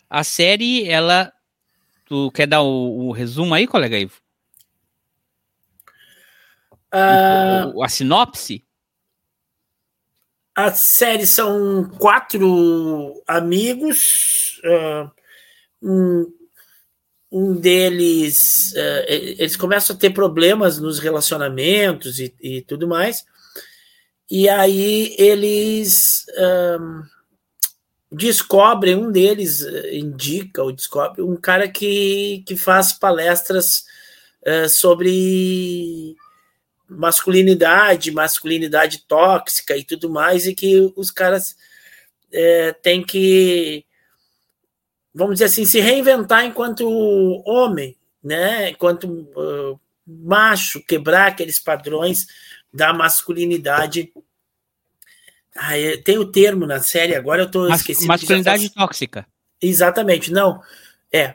A 0.08 0.24
série, 0.24 0.88
ela. 0.88 1.32
Tu 2.06 2.30
quer 2.32 2.46
dar 2.46 2.62
o, 2.62 3.08
o 3.08 3.12
resumo 3.12 3.52
aí, 3.54 3.66
colega 3.66 3.98
Ivo? 3.98 4.18
Ah, 6.90 7.70
O- 7.74 7.82
a 7.82 7.88
sinopse? 7.88 8.64
A 10.56 10.72
série 10.72 11.26
são 11.26 11.84
quatro 11.98 13.22
amigos. 13.26 14.60
ah, 14.64 15.10
um, 15.82 16.24
um 17.30 17.54
deles. 17.54 18.72
e- 18.74 19.36
eles 19.38 19.56
começam 19.56 19.94
a 19.94 19.98
ter 19.98 20.10
problemas 20.10 20.78
nos 20.78 20.98
relacionamentos 20.98 22.18
e, 22.18 22.34
e 22.40 22.62
tudo 22.62 22.88
mais. 22.88 23.24
E 24.30 24.48
aí 24.48 25.14
eles 25.18 26.26
ah, 26.36 27.02
descobrem, 28.12 28.94
um 28.94 29.10
deles 29.10 29.64
ah, 29.64 29.88
indica 29.94 30.62
ou 30.62 30.72
descobre 30.72 31.22
um 31.22 31.36
cara 31.36 31.68
que, 31.68 32.42
que 32.46 32.56
faz 32.56 32.92
palestras 32.92 33.84
ah, 34.46 34.68
sobre 34.68 36.14
masculinidade, 36.88 38.10
masculinidade 38.10 39.04
tóxica 39.06 39.76
e 39.76 39.84
tudo 39.84 40.10
mais, 40.10 40.46
e 40.46 40.54
que 40.54 40.92
os 40.96 41.10
caras 41.10 41.56
é, 42.32 42.72
têm 42.72 43.02
que, 43.04 43.84
vamos 45.14 45.34
dizer 45.36 45.46
assim, 45.46 45.64
se 45.64 45.80
reinventar 45.80 46.44
enquanto 46.44 46.86
homem, 47.46 47.96
né? 48.22 48.70
Enquanto 48.70 49.04
uh, 49.08 49.80
macho, 50.06 50.82
quebrar 50.84 51.28
aqueles 51.28 51.58
padrões 51.58 52.26
da 52.72 52.92
masculinidade. 52.92 54.12
Ah, 55.56 55.76
é, 55.78 55.96
tem 55.96 56.18
o 56.18 56.30
termo 56.30 56.66
na 56.66 56.80
série, 56.80 57.14
agora 57.16 57.42
eu 57.42 57.46
estou 57.46 57.68
Mas- 57.68 57.80
esquecendo. 57.80 58.04
que 58.04 58.06
já 58.06 58.12
masculinidade 58.12 58.70
tóxica. 58.74 59.26
Exatamente, 59.60 60.30
não. 60.32 60.62
É. 61.12 61.34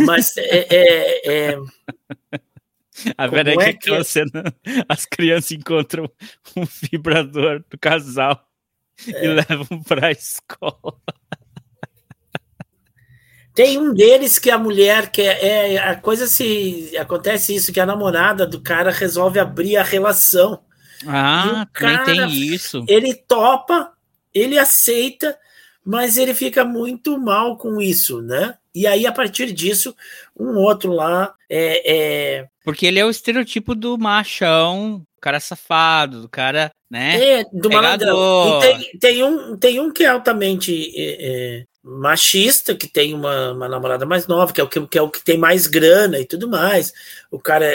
Mas 0.00 0.36
é, 0.36 0.66
é- 0.70 1.52
é- 1.52 1.58
A 3.16 3.24
Como 3.28 3.36
verdade 3.36 3.62
é 3.62 3.68
é 3.68 3.72
que 3.72 3.78
que 3.78 3.88
aquela 3.90 4.00
é? 4.00 4.04
cena, 4.04 4.30
as 4.88 5.06
crianças 5.06 5.52
encontram 5.52 6.10
um 6.56 6.64
vibrador 6.90 7.62
do 7.70 7.78
casal 7.78 8.44
e 9.06 9.12
É. 9.14 9.28
levam 9.34 9.80
pra 9.84 10.10
escola. 10.10 11.00
Tem 13.58 13.76
um 13.76 13.92
deles 13.92 14.38
que 14.38 14.52
a 14.52 14.56
mulher 14.56 15.10
que 15.10 15.20
é, 15.20 15.74
é- 15.74 15.78
a 15.78 15.96
coisa 15.96 16.28
se 16.28 16.96
acontece 16.96 17.52
isso 17.52 17.72
que 17.72 17.80
a 17.80 17.86
namorada 17.86 18.46
do 18.46 18.60
cara 18.60 18.92
resolve 18.92 19.40
abrir 19.40 19.76
a 19.76 19.82
relação. 19.82 20.60
Ah, 21.04 21.66
cara, 21.72 22.04
tem 22.04 22.30
isso. 22.30 22.84
Ele 22.86 23.12
topa, 23.12 23.90
ele 24.32 24.56
aceita, 24.56 25.36
mas 25.84 26.16
ele 26.16 26.34
fica 26.34 26.64
muito 26.64 27.18
mal 27.18 27.56
com 27.56 27.82
isso, 27.82 28.22
né? 28.22 28.54
E 28.72 28.86
aí 28.86 29.08
a 29.08 29.12
partir 29.12 29.50
disso 29.50 29.92
um 30.38 30.56
outro 30.56 30.92
lá 30.92 31.34
é, 31.50 32.38
é, 32.38 32.46
Porque 32.64 32.86
ele 32.86 33.00
é 33.00 33.04
o 33.04 33.10
estereotipo 33.10 33.74
do 33.74 33.98
machão, 33.98 35.02
cara 35.20 35.40
safado, 35.40 36.22
do 36.22 36.28
cara, 36.28 36.70
né? 36.88 37.40
É, 37.40 37.44
do 37.52 37.68
malandrão. 37.68 38.14
pegador. 38.14 38.64
E 38.64 38.78
tem, 38.78 38.98
tem, 39.00 39.24
um, 39.24 39.56
tem 39.56 39.80
um 39.80 39.92
que 39.92 40.04
é 40.04 40.10
altamente 40.10 40.92
é, 40.94 41.16
é, 41.20 41.64
machista, 41.98 42.74
que 42.74 42.86
tem 42.86 43.14
uma, 43.14 43.52
uma 43.52 43.68
namorada 43.68 44.04
mais 44.04 44.26
nova, 44.26 44.52
que 44.52 44.60
é, 44.60 44.64
o 44.64 44.68
que, 44.68 44.86
que 44.86 44.98
é 44.98 45.02
o 45.02 45.10
que 45.10 45.24
tem 45.24 45.38
mais 45.38 45.66
grana 45.66 46.18
e 46.20 46.26
tudo 46.26 46.48
mais. 46.48 46.92
O 47.30 47.38
cara 47.38 47.64
é, 47.64 47.72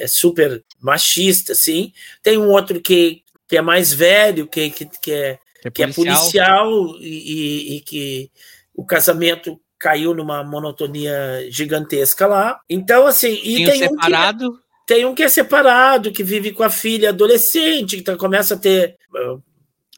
é- 0.00 0.04
é 0.04 0.06
super 0.06 0.62
machista, 0.80 1.52
assim. 1.52 1.92
Tem 2.22 2.36
um 2.38 2.48
outro 2.50 2.80
que, 2.80 3.22
que 3.48 3.56
é 3.56 3.62
mais 3.62 3.92
velho, 3.92 4.46
que, 4.46 4.70
que, 4.70 4.86
que 4.86 5.12
é, 5.12 5.38
Que 5.62 5.68
é 5.68 5.70
que 5.70 5.82
é 5.82 5.86
policial. 5.92 6.18
policial 6.20 6.96
e, 7.00 7.06
e- 7.72 7.76
e 7.76 7.80
que 7.80 8.30
o 8.74 8.84
casamento 8.84 9.60
caiu 9.78 10.14
numa 10.14 10.42
monotonia 10.44 11.46
gigantesca 11.50 12.26
lá. 12.26 12.60
Então, 12.68 13.06
assim, 13.06 13.38
e 13.42 13.56
Tem 13.56 13.66
tem, 13.66 13.74
um 13.74 13.96
que 13.96 14.04
separado. 14.04 14.58
tem 14.86 15.04
um 15.04 15.14
que 15.14 15.22
é 15.22 15.28
separado, 15.28 16.12
que 16.12 16.22
vive 16.24 16.52
com 16.52 16.62
a 16.62 16.70
filha 16.70 17.10
adolescente, 17.10 17.96
que 17.96 18.02
tá, 18.02 18.16
começa 18.16 18.54
a 18.54 18.58
ter. 18.58 18.96
uh, 19.14 19.42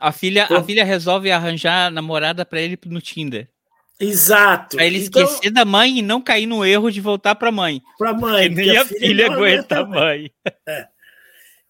A 0.00 0.10
filha, 0.12 0.46
a 0.50 0.62
filha 0.62 0.84
resolve 0.84 1.30
arranjar 1.30 1.90
namorada 1.90 2.44
pra 2.46 2.60
ele 2.60 2.78
no 2.86 3.00
Tinder. 3.00 3.48
Exato. 4.00 4.76
Pra 4.76 4.84
ele 4.86 5.04
Então, 5.04 5.22
esquecer 5.22 5.50
da 5.50 5.64
mãe 5.64 5.98
e 5.98 6.02
não 6.02 6.20
cair 6.20 6.46
no 6.46 6.64
erro 6.64 6.90
de 6.90 7.00
voltar 7.00 7.34
pra 7.34 7.52
mãe. 7.52 7.80
pra 7.98 8.12
mãe. 8.12 8.48
Porque 8.52 8.62
nem 8.66 8.76
a 8.76 8.84
filha 8.84 9.26
não 9.28 9.34
aguenta 9.36 9.80
a 9.80 9.86
mãe. 9.86 10.30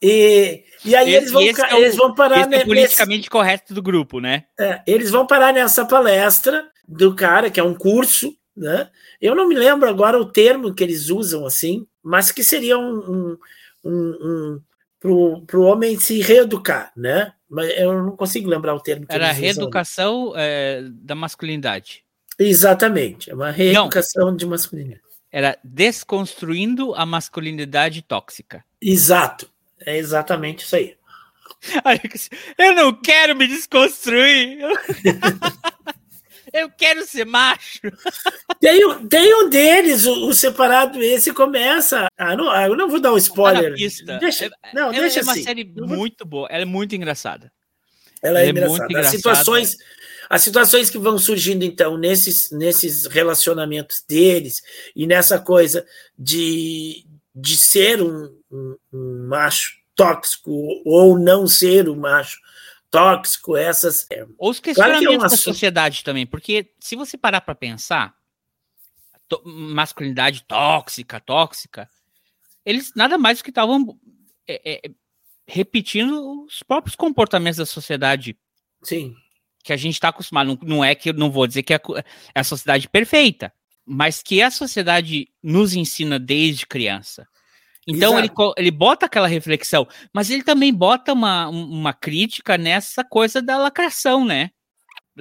E, 0.03 0.65
e 0.85 0.95
aí 0.95 1.15
eles 1.15 1.31
vão, 1.33 1.43
esse 1.43 1.61
é 1.63 1.75
o- 1.75 1.79
eles 1.79 1.97
vão 1.97 2.15
parar 2.15 2.41
Esse 2.41 2.55
é 2.55 2.63
o 2.63 2.67
politicamente 2.67 3.31
correto 3.31 3.73
do 3.73 3.83
grupo, 3.83 4.21
né? 4.21 4.45
nesse- 4.59 4.73
é, 4.73 4.83
eles 4.87 5.11
vão 5.11 5.27
parar 5.27 5.53
nessa 5.53 5.87
palestra 5.87 6.69
do 6.87 7.15
cara, 7.15 7.51
que 7.51 7.59
é 7.59 7.63
um 7.65 7.75
curso, 7.75 8.35
né? 8.55 8.91
Eu 9.21 9.35
não 9.35 9.49
me 9.49 9.55
lembro 9.55 9.89
agora 9.89 10.19
o 10.19 10.27
termo 10.31 10.75
que 10.75 10.85
eles 10.85 11.09
usam 11.09 11.47
assim, 11.47 11.87
mas 12.03 12.31
que 12.31 12.45
seria 12.45 12.77
um, 12.79 12.99
um, 12.99 13.39
um, 13.85 13.91
um 14.23 14.61
pro, 15.01 15.43
pro 15.47 15.63
homem 15.63 15.99
se 15.99 16.21
reeducar, 16.21 16.93
né? 16.95 17.33
Mas 17.49 17.71
eu 17.79 17.93
não 18.03 18.17
consigo 18.17 18.49
lembrar 18.51 18.75
o 18.75 18.81
termo 18.81 19.07
que 19.07 19.15
Era 19.15 19.31
usam. 19.31 19.41
reeducação 19.41 20.33
é, 20.37 20.83
da 20.91 21.15
masculinidade. 21.15 22.04
Exatamente, 22.39 23.31
é 23.31 23.35
uma 23.35 23.51
reeducação 23.51 24.35
de 24.35 24.47
masculinidade. 24.47 25.01
Era 25.31 25.59
desconstruindo 25.65 26.95
a 26.95 27.05
masculinidade 27.05 28.03
tóxica. 28.03 28.65
Exato, 28.81 29.51
é 29.85 29.97
exatamente 29.97 30.65
isso 30.65 30.77
aí. 30.77 30.97
Eu 32.59 32.75
não 32.75 32.93
quero 32.93 33.35
me 33.35 33.47
desconstruir. 33.47 34.59
Eu, 36.53 36.71
quero 36.71 37.05
ser 37.05 37.25
macho. 37.27 37.81
Tem, 38.61 38.87
um- 38.87 39.09
tem 39.09 39.35
um 39.45 39.49
deles, 39.49 40.07
o, 40.07 40.29
o 40.29 40.33
separado, 40.35 41.03
esse 41.03 41.33
começa. 41.33 42.07
Ah, 42.17 42.37
não, 42.37 42.55
eu 42.63 42.77
não 42.77 42.89
vou 42.89 43.01
dar 43.01 43.13
um 43.13 43.17
spoiler. 43.17 43.75
Deixa, 43.75 44.49
não, 44.73 44.83
Ela 44.85 45.01
deixa 45.01 45.19
é 45.19 45.23
uma 45.25 45.33
assim. 45.33 45.43
série 45.43 45.65
muito 45.65 46.25
boa. 46.25 46.47
Ela 46.49 46.63
é 46.63 46.67
muito 46.67 46.95
engraçada. 46.95 47.51
Ela 48.23 48.39
é, 48.39 48.43
ela 48.43 48.47
é 48.47 48.51
engraçada. 48.51 48.71
muito 48.71 48.85
As 48.85 48.91
engraçada. 48.91 49.17
situações, 49.17 49.77
As 50.29 50.43
situações 50.43 50.91
que 50.91 50.99
vão 50.99 51.19
surgindo, 51.19 51.65
então, 51.65 51.97
nesses, 51.97 52.51
nesses 52.51 53.07
relacionamentos 53.07 54.05
deles 54.09 54.63
e 54.95 55.07
nessa 55.07 55.39
coisa 55.39 55.87
de, 56.19 57.07
de 57.35 57.57
ser 57.57 58.03
um, 58.03 58.35
um, 58.51 58.77
um 58.93 59.27
macho 59.29 59.77
tóxico 59.95 60.51
ou 60.85 61.19
não 61.19 61.47
ser 61.47 61.89
um 61.89 61.97
macho 61.97 62.39
tóxico, 62.91 63.57
essas. 63.57 64.07
É, 64.11 64.27
Ou 64.39 64.51
os 64.51 64.61
questionamentos 64.61 65.07
claro 65.17 65.27
é 65.27 65.29
da 65.29 65.37
sociedade 65.37 66.05
também, 66.05 66.27
porque 66.27 66.73
se 66.79 66.95
você 66.95 67.17
parar 67.17 67.41
para 67.41 67.55
pensar, 67.55 68.15
masculinidade 69.45 70.45
tóxica, 70.45 71.19
tóxica, 71.21 71.89
eles 72.65 72.93
nada 72.95 73.19
mais 73.19 73.39
do 73.39 73.45
que 73.45 73.51
estavam 73.51 73.99
é, 74.47 74.87
é, 74.87 74.91
repetindo 75.47 76.45
os 76.45 76.63
próprios 76.63 76.95
comportamentos 76.95 77.59
da 77.59 77.67
sociedade. 77.67 78.39
Sim. 78.83 79.15
Que 79.65 79.73
a 79.73 79.77
gente 79.77 79.95
está 79.95 80.11
acostumado. 80.11 80.47
Não, 80.47 80.59
não, 80.77 80.85
é 80.85 80.95
que 80.95 81.11
eu 81.11 81.15
não 81.15 81.31
vou 81.31 81.47
dizer 81.47 81.65
que 81.65 81.75
é, 81.75 81.81
é 82.35 82.41
a 82.41 82.45
sociedade 82.45 82.89
perfeita, 82.89 83.53
mas 83.85 84.23
que 84.23 84.41
a 84.41 84.51
sociedade 84.51 85.29
nos 85.43 85.75
ensina 85.75 86.19
desde 86.19 86.67
criança. 86.67 87.27
Então 87.87 88.19
ele, 88.19 88.31
ele 88.57 88.71
bota 88.71 89.07
aquela 89.07 89.27
reflexão, 89.27 89.87
mas 90.13 90.31
ele 90.31 90.43
também 90.43 90.73
bota 90.73 91.13
uma, 91.13 91.49
uma 91.49 91.93
crítica 91.93 92.57
nessa 92.57 93.05
coisa 93.05 93.43
da 93.43 93.59
lacração, 93.59 94.25
né? 94.25 94.51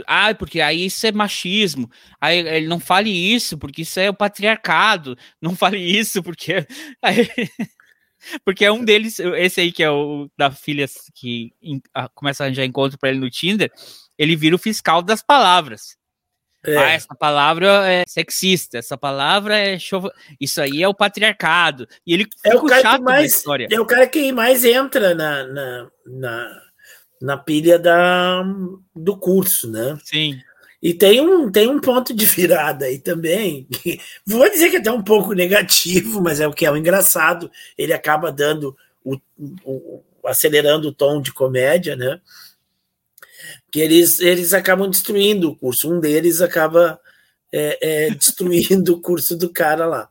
Ah, 0.07 0.33
porque 0.33 0.59
aí 0.59 0.85
isso 0.85 1.05
é 1.05 1.11
machismo. 1.11 1.89
Aí 2.19 2.39
ele 2.39 2.67
não 2.67 2.79
fale 2.79 3.11
isso, 3.11 3.57
porque 3.57 3.83
isso 3.83 3.99
é 3.99 4.09
o 4.09 4.13
patriarcado. 4.13 5.17
Não 5.41 5.55
fale 5.55 5.77
isso, 5.77 6.23
porque. 6.23 6.65
Aí, 7.01 7.29
porque 8.45 8.65
é 8.65 8.71
um 8.71 8.83
deles, 8.83 9.19
esse 9.19 9.59
aí 9.59 9.69
que 9.69 9.83
é 9.83 9.91
o 9.91 10.29
da 10.37 10.49
filha 10.49 10.85
que 11.13 11.51
começa 12.15 12.43
a 12.43 12.45
arranjar 12.45 12.63
encontro 12.63 12.97
para 12.97 13.09
ele 13.09 13.19
no 13.19 13.29
Tinder, 13.29 13.69
ele 14.17 14.35
vira 14.35 14.55
o 14.55 14.59
fiscal 14.59 15.01
das 15.01 15.21
palavras. 15.21 15.97
É. 16.65 16.77
Ah, 16.77 16.91
essa 16.91 17.13
palavra 17.13 17.91
é 17.91 18.03
sexista, 18.07 18.77
essa 18.77 18.97
palavra 18.97 19.57
é 19.57 19.77
chov... 19.77 20.09
isso 20.39 20.61
aí 20.61 20.81
é 20.81 20.87
o 20.87 20.93
patriarcado. 20.93 21.87
E 22.07 22.13
ele 22.13 22.25
é 22.45 22.55
o 22.55 22.63
cara 22.63 22.97
que 22.97 23.03
mais 23.03 23.43
é 23.69 23.79
o 23.79 23.85
cara 23.85 24.07
que 24.07 24.31
mais 24.31 24.63
entra 24.63 25.13
na, 25.13 25.43
na, 25.45 25.91
na, 26.05 26.61
na 27.21 27.37
pilha 27.37 27.77
da, 27.77 28.43
do 28.95 29.17
curso, 29.17 29.69
né? 29.69 29.97
Sim. 30.05 30.39
E 30.81 30.93
tem 30.93 31.21
um, 31.21 31.51
tem 31.51 31.67
um 31.67 31.79
ponto 31.79 32.13
de 32.13 32.25
virada 32.25 32.85
aí 32.85 32.99
também. 32.99 33.67
Que, 33.71 33.99
vou 34.25 34.49
dizer 34.49 34.69
que 34.69 34.77
é 34.77 34.79
até 34.79 34.91
um 34.91 35.03
pouco 35.03 35.33
negativo, 35.33 36.21
mas 36.21 36.39
é 36.39 36.47
o 36.47 36.53
que 36.53 36.65
é 36.65 36.71
o 36.71 36.77
engraçado. 36.77 37.51
Ele 37.77 37.93
acaba 37.93 38.31
dando 38.31 38.75
o, 39.03 39.17
o 39.65 40.03
acelerando 40.25 40.89
o 40.89 40.93
tom 40.93 41.21
de 41.21 41.33
comédia, 41.33 41.95
né? 41.95 42.21
Que 43.73 43.79
eles, 43.79 44.19
eles 44.19 44.53
acabam 44.53 44.87
destruindo 44.87 45.49
o 45.49 45.55
curso. 45.55 45.91
Um 45.91 45.99
deles 45.99 46.41
acaba 46.41 46.99
é, 47.51 48.05
é, 48.05 48.09
destruindo 48.13 48.93
o 48.93 49.01
curso 49.01 49.35
do 49.35 49.49
cara 49.49 49.87
lá. 49.87 50.07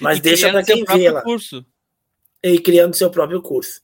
Mas 0.00 0.16
e 0.16 0.22
deixa 0.22 0.50
para 0.50 0.64
quem 0.64 0.82
vê 0.82 1.10
lá. 1.10 1.20
Curso. 1.20 1.62
E 2.42 2.58
criando 2.58 2.96
seu 2.96 3.10
próprio 3.10 3.42
curso. 3.42 3.82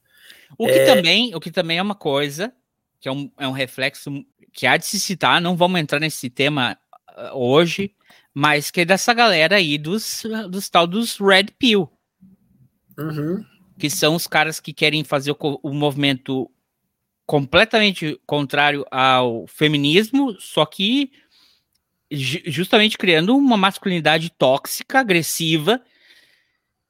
O 0.57 0.65
que, 0.65 0.73
é... 0.73 0.87
também, 0.87 1.35
o 1.35 1.41
que 1.41 1.51
também 1.51 1.77
é 1.77 1.83
uma 1.83 1.95
coisa, 1.95 2.51
que 2.99 3.07
é 3.07 3.13
um, 3.13 3.31
é 3.39 3.47
um 3.47 3.53
reflexo 3.53 4.11
que 4.51 4.67
há 4.67 4.79
de 4.79 4.87
se 4.87 4.99
citar, 4.99 5.43
não 5.43 5.55
vamos 5.55 5.79
entrar 5.79 6.01
nesse 6.01 6.31
tema 6.31 6.79
uh, 7.11 7.37
hoje, 7.37 7.95
mas 8.33 8.71
que 8.71 8.81
é 8.81 8.85
dessa 8.87 9.13
galera 9.13 9.57
aí 9.57 9.77
dos, 9.77 10.23
dos 10.49 10.71
tal 10.71 10.87
dos 10.87 11.19
Red 11.19 11.49
Pill. 11.59 11.87
Uhum. 12.99 13.45
Que 13.79 13.91
são 13.91 14.15
os 14.15 14.27
caras 14.27 14.59
que 14.59 14.73
querem 14.73 15.05
fazer 15.05 15.33
o, 15.33 15.61
o 15.63 15.75
movimento 15.75 16.51
completamente 17.29 18.19
contrário 18.25 18.87
ao 18.91 19.47
feminismo, 19.47 20.35
só 20.41 20.65
que 20.65 21.13
justamente 22.11 22.97
criando 22.97 23.37
uma 23.37 23.55
masculinidade 23.55 24.31
tóxica, 24.31 25.01
agressiva, 25.01 25.79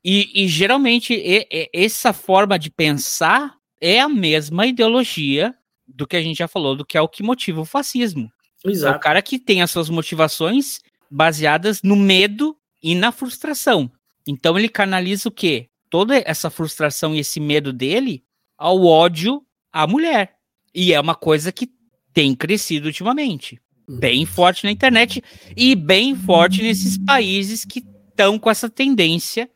e, 0.05 0.45
e 0.45 0.47
geralmente 0.47 1.13
e, 1.13 1.45
e, 1.51 1.69
essa 1.75 2.13
forma 2.13 2.57
de 2.57 2.71
pensar 2.71 3.57
é 3.81 3.99
a 3.99 4.09
mesma 4.09 4.65
ideologia 4.65 5.53
do 5.89 6.07
que 6.07 6.17
a 6.17 6.23
gente 6.23 6.39
já 6.39 6.47
falou, 6.47 6.77
do 6.77 6.87
que 6.87 6.97
é 6.97 7.01
o 7.01 7.09
que 7.09 7.25
motiva 7.25 7.61
o 7.61 7.65
fascismo. 7.65 8.31
Exato. 8.65 8.95
É 8.95 8.97
o 8.97 9.01
cara 9.01 9.21
que 9.21 9.41
tem 9.41 9.61
as 9.61 9.73
suas 9.73 9.91
motivações 9.91 10.79
baseadas 11.11 11.83
no 11.83 11.97
medo 11.97 12.57
e 12.81 12.95
na 12.95 13.11
frustração. 13.11 13.91
Então 14.25 14.57
ele 14.57 14.69
canaliza 14.69 15.29
o 15.29 15.33
quê? 15.33 15.69
Toda 15.91 16.23
essa 16.25 16.49
frustração 16.49 17.13
e 17.13 17.19
esse 17.19 17.41
medo 17.41 17.73
dele 17.73 18.23
ao 18.57 18.85
ódio 18.85 19.45
a 19.79 19.87
mulher. 19.87 20.35
E 20.75 20.93
é 20.93 21.01
uma 21.01 21.15
coisa 21.15 21.53
que 21.53 21.71
tem 22.13 22.35
crescido 22.35 22.87
ultimamente. 22.87 23.61
Bem 23.89 24.27
forte 24.27 24.65
na 24.65 24.73
internet 24.73 25.23
e 25.57 25.77
bem 25.77 26.17
forte 26.17 26.63
nesses 26.63 26.99
países 26.99 27.65
que 27.65 27.87
estão 28.09 28.41
com 28.41 28.51
essa 28.51 28.69
tendência 28.69 29.49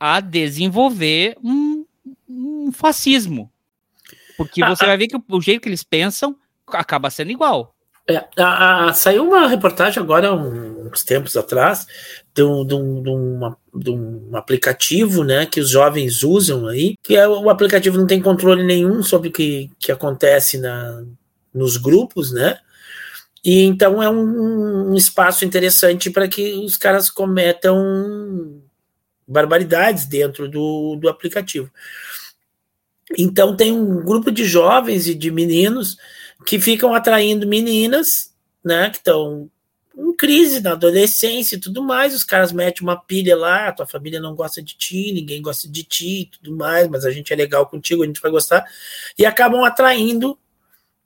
a 0.00 0.20
desenvolver 0.20 1.36
um, 1.44 1.84
um 2.26 2.72
fascismo. 2.72 3.52
Porque 4.38 4.64
você 4.64 4.84
ah, 4.84 4.88
vai 4.88 4.96
ver 4.96 5.08
que 5.08 5.16
o, 5.16 5.40
jeito 5.40 5.60
que 5.60 5.68
eles 5.68 5.84
pensam 5.84 6.34
acaba 6.68 7.10
sendo 7.10 7.30
igual. 7.30 7.76
É, 8.08 8.24
a, 8.38 8.86
a, 8.86 8.92
saiu 8.94 9.22
uma 9.22 9.46
reportagem 9.46 10.02
agora, 10.02 10.34
uns 10.34 11.04
tempos 11.04 11.36
atrás, 11.36 11.86
de 12.34 12.42
um, 12.42 12.64
de, 12.64 12.74
um, 12.74 13.02
de, 13.02 13.10
uma, 13.10 13.56
de 13.74 13.90
um 13.90 14.30
aplicativo 14.34 15.22
né, 15.22 15.44
que 15.44 15.60
os 15.60 15.68
jovens 15.68 16.22
usam 16.22 16.66
aí, 16.66 16.94
que 17.02 17.16
é, 17.16 17.28
o 17.28 17.50
aplicativo 17.50 17.98
não 17.98 18.06
tem 18.06 18.22
controle 18.22 18.64
nenhum 18.64 19.02
sobre 19.02 19.28
o 19.28 19.32
que, 19.32 19.70
que 19.78 19.92
acontece 19.92 20.56
na, 20.56 21.04
nos 21.52 21.76
grupos, 21.76 22.32
né? 22.32 22.58
E 23.44 23.62
então 23.62 24.02
é 24.02 24.08
um, 24.08 24.92
um 24.92 24.94
espaço 24.94 25.44
interessante 25.44 26.10
para 26.10 26.26
que 26.26 26.54
os 26.54 26.76
caras 26.76 27.10
cometam 27.10 28.60
barbaridades 29.26 30.06
dentro 30.06 30.48
do, 30.48 30.96
do 30.96 31.08
aplicativo. 31.08 31.70
Então 33.16 33.54
tem 33.54 33.70
um 33.72 34.02
grupo 34.02 34.30
de 34.30 34.44
jovens 34.44 35.06
e 35.06 35.14
de 35.14 35.30
meninos 35.30 35.96
que 36.46 36.60
ficam 36.60 36.94
atraindo 36.94 37.46
meninas, 37.46 38.34
né, 38.64 38.90
que 38.90 38.98
estão 38.98 39.50
em 39.96 40.14
crise 40.14 40.60
na 40.60 40.72
adolescência 40.72 41.56
e 41.56 41.60
tudo 41.60 41.82
mais, 41.82 42.14
os 42.14 42.22
caras 42.22 42.52
metem 42.52 42.82
uma 42.82 42.96
pilha 42.96 43.36
lá, 43.36 43.72
tua 43.72 43.86
família 43.86 44.20
não 44.20 44.34
gosta 44.34 44.62
de 44.62 44.76
ti, 44.76 45.12
ninguém 45.12 45.42
gosta 45.42 45.68
de 45.68 45.82
ti 45.82 46.20
e 46.20 46.26
tudo 46.26 46.56
mais, 46.56 46.86
mas 46.88 47.04
a 47.04 47.10
gente 47.10 47.32
é 47.32 47.36
legal 47.36 47.66
contigo, 47.66 48.02
a 48.02 48.06
gente 48.06 48.20
vai 48.20 48.30
gostar, 48.30 48.64
e 49.18 49.26
acabam 49.26 49.64
atraindo 49.64 50.38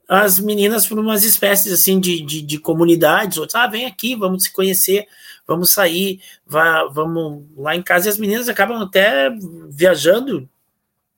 as 0.07 0.39
meninas 0.39 0.87
para 0.87 1.01
umas 1.01 1.25
espécies 1.25 1.73
assim 1.73 1.99
de, 1.99 2.21
de, 2.21 2.43
de, 2.43 2.59
comunidades, 2.59 3.39
outros, 3.39 3.55
ah, 3.55 3.67
vem 3.67 3.87
aqui, 3.87 4.15
vamos 4.15 4.45
se 4.45 4.53
conhecer, 4.53 5.07
vamos 5.47 5.73
sair, 5.73 6.21
vá, 6.47 6.85
vamos 6.85 7.45
lá 7.57 7.75
em 7.75 7.83
casa, 7.83 8.09
e 8.09 8.11
as 8.11 8.19
meninas 8.19 8.47
acabam 8.47 8.83
até 8.83 9.31
viajando 9.71 10.47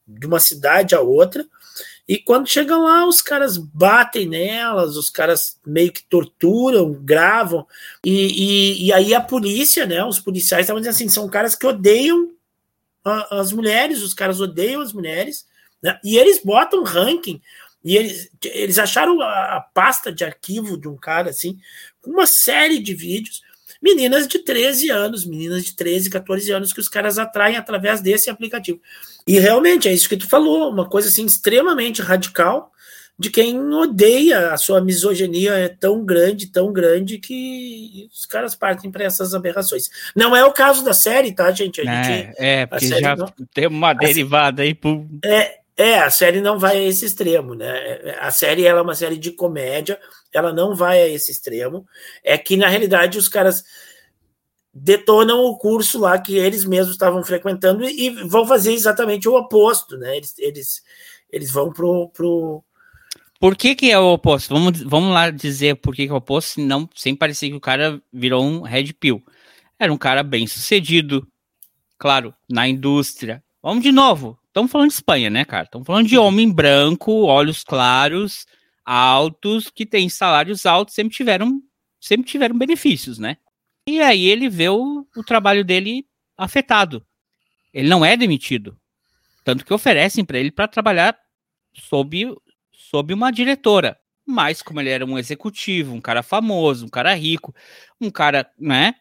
de 0.07 0.27
uma 0.29 0.39
cidade 0.39 0.95
a 0.95 1.01
outra, 1.01 1.45
e 2.07 2.19
quando 2.19 2.49
chegam 2.49 2.83
lá, 2.83 3.07
os 3.07 3.23
caras 3.23 3.57
batem 3.57 4.29
nelas, 4.29 4.97
os 4.97 5.09
caras 5.09 5.59
meio 5.67 5.91
que 5.91 6.05
torturam, 6.05 6.93
gravam. 6.93 7.67
E, 8.05 8.11
e, 8.11 8.87
e 8.87 8.93
aí 8.93 9.15
a 9.15 9.23
polícia, 9.23 9.87
né? 9.87 10.05
Os 10.05 10.21
policiais 10.21 10.65
estavam 10.65 10.81
dizendo 10.81 10.95
assim: 10.95 11.09
são 11.09 11.29
caras 11.29 11.55
que 11.55 11.67
odeiam 11.67 12.31
a, 13.03 13.41
as 13.41 13.53
mulheres, 13.53 14.03
os 14.03 14.13
caras 14.13 14.39
odeiam 14.39 14.83
as 14.83 14.93
mulheres, 14.93 15.47
né? 15.83 15.99
E 16.05 16.19
eles 16.19 16.43
botam 16.45 16.85
ranking. 16.85 17.41
E 17.83 17.97
eles, 17.97 18.31
eles 18.45 18.79
acharam 18.79 19.21
a, 19.23 19.57
a 19.57 19.61
pasta 19.61 20.13
de 20.13 20.25
arquivo 20.25 20.77
de 20.77 20.89
um 20.89 20.97
cara 20.97 21.31
assim, 21.31 21.59
com 22.03 22.11
uma 22.11 22.27
série 22.27 22.81
de 22.81 22.95
vídeos 22.95 23.43
meninas 23.85 24.26
de 24.26 24.39
13 24.39 24.89
anos, 24.89 25.26
meninas 25.26 25.62
de 25.62 25.76
13, 25.76 26.09
14 26.09 26.51
anos 26.51 26.72
que 26.72 26.80
os 26.80 26.89
caras 26.89 27.18
atraem 27.18 27.59
através 27.59 28.01
desse 28.01 28.30
aplicativo. 28.30 28.80
E 29.26 29.39
realmente 29.39 29.87
é 29.87 29.93
isso 29.93 30.09
que 30.09 30.16
tu 30.16 30.26
falou, 30.26 30.70
uma 30.70 30.89
coisa 30.89 31.09
assim 31.09 31.26
extremamente 31.26 32.01
radical 32.01 32.72
de 33.16 33.30
quem 33.30 33.61
odeia 33.72 34.53
a 34.53 34.57
sua 34.57 34.80
misoginia 34.80 35.53
é 35.53 35.68
tão 35.68 36.05
grande, 36.05 36.49
tão 36.49 36.72
grande 36.72 37.18
que 37.18 38.09
os 38.12 38.24
caras 38.24 38.57
partem 38.57 38.91
para 38.91 39.05
essas 39.05 39.35
aberrações. 39.35 39.89
Não 40.16 40.35
é 40.35 40.45
o 40.45 40.53
caso 40.53 40.82
da 40.82 40.95
série, 40.95 41.32
tá, 41.32 41.53
gente? 41.53 41.80
A 41.80 41.85
gente 41.85 42.35
é, 42.39 42.62
é 42.62 42.66
porque 42.66 42.89
já 42.89 43.14
não, 43.14 43.32
tem 43.53 43.68
uma 43.68 43.93
derivada 43.93 44.62
aí 44.62 44.74
por... 44.74 45.07
É, 45.24 45.59
é, 45.77 45.99
a 45.99 46.11
série 46.11 46.41
não 46.41 46.59
vai 46.59 46.77
a 46.77 46.83
esse 46.83 47.05
extremo, 47.05 47.55
né? 47.55 48.16
A 48.20 48.31
série 48.31 48.64
ela 48.64 48.79
é 48.79 48.83
uma 48.83 48.95
série 48.95 49.16
de 49.16 49.33
comédia, 49.33 49.99
ela 50.33 50.53
não 50.53 50.75
vai 50.75 51.03
a 51.03 51.09
esse 51.09 51.33
extremo. 51.33 51.85
É 52.22 52.39
que, 52.39 52.57
na 52.57 52.68
realidade, 52.68 53.18
os 53.18 53.29
caras 53.29 53.64
detonam 54.72 55.45
o 55.45 55.59
curso 55.59 55.99
lá 55.99 56.18
que 56.18 56.37
eles 56.37 56.64
mesmos 56.64 56.95
estavam 56.95 57.22
frequentando 57.25 57.85
e, 57.85 58.11
vão 58.27 58.47
fazer 58.47 58.72
exatamente 58.72 59.29
o 59.29 59.35
oposto, 59.35 59.97
né? 59.97 60.16
Eles, 60.16 60.39
eles, 60.39 60.83
eles 61.31 61.51
vão 61.51 61.72
pro, 61.72 62.09
pro... 62.11 62.62
Por 63.41 63.57
que, 63.57 63.75
que 63.75 63.91
é 63.91 63.99
o 63.99 64.12
oposto? 64.12 64.55
Vamos, 64.55 64.81
vamos 64.83 65.12
lá 65.12 65.31
dizer 65.31 65.77
por 65.77 65.95
que, 65.95 66.07
que 66.07 66.11
é 66.11 66.14
o 66.14 66.18
oposto, 66.18 66.55
senão, 66.55 66.89
sem 66.95 67.16
parecer 67.16 67.49
que 67.49 67.57
o 67.57 67.61
cara 67.61 68.01
virou 68.12 68.45
um 68.45 68.62
red 68.62 68.93
pill. 68.93 69.22
Era 69.77 69.93
um 69.93 69.99
cara 69.99 70.22
bem 70.22 70.47
sucedido, 70.47 71.27
claro, 71.99 72.33
na 72.49 72.68
indústria. 72.68 73.43
Vamos 73.61 73.83
de 73.83 73.91
novo. 73.91 74.39
Estamos 74.55 74.71
falando 74.71 74.91
de 74.91 74.95
Espanha, 74.95 75.31
né, 75.31 75.45
cara? 75.45 75.65
Estamos 75.65 75.85
falando 75.85 76.07
de 76.07 76.17
homem 76.17 76.49
branco, 76.49 77.25
olhos 77.25 77.65
claros, 77.65 78.47
altos, 78.85 79.69
que 79.69 79.85
têm 79.85 80.09
salários 80.09 80.65
altos, 80.65 80.95
sempre 80.95 81.13
tiveram, 81.13 81.61
sempre 82.01 82.31
tiveram 82.31 82.57
benefícios, 82.57 83.19
né? 83.19 83.37
E 83.89 84.01
aí 84.01 84.27
ele 84.27 84.49
vê 84.49 84.69
o, 84.69 85.05
o 85.17 85.25
trabalho 85.25 85.65
dele 85.65 86.07
afetado. 86.39 87.05
Ele 87.73 87.89
não 87.89 88.05
é 88.05 88.17
demitido. 88.17 88.79
Tanto 89.43 89.65
que 89.65 89.75
oferecem 89.75 90.25
para 90.25 90.39
ele 90.39 90.53
para 90.53 90.69
trabalhar 90.69 91.19
sob, 91.73 92.33
sob 92.71 93.13
uma 93.13 93.33
diretora. 93.33 93.99
Mas 94.25 94.63
como 94.63 94.81
ele 94.81 94.91
era 94.91 95.05
um 95.05 95.19
executivo, 95.19 95.93
um 95.93 96.01
cara 96.01 96.23
famoso, 96.23 96.87
um 96.87 96.91
cara 96.91 97.13
rico, 97.13 97.53
um 98.01 98.09
cara, 98.09 98.49
né? 98.57 98.95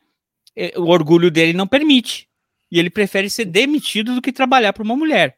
O 0.77 0.89
orgulho 0.89 1.29
dele 1.29 1.53
não 1.53 1.67
permite. 1.67 2.27
E 2.71 2.79
ele 2.79 2.89
prefere 2.89 3.29
ser 3.29 3.45
demitido 3.45 4.15
do 4.15 4.21
que 4.21 4.33
trabalhar 4.33 4.73
para 4.73 4.81
uma 4.81 4.95
mulher. 4.95 5.37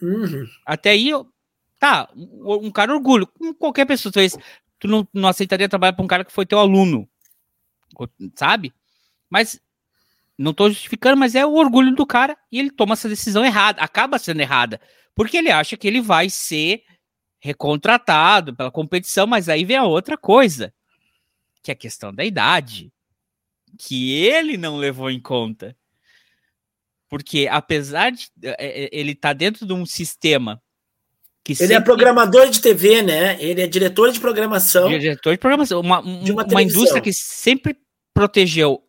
Uhum. 0.00 0.46
Até 0.64 0.90
aí, 0.90 1.10
tá, 1.78 2.08
um, 2.14 2.70
cara 2.70 2.92
orgulho. 2.92 3.26
Com 3.26 3.54
qualquer 3.54 3.86
pessoa, 3.86 4.12
talvez 4.12 4.36
tu 4.78 4.88
não, 4.88 5.06
não 5.12 5.28
aceitaria 5.28 5.68
trabalhar 5.68 5.92
para 5.92 6.04
um 6.04 6.08
cara 6.08 6.24
que 6.24 6.32
foi 6.32 6.46
teu 6.46 6.58
aluno. 6.58 7.08
Sabe? 8.34 8.72
Mas 9.30 9.60
não 10.38 10.50
estou 10.50 10.68
justificando, 10.68 11.16
mas 11.16 11.34
é 11.34 11.46
o 11.46 11.54
orgulho 11.54 11.94
do 11.94 12.06
cara 12.06 12.36
e 12.52 12.58
ele 12.58 12.70
toma 12.70 12.92
essa 12.92 13.08
decisão 13.08 13.44
errada, 13.44 13.80
acaba 13.80 14.18
sendo 14.18 14.40
errada, 14.40 14.80
porque 15.14 15.38
ele 15.38 15.50
acha 15.50 15.76
que 15.76 15.88
ele 15.88 16.00
vai 16.00 16.28
ser 16.28 16.82
recontratado 17.40 18.54
pela 18.54 18.70
competição, 18.70 19.26
mas 19.26 19.48
aí 19.48 19.64
vem 19.64 19.76
a 19.76 19.84
outra 19.84 20.16
coisa, 20.16 20.74
que 21.62 21.70
é 21.70 21.74
a 21.74 21.76
questão 21.76 22.12
da 22.12 22.24
idade, 22.24 22.92
que 23.78 24.12
ele 24.12 24.56
não 24.56 24.76
levou 24.76 25.10
em 25.10 25.20
conta. 25.20 25.76
Porque 27.08 27.48
apesar 27.50 28.10
de 28.10 28.28
é, 28.42 28.84
é, 28.84 28.88
ele 28.92 29.12
estar 29.12 29.30
tá 29.30 29.32
dentro 29.32 29.66
de 29.66 29.72
um 29.72 29.86
sistema 29.86 30.60
que 31.44 31.52
ele 31.52 31.62
é 31.62 31.66
sempre... 31.66 31.76
é 31.76 31.80
programador 31.80 32.50
de 32.50 32.60
TV, 32.60 33.02
né? 33.02 33.40
Ele 33.40 33.62
é 33.62 33.68
diretor 33.68 34.10
de 34.10 34.18
programação. 34.18 34.88
Diretor 34.88 35.32
de 35.32 35.38
programação, 35.38 35.80
uma, 35.80 36.02
de 36.02 36.32
uma, 36.32 36.44
uma 36.44 36.62
indústria 36.62 37.00
que 37.00 37.12
sempre 37.12 37.76
protegeu 38.12 38.82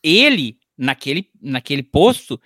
ele 0.00 0.56
naquele, 0.78 1.28
naquele 1.42 1.82
posto 1.82 2.40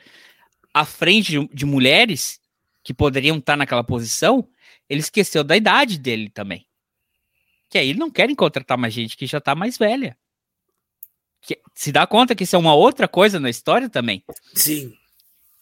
à 0.72 0.84
frente 0.84 1.32
de, 1.32 1.48
de 1.48 1.66
mulheres 1.66 2.40
que 2.82 2.94
poderiam 2.94 3.36
estar 3.36 3.56
naquela 3.56 3.84
posição, 3.84 4.48
ele 4.88 5.00
esqueceu 5.00 5.44
da 5.44 5.56
idade 5.56 5.98
dele 5.98 6.30
também. 6.30 6.66
Que 7.68 7.76
aí 7.76 7.92
não 7.92 8.10
querem 8.10 8.34
contratar 8.34 8.78
mais 8.78 8.94
gente 8.94 9.16
que 9.16 9.26
já 9.26 9.36
está 9.36 9.54
mais 9.54 9.76
velha. 9.76 10.16
Que, 11.42 11.60
se 11.74 11.92
dá 11.92 12.06
conta 12.06 12.34
que 12.34 12.44
isso 12.44 12.56
é 12.56 12.58
uma 12.58 12.74
outra 12.74 13.06
coisa 13.06 13.38
na 13.38 13.50
história 13.50 13.90
também. 13.90 14.24
Sim. 14.54 14.94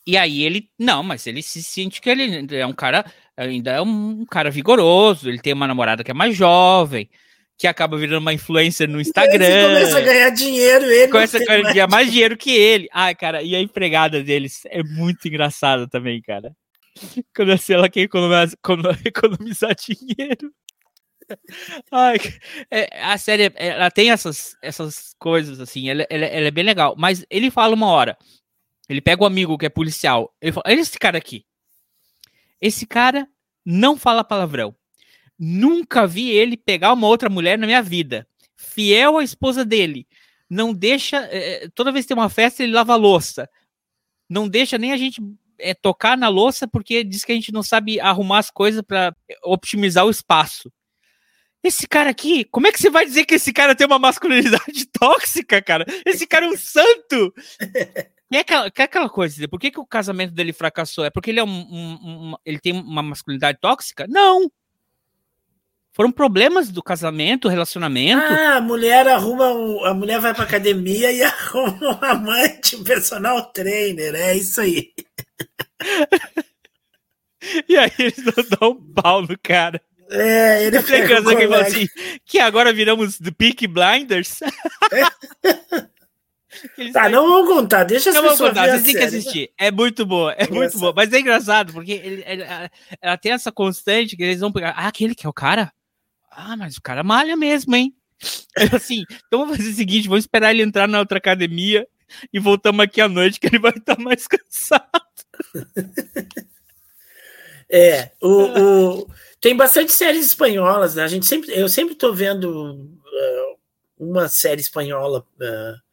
E 0.06 0.16
aí 0.16 0.42
ele, 0.42 0.70
não, 0.78 1.02
mas 1.02 1.26
ele 1.26 1.42
se 1.42 1.62
sente 1.62 2.00
que 2.00 2.08
ele 2.08 2.46
é 2.54 2.66
um 2.66 2.72
cara, 2.72 3.04
ainda 3.36 3.72
é 3.72 3.80
um 3.80 4.24
cara 4.24 4.50
vigoroso, 4.50 5.28
ele 5.28 5.40
tem 5.40 5.52
uma 5.52 5.66
namorada 5.66 6.04
que 6.04 6.12
é 6.12 6.14
mais 6.14 6.36
jovem, 6.36 7.10
que 7.58 7.66
acaba 7.66 7.96
virando 7.96 8.20
uma 8.20 8.32
influencer 8.32 8.88
no 8.88 9.00
Instagram. 9.00 9.44
Ele 9.44 9.74
começa 9.74 9.98
a 9.98 10.00
ganhar 10.00 10.30
dinheiro, 10.30 10.84
ele 10.84 11.10
começa 11.10 11.38
a 11.38 11.62
ganhar 11.62 11.88
mais 11.88 12.12
dinheiro 12.12 12.36
que 12.36 12.50
ele. 12.50 12.88
Ai, 12.92 13.14
cara, 13.16 13.42
e 13.42 13.56
a 13.56 13.60
empregada 13.60 14.22
deles 14.22 14.62
é 14.66 14.82
muito 14.82 15.26
engraçada 15.26 15.88
também, 15.88 16.22
cara. 16.22 16.52
Quando 17.34 17.52
assim, 17.52 17.72
ela 17.72 17.88
quer 17.88 18.02
economizar, 18.02 18.48
economizar 19.04 19.74
dinheiro. 19.74 20.52
Ai, 21.90 22.18
é, 22.70 22.88
a 23.02 23.18
série, 23.18 23.52
ela 23.56 23.90
tem 23.90 24.10
essas, 24.10 24.56
essas 24.62 25.14
coisas, 25.18 25.58
assim, 25.58 25.88
ela, 25.88 26.06
ela, 26.08 26.24
ela 26.26 26.46
é 26.46 26.50
bem 26.50 26.64
legal. 26.64 26.94
Mas 26.96 27.24
ele 27.28 27.50
fala 27.50 27.74
uma 27.74 27.88
hora, 27.88 28.16
ele 28.88 29.00
pega 29.00 29.22
um 29.22 29.26
amigo 29.26 29.58
que 29.58 29.66
é 29.66 29.70
policial. 29.70 30.34
Ele 30.40 30.52
fala: 30.52 30.64
Olha 30.66 30.80
esse 30.80 30.98
cara 30.98 31.18
aqui. 31.18 31.44
Esse 32.60 32.86
cara 32.86 33.28
não 33.64 33.96
fala 33.96 34.24
palavrão. 34.24 34.74
Nunca 35.38 36.06
vi 36.06 36.30
ele 36.30 36.56
pegar 36.56 36.92
uma 36.92 37.06
outra 37.06 37.28
mulher 37.28 37.58
na 37.58 37.66
minha 37.66 37.82
vida. 37.82 38.26
Fiel 38.56 39.18
à 39.18 39.24
esposa 39.24 39.64
dele. 39.64 40.06
Não 40.48 40.72
deixa. 40.72 41.18
É, 41.30 41.68
toda 41.74 41.92
vez 41.92 42.04
que 42.04 42.14
tem 42.14 42.16
uma 42.16 42.30
festa, 42.30 42.62
ele 42.62 42.72
lava 42.72 42.92
a 42.92 42.96
louça. 42.96 43.48
Não 44.28 44.48
deixa 44.48 44.78
nem 44.78 44.92
a 44.92 44.96
gente 44.96 45.20
é, 45.58 45.74
tocar 45.74 46.16
na 46.16 46.28
louça 46.28 46.66
porque 46.66 47.04
diz 47.04 47.24
que 47.24 47.32
a 47.32 47.34
gente 47.34 47.52
não 47.52 47.62
sabe 47.62 48.00
arrumar 48.00 48.38
as 48.38 48.50
coisas 48.50 48.82
para 48.82 49.14
optimizar 49.44 50.06
o 50.06 50.10
espaço. 50.10 50.72
Esse 51.62 51.88
cara 51.88 52.10
aqui, 52.10 52.44
como 52.44 52.68
é 52.68 52.72
que 52.72 52.78
você 52.78 52.88
vai 52.88 53.04
dizer 53.04 53.24
que 53.24 53.34
esse 53.34 53.52
cara 53.52 53.74
tem 53.74 53.86
uma 53.86 53.98
masculinidade 53.98 54.86
tóxica, 54.96 55.60
cara? 55.60 55.84
Esse 56.06 56.26
cara 56.26 56.46
é 56.46 56.48
um 56.48 56.56
santo! 56.56 57.34
E 58.30 58.36
é 58.36 58.40
aquela, 58.40 58.66
é 58.66 58.82
aquela 58.82 59.08
coisa, 59.08 59.46
por 59.48 59.60
que, 59.60 59.70
que 59.70 59.78
o 59.78 59.86
casamento 59.86 60.32
dele 60.32 60.52
fracassou? 60.52 61.04
É 61.04 61.10
porque 61.10 61.30
ele 61.30 61.38
é 61.38 61.44
um, 61.44 61.48
um, 61.48 61.98
um, 62.02 62.34
ele 62.44 62.58
tem 62.58 62.72
uma 62.72 63.02
masculinidade 63.02 63.58
tóxica? 63.60 64.06
Não! 64.08 64.50
Foram 65.92 66.10
problemas 66.12 66.68
do 66.70 66.82
casamento, 66.82 67.48
relacionamento. 67.48 68.22
Ah, 68.22 68.56
a 68.56 68.60
mulher 68.60 69.08
arruma, 69.08 69.46
a 69.88 69.94
mulher 69.94 70.20
vai 70.20 70.34
pra 70.34 70.44
academia 70.44 71.10
e 71.10 71.22
arruma 71.24 71.98
um 71.98 72.04
amante, 72.04 72.76
um 72.76 72.84
personal 72.84 73.42
trainer, 73.52 74.14
é 74.14 74.36
isso 74.36 74.60
aí. 74.60 74.92
e 77.66 77.78
aí 77.78 77.92
eles 77.98 78.24
dão 78.60 78.72
um 78.72 78.92
pau 78.92 79.22
no 79.22 79.38
cara. 79.38 79.80
É, 80.10 80.64
ele 80.64 80.82
pega 80.82 81.22
que, 81.22 81.54
assim, 81.54 81.88
que 82.24 82.38
agora 82.38 82.72
viramos 82.72 83.18
do 83.18 83.32
Peak 83.32 83.66
Blinders. 83.66 84.40
tá, 86.92 87.08
não 87.08 87.28
vamos 87.28 87.48
contar, 87.48 87.84
deixa 87.84 88.10
as 88.10 88.16
não 88.16 88.22
pessoas 88.22 88.50
contar, 88.50 88.68
vocês 88.68 88.82
têm 88.82 88.94
que 88.94 89.02
assistir. 89.02 89.50
É 89.58 89.70
muito 89.70 90.04
boa, 90.06 90.32
é 90.32 90.48
muito 90.48 90.78
boa. 90.78 90.92
Mas 90.94 91.12
é 91.12 91.20
engraçado, 91.20 91.72
porque 91.72 91.92
ele, 91.92 92.24
ele, 92.26 92.44
ela 93.00 93.16
tem 93.16 93.32
essa 93.32 93.52
constante 93.52 94.16
que 94.16 94.22
eles 94.22 94.40
vão 94.40 94.52
pegar. 94.52 94.74
Ah, 94.76 94.88
aquele 94.88 95.14
que 95.14 95.26
é 95.26 95.28
o 95.28 95.32
cara? 95.32 95.72
Ah, 96.30 96.56
mas 96.56 96.76
o 96.76 96.82
cara 96.82 97.02
malha 97.02 97.36
mesmo, 97.36 97.74
hein? 97.74 97.94
assim, 98.74 99.04
então 99.26 99.40
vamos 99.40 99.56
fazer 99.56 99.70
o 99.70 99.74
seguinte: 99.74 100.08
vamos 100.08 100.24
esperar 100.24 100.50
ele 100.50 100.62
entrar 100.62 100.88
na 100.88 100.98
outra 100.98 101.18
academia 101.18 101.86
e 102.32 102.38
voltamos 102.38 102.84
aqui 102.84 103.00
à 103.00 103.08
noite, 103.08 103.40
que 103.40 103.46
ele 103.46 103.58
vai 103.58 103.72
estar 103.72 103.98
mais 103.98 104.26
cansado. 104.28 104.84
é, 107.70 108.12
o, 108.22 108.28
o, 108.30 109.10
tem 109.40 109.56
bastante 109.56 109.92
séries 109.92 110.26
espanholas, 110.26 110.94
né? 110.94 111.04
A 111.04 111.08
gente 111.08 111.26
sempre, 111.26 111.52
eu 111.52 111.68
sempre 111.68 111.94
estou 111.94 112.14
vendo 112.14 112.74
uh, 112.74 113.58
uma 113.98 114.28
série 114.28 114.60
espanhola. 114.60 115.26
Uh, 115.40 115.85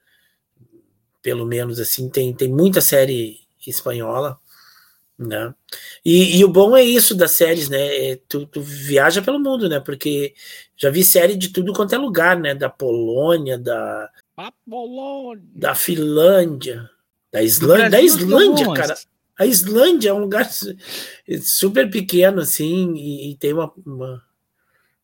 pelo 1.23 1.45
menos 1.45 1.79
assim, 1.79 2.09
tem, 2.09 2.33
tem 2.33 2.49
muita 2.49 2.81
série 2.81 3.39
espanhola, 3.65 4.37
né? 5.17 5.55
E, 6.03 6.37
e 6.37 6.43
o 6.43 6.49
bom 6.49 6.75
é 6.75 6.83
isso 6.83 7.15
das 7.15 7.31
séries, 7.31 7.69
né? 7.69 8.11
É, 8.11 8.19
tu, 8.27 8.45
tu, 8.45 8.61
viaja 8.61 9.21
pelo 9.21 9.39
mundo, 9.39 9.69
né? 9.69 9.79
Porque 9.79 10.33
já 10.75 10.89
vi 10.89 11.03
série 11.03 11.35
de 11.35 11.49
tudo 11.49 11.73
quanto 11.73 11.95
é 11.95 11.97
lugar, 11.97 12.37
né? 12.37 12.53
Da 12.53 12.69
Polônia, 12.69 13.57
da 13.57 14.11
Polônia. 14.69 15.43
da 15.55 15.73
Finlândia, 15.73 16.89
da 17.31 17.41
Islândia, 17.41 17.89
da 17.89 18.01
Islândia, 18.01 18.73
cara. 18.73 18.95
A 19.39 19.45
Islândia 19.45 20.09
é 20.09 20.13
um 20.13 20.19
lugar 20.19 20.47
super 21.41 21.89
pequeno, 21.89 22.41
assim, 22.41 22.93
e, 22.95 23.31
e 23.31 23.35
tem 23.35 23.53
uma, 23.53 23.71
uma, 23.83 24.23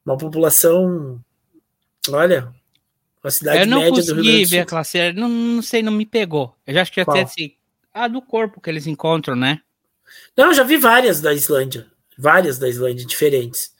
uma 0.06 0.18
população, 0.18 1.20
olha, 2.10 2.54
uma 3.24 3.32
cidade 3.32 3.60
eu 3.60 3.68
não 3.68 3.80
média 3.80 4.06
do 4.06 4.14
Rio 4.16 4.24
Grande 4.24 4.42
do 4.42 4.48
Sul. 4.48 4.50
ver 4.50 4.60
a 4.60 4.66
classe, 4.66 5.14
não, 5.14 5.30
não 5.30 5.62
sei, 5.62 5.82
não 5.84 5.92
me 5.92 6.06
pegou. 6.06 6.56
Eu 6.66 6.74
já 6.74 6.82
acho 6.82 6.92
que 6.92 7.02
até 7.02 7.22
assim, 7.22 7.54
ah, 7.94 8.08
do 8.08 8.22
corpo 8.22 8.62
que 8.62 8.70
eles 8.70 8.88
encontram, 8.88 9.36
né? 9.36 9.60
Não, 10.36 10.48
eu 10.48 10.54
já 10.54 10.64
vi 10.64 10.78
várias 10.78 11.20
da 11.20 11.34
Islândia, 11.34 11.86
várias 12.18 12.58
da 12.58 12.68
Islândia 12.68 13.06
diferentes. 13.06 13.78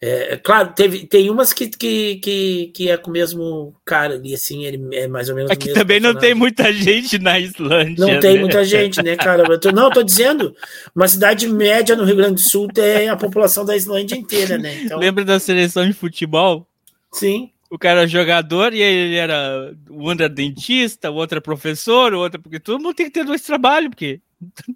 É, 0.00 0.34
é, 0.34 0.36
claro, 0.36 0.74
teve, 0.74 1.06
tem 1.06 1.30
umas 1.30 1.54
que, 1.54 1.66
que, 1.68 2.16
que, 2.16 2.72
que 2.74 2.90
é 2.90 2.96
com 2.98 3.08
o 3.08 3.12
mesmo 3.12 3.74
cara 3.86 4.16
ali, 4.16 4.34
assim, 4.34 4.66
ele 4.66 4.94
é 4.94 5.08
mais 5.08 5.30
ou 5.30 5.34
menos. 5.34 5.50
Aqui 5.50 5.72
também 5.72 5.98
personagem. 5.98 6.12
não 6.12 6.20
tem 6.20 6.34
muita 6.34 6.70
gente 6.74 7.18
na 7.18 7.40
Islândia. 7.40 8.06
Não 8.06 8.20
tem 8.20 8.34
né? 8.34 8.40
muita 8.40 8.64
gente, 8.66 9.02
né, 9.02 9.16
cara? 9.16 9.44
Eu 9.50 9.58
tô, 9.58 9.72
não, 9.72 9.84
eu 9.84 9.92
tô 9.92 10.02
dizendo, 10.02 10.54
uma 10.94 11.08
cidade 11.08 11.48
média 11.48 11.96
no 11.96 12.04
Rio 12.04 12.16
Grande 12.16 12.34
do 12.34 12.40
Sul 12.40 12.68
tem 12.68 13.08
a 13.08 13.16
população 13.16 13.64
da 13.64 13.74
Islândia 13.74 14.14
inteira, 14.14 14.58
né? 14.58 14.74
Então... 14.84 14.98
Lembra 14.98 15.24
da 15.24 15.40
seleção 15.40 15.86
de 15.86 15.94
futebol? 15.94 16.68
Sim 17.10 17.53
o 17.74 17.78
cara 17.78 18.00
era 18.00 18.08
jogador 18.08 18.72
e 18.72 18.80
ele 18.80 19.16
era. 19.16 19.74
O 19.90 20.04
outro 20.04 20.24
era 20.24 20.32
dentista, 20.32 21.10
o 21.10 21.14
outro 21.14 21.38
é 21.38 21.40
professor, 21.40 22.14
o 22.14 22.20
outro. 22.20 22.40
Porque 22.40 22.60
todo 22.60 22.80
mundo 22.80 22.94
tem 22.94 23.06
que 23.06 23.12
ter 23.12 23.24
dois 23.24 23.42
trabalhos, 23.42 23.90
porque 23.90 24.20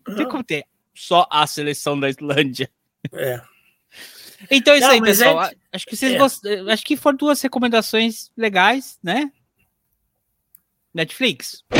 não 0.04 0.16
tem 0.16 0.28
como 0.28 0.42
ter 0.42 0.64
só 0.92 1.24
a 1.30 1.46
seleção 1.46 1.98
da 1.98 2.10
Islândia. 2.10 2.68
É. 3.12 3.40
Então 4.50 4.74
é 4.74 4.78
isso 4.78 4.86
não, 4.88 4.94
aí, 4.94 5.00
pessoal. 5.00 5.44
É... 5.44 5.52
Acho 5.72 5.86
que 5.86 5.96
vocês 5.96 6.12
é. 6.12 6.18
gost... 6.18 6.44
Acho 6.68 6.84
que 6.84 6.96
foram 6.96 7.16
duas 7.16 7.40
recomendações 7.40 8.32
legais, 8.36 8.98
né? 9.00 9.30
Netflix. 10.92 11.64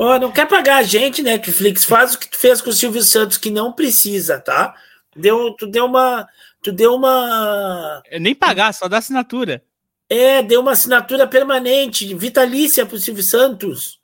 Oh, 0.00 0.18
não 0.18 0.32
quer 0.32 0.48
pagar 0.48 0.78
a 0.78 0.82
gente, 0.82 1.22
Netflix. 1.22 1.84
Faz 1.84 2.14
o 2.14 2.18
que 2.18 2.30
tu 2.30 2.38
fez 2.38 2.62
com 2.62 2.70
o 2.70 2.72
Silvio 2.72 3.02
Santos, 3.02 3.36
que 3.36 3.50
não 3.50 3.74
precisa, 3.74 4.40
tá? 4.40 4.74
Deu, 5.14 5.52
tu 5.52 5.66
deu 5.66 5.84
uma. 5.84 6.26
Tu 6.66 6.72
deu 6.72 6.96
uma. 6.96 8.02
É 8.06 8.18
nem 8.18 8.34
pagar, 8.34 8.74
só 8.74 8.88
dá 8.88 8.98
assinatura. 8.98 9.62
É, 10.10 10.42
deu 10.42 10.60
uma 10.60 10.72
assinatura 10.72 11.24
permanente, 11.24 12.12
vitalícia 12.12 12.84
pro 12.84 12.98
Silvio 12.98 13.22
Santos. 13.22 14.00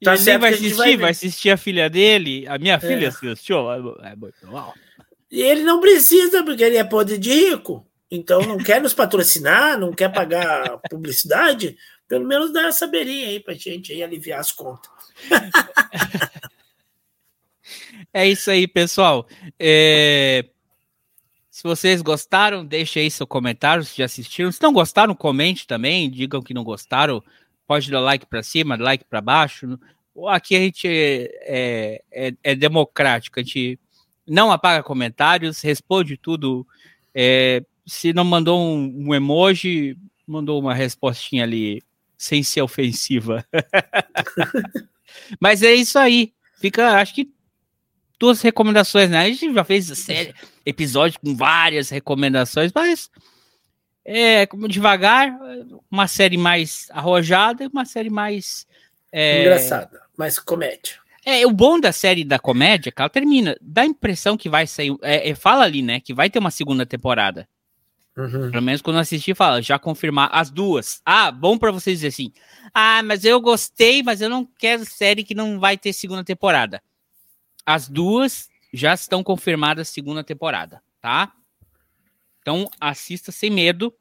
E 0.00 0.04
tá 0.04 0.14
ele 0.14 0.38
vai 0.38 0.54
assistir, 0.54 0.76
vai... 0.76 0.96
vai... 0.96 1.10
assistir 1.10 1.50
a 1.50 1.56
filha 1.56 1.90
dele. 1.90 2.46
A 2.46 2.58
minha 2.58 2.78
filha 2.78 3.06
é. 3.06 3.08
assistiu. 3.08 3.72
É, 3.72 3.78
é 4.12 4.14
E 5.28 5.42
ele 5.42 5.64
não 5.64 5.80
precisa, 5.80 6.44
porque 6.44 6.62
ele 6.62 6.76
é 6.76 6.84
podre 6.84 7.18
de 7.18 7.32
rico. 7.32 7.84
Então 8.08 8.40
não 8.42 8.58
quer 8.58 8.80
nos 8.80 8.94
patrocinar, 8.94 9.76
não 9.76 9.92
quer 9.92 10.12
pagar 10.12 10.78
publicidade. 10.88 11.76
Pelo 12.06 12.24
menos 12.24 12.52
dá 12.52 12.68
essa 12.68 12.86
beirinha 12.86 13.30
aí 13.30 13.40
pra 13.40 13.54
gente 13.54 13.92
aí 13.92 14.00
aliviar 14.00 14.38
as 14.38 14.52
contas. 14.52 14.92
é 18.14 18.28
isso 18.28 18.48
aí, 18.48 18.68
pessoal. 18.68 19.26
É... 19.58 20.50
Se 21.56 21.62
vocês 21.62 22.02
gostaram, 22.02 22.66
deixe 22.66 23.00
aí 23.00 23.10
seu 23.10 23.26
comentário 23.26 23.82
se 23.82 23.96
já 23.96 24.04
assistiram. 24.04 24.52
Se 24.52 24.62
não 24.62 24.74
gostaram, 24.74 25.14
comente 25.14 25.66
também, 25.66 26.10
digam 26.10 26.42
que 26.42 26.52
não 26.52 26.62
gostaram. 26.62 27.24
Pode 27.66 27.90
dar 27.90 28.00
like 28.00 28.26
para 28.26 28.42
cima, 28.42 28.76
like 28.76 29.06
para 29.06 29.22
baixo. 29.22 29.78
Aqui 30.28 30.54
a 30.54 30.58
gente 30.58 30.86
é, 30.86 32.02
é, 32.12 32.34
é, 32.42 32.54
democrático, 32.54 33.40
a 33.40 33.42
gente 33.42 33.80
não 34.26 34.52
apaga 34.52 34.82
comentários, 34.82 35.62
responde 35.62 36.18
tudo. 36.18 36.66
É, 37.14 37.64
se 37.86 38.12
não 38.12 38.22
mandou 38.22 38.60
um, 38.60 39.06
um, 39.08 39.14
emoji, 39.14 39.96
mandou 40.26 40.60
uma 40.60 40.74
respostinha 40.74 41.44
ali 41.44 41.82
sem 42.18 42.42
ser 42.42 42.60
ofensiva. 42.60 43.46
Mas 45.40 45.62
é 45.62 45.72
isso 45.72 45.98
aí. 45.98 46.34
Fica, 46.60 47.00
acho 47.00 47.14
que 47.14 47.30
duas 48.20 48.42
recomendações, 48.42 49.08
né? 49.08 49.20
A 49.20 49.28
gente 49.30 49.54
já 49.54 49.64
fez 49.64 49.86
série, 49.98 50.34
episódio 50.66 51.20
com 51.20 51.34
várias 51.34 51.88
recomendações, 51.88 52.72
mas 52.74 53.08
é 54.04 54.46
como 54.46 54.68
devagar, 54.68 55.38
uma 55.90 56.06
série 56.06 56.36
mais 56.36 56.88
arrojada 56.90 57.64
e 57.64 57.68
uma 57.68 57.84
série 57.84 58.10
mais 58.10 58.66
é, 59.12 59.42
engraçada, 59.42 60.02
mais 60.16 60.38
comédia. 60.38 60.96
É, 61.24 61.44
o 61.46 61.50
bom 61.50 61.80
da 61.80 61.90
série 61.90 62.24
da 62.24 62.38
comédia, 62.38 62.92
que 62.92 63.00
ela 63.00 63.08
termina, 63.08 63.56
dá 63.60 63.82
a 63.82 63.86
impressão 63.86 64.36
que 64.36 64.48
vai 64.48 64.66
sair, 64.66 64.94
é, 65.02 65.30
é, 65.30 65.34
fala 65.34 65.64
ali, 65.64 65.82
né, 65.82 66.00
que 66.00 66.14
vai 66.14 66.28
ter 66.28 66.38
uma 66.38 66.50
segunda 66.50 66.84
temporada. 66.84 67.48
Uhum. 68.16 68.50
Pelo 68.50 68.62
menos 68.62 68.80
quando 68.80 68.96
eu 68.96 69.00
assisti, 69.00 69.34
fala, 69.34 69.60
já 69.60 69.78
confirmar 69.78 70.30
as 70.32 70.50
duas. 70.50 71.02
Ah, 71.04 71.30
bom 71.30 71.58
para 71.58 71.70
vocês 71.70 71.98
dizer 71.98 72.08
assim. 72.08 72.32
Ah, 72.72 73.02
mas 73.02 73.24
eu 73.24 73.40
gostei, 73.40 74.02
mas 74.02 74.22
eu 74.22 74.30
não 74.30 74.48
quero 74.58 74.86
série 74.86 75.22
que 75.22 75.34
não 75.34 75.60
vai 75.60 75.76
ter 75.76 75.92
segunda 75.92 76.24
temporada. 76.24 76.80
As 77.66 77.88
duas 77.88 78.48
já 78.76 78.92
estão 78.92 79.24
confirmadas 79.24 79.88
segunda 79.88 80.22
temporada, 80.22 80.82
tá? 81.00 81.32
Então 82.40 82.70
assista 82.80 83.32
sem 83.32 83.50
medo, 83.50 83.92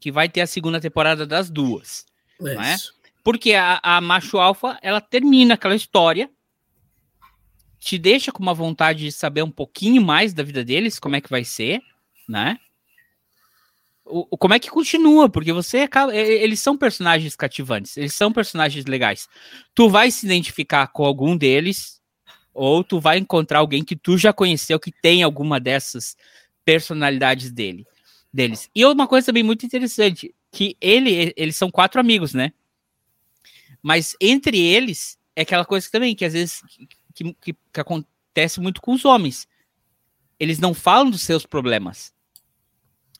que 0.00 0.10
vai 0.10 0.28
ter 0.28 0.40
a 0.40 0.46
segunda 0.46 0.80
temporada 0.80 1.26
das 1.26 1.50
duas. 1.50 2.06
É? 2.40 2.76
Porque 3.22 3.54
a, 3.54 3.80
a 3.82 4.00
macho 4.00 4.38
alfa, 4.38 4.78
ela 4.82 5.00
termina 5.00 5.54
aquela 5.54 5.74
história, 5.74 6.30
te 7.78 7.98
deixa 7.98 8.32
com 8.32 8.42
uma 8.42 8.54
vontade 8.54 9.04
de 9.04 9.12
saber 9.12 9.42
um 9.42 9.50
pouquinho 9.50 10.02
mais 10.02 10.32
da 10.32 10.42
vida 10.42 10.64
deles, 10.64 10.98
como 10.98 11.16
é 11.16 11.20
que 11.20 11.30
vai 11.30 11.44
ser, 11.44 11.80
né? 12.28 12.58
O, 14.04 14.36
como 14.36 14.52
é 14.52 14.58
que 14.58 14.68
continua? 14.68 15.28
Porque 15.28 15.52
você 15.52 15.80
acaba. 15.80 16.14
Eles 16.14 16.60
são 16.60 16.76
personagens 16.76 17.36
cativantes, 17.36 17.96
eles 17.96 18.14
são 18.14 18.32
personagens 18.32 18.84
legais. 18.86 19.28
Tu 19.74 19.88
vai 19.88 20.10
se 20.10 20.26
identificar 20.26 20.86
com 20.88 21.04
algum 21.04 21.36
deles, 21.36 22.02
ou 22.54 22.84
tu 22.84 23.00
vai 23.00 23.18
encontrar 23.18 23.58
alguém 23.58 23.84
que 23.84 23.96
tu 23.96 24.16
já 24.16 24.32
conheceu 24.32 24.78
que 24.78 24.92
tem 24.92 25.22
alguma 25.22 25.58
dessas 25.58 26.16
personalidades 26.64 27.50
dele, 27.50 27.84
deles. 28.32 28.70
E 28.74 28.84
uma 28.86 29.08
coisa 29.08 29.26
também 29.26 29.42
muito 29.42 29.66
interessante, 29.66 30.34
que 30.50 30.76
ele, 30.80 31.34
eles 31.36 31.56
são 31.56 31.70
quatro 31.70 32.00
amigos, 32.00 32.32
né? 32.32 32.52
Mas 33.82 34.16
entre 34.20 34.58
eles, 34.58 35.18
é 35.36 35.42
aquela 35.42 35.64
coisa 35.64 35.88
também 35.90 36.14
que 36.14 36.24
às 36.24 36.32
vezes 36.32 36.62
que, 37.12 37.34
que, 37.34 37.52
que 37.52 37.80
acontece 37.80 38.60
muito 38.60 38.80
com 38.80 38.92
os 38.92 39.04
homens. 39.04 39.46
Eles 40.38 40.58
não 40.58 40.72
falam 40.72 41.10
dos 41.10 41.22
seus 41.22 41.44
problemas. 41.44 42.12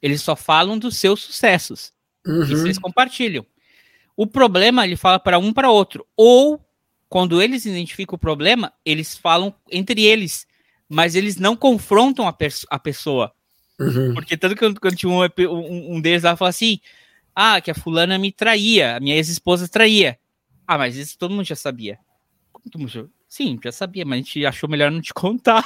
Eles 0.01 0.23
só 0.23 0.35
falam 0.35 0.79
dos 0.79 0.97
seus 0.97 1.23
sucessos. 1.23 1.93
Uhum. 2.27 2.43
Isso 2.43 2.67
eles 2.67 2.79
compartilham. 2.79 3.47
O 4.17 4.27
problema 4.27 4.85
ele 4.85 4.97
fala 4.97 5.19
para 5.19 5.39
um 5.39 5.53
para 5.53 5.71
outro. 5.71 6.07
Ou 6.17 6.65
quando 7.15 7.41
eles 7.41 7.65
identificam 7.65 8.17
o 8.17 8.19
problema, 8.19 8.73
eles 8.85 9.17
falam 9.17 9.55
entre 9.71 10.03
eles, 10.03 10.49
mas 10.89 11.15
eles 11.15 11.37
não 11.37 11.55
confrontam 11.55 12.27
a, 12.27 12.37
a 12.71 12.79
pessoa. 12.81 13.33
Uhum. 13.79 14.15
Porque 14.15 14.37
tanto 14.37 14.57
que 14.57 14.81
quando 14.81 14.97
tinha 14.97 15.13
um, 15.13 15.95
um, 15.95 16.01
deles 16.01 16.25
lá 16.25 16.35
fala 16.35 16.49
assim: 16.49 16.81
Ah, 17.33 17.61
que 17.61 17.71
a 17.71 17.75
fulana 17.75 18.19
me 18.19 18.33
traía, 18.33 18.97
a 18.97 19.01
minha 19.01 19.15
ex-esposa 19.15 19.69
traía. 19.69 20.19
Ah, 20.67 20.77
mas 20.77 20.97
isso 20.97 21.17
todo 21.17 21.33
mundo 21.33 21.45
já 21.45 21.55
sabia. 21.55 22.01
Mundo... 22.77 23.09
Sim, 23.29 23.61
já 23.63 23.71
sabia, 23.71 24.05
mas 24.05 24.15
a 24.15 24.23
gente 24.23 24.45
achou 24.45 24.69
melhor 24.69 24.91
não 24.91 25.01
te 25.01 25.15
contar. 25.15 25.65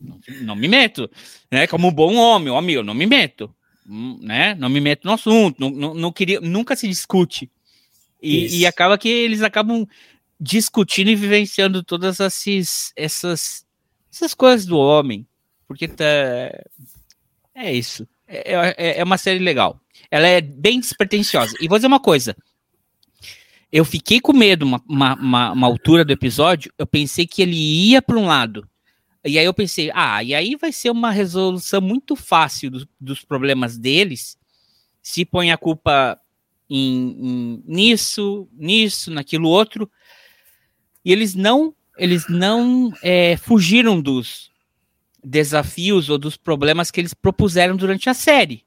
não, 0.00 0.20
não, 0.46 0.54
me 0.54 0.68
meto, 0.68 1.10
né? 1.50 1.66
Como 1.66 1.88
um 1.88 1.92
bom 1.92 2.14
homem, 2.14 2.50
homem, 2.50 2.76
eu 2.76 2.84
não 2.84 2.94
me 2.94 3.04
meto, 3.04 3.52
né? 3.84 4.54
Não 4.54 4.68
me 4.68 4.80
meto 4.80 5.06
no 5.06 5.14
assunto, 5.14 5.58
não, 5.58 5.70
não, 5.70 5.92
não 5.92 6.12
queria, 6.12 6.40
nunca 6.40 6.76
se 6.76 6.86
discute. 6.86 7.50
E, 8.20 8.60
e, 8.60 8.66
acaba 8.66 8.98
que 8.98 9.08
eles 9.08 9.42
acabam 9.42 9.86
discutindo 10.40 11.08
e 11.08 11.16
vivenciando 11.16 11.82
todas 11.82 12.18
esses, 12.20 12.92
essas, 12.96 13.64
essas 14.12 14.34
coisas 14.34 14.66
do 14.66 14.76
homem, 14.76 15.26
porque 15.66 15.86
tá, 15.86 16.04
é 17.54 17.72
isso. 17.72 18.08
É, 18.26 18.74
é, 18.76 19.00
é 19.00 19.04
uma 19.04 19.18
série 19.18 19.38
legal. 19.38 19.80
Ela 20.10 20.28
é 20.28 20.40
bem 20.40 20.80
despretensiosa. 20.80 21.56
E 21.60 21.68
vou 21.68 21.78
dizer 21.78 21.86
uma 21.86 22.00
coisa. 22.00 22.36
Eu 23.70 23.84
fiquei 23.84 24.20
com 24.20 24.32
medo 24.32 24.64
uma, 24.64 24.82
uma, 24.88 25.14
uma, 25.14 25.52
uma 25.52 25.66
altura 25.66 26.04
do 26.04 26.12
episódio. 26.12 26.72
Eu 26.78 26.86
pensei 26.86 27.26
que 27.26 27.42
ele 27.42 27.56
ia 27.56 28.00
para 28.00 28.16
um 28.16 28.26
lado. 28.26 28.68
E 29.24 29.38
aí 29.38 29.44
eu 29.44 29.52
pensei, 29.52 29.90
ah, 29.94 30.22
e 30.22 30.34
aí 30.34 30.56
vai 30.56 30.72
ser 30.72 30.90
uma 30.90 31.10
resolução 31.10 31.80
muito 31.80 32.14
fácil 32.14 32.70
do, 32.70 32.88
dos 33.00 33.24
problemas 33.24 33.76
deles. 33.76 34.38
Se 35.02 35.24
põe 35.24 35.50
a 35.50 35.56
culpa 35.56 36.18
em, 36.68 37.16
em, 37.20 37.62
nisso, 37.66 38.48
nisso, 38.52 39.10
naquilo 39.10 39.48
outro. 39.48 39.90
E 41.04 41.12
eles 41.12 41.34
não, 41.34 41.74
eles 41.96 42.26
não 42.28 42.92
é, 43.02 43.36
fugiram 43.36 44.00
dos 44.00 44.50
desafios 45.22 46.08
ou 46.08 46.18
dos 46.18 46.36
problemas 46.36 46.90
que 46.90 47.00
eles 47.00 47.14
propuseram 47.14 47.76
durante 47.76 48.08
a 48.08 48.14
série 48.14 48.66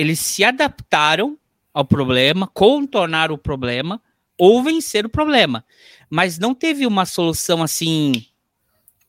eles 0.00 0.18
se 0.18 0.42
adaptaram 0.42 1.38
ao 1.74 1.84
problema, 1.84 2.46
contornaram 2.46 3.34
o 3.34 3.38
problema 3.38 4.02
ou 4.38 4.62
vencer 4.62 5.04
o 5.04 5.10
problema. 5.10 5.62
Mas 6.08 6.38
não 6.38 6.54
teve 6.54 6.86
uma 6.86 7.04
solução 7.04 7.62
assim. 7.62 8.26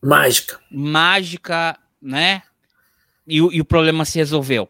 Mágica. 0.02 0.60
Mágica, 0.70 1.80
né? 2.02 2.44
E, 3.26 3.38
e 3.38 3.62
o 3.62 3.66
problema 3.66 4.04
se 4.04 4.18
resolveu. 4.18 4.70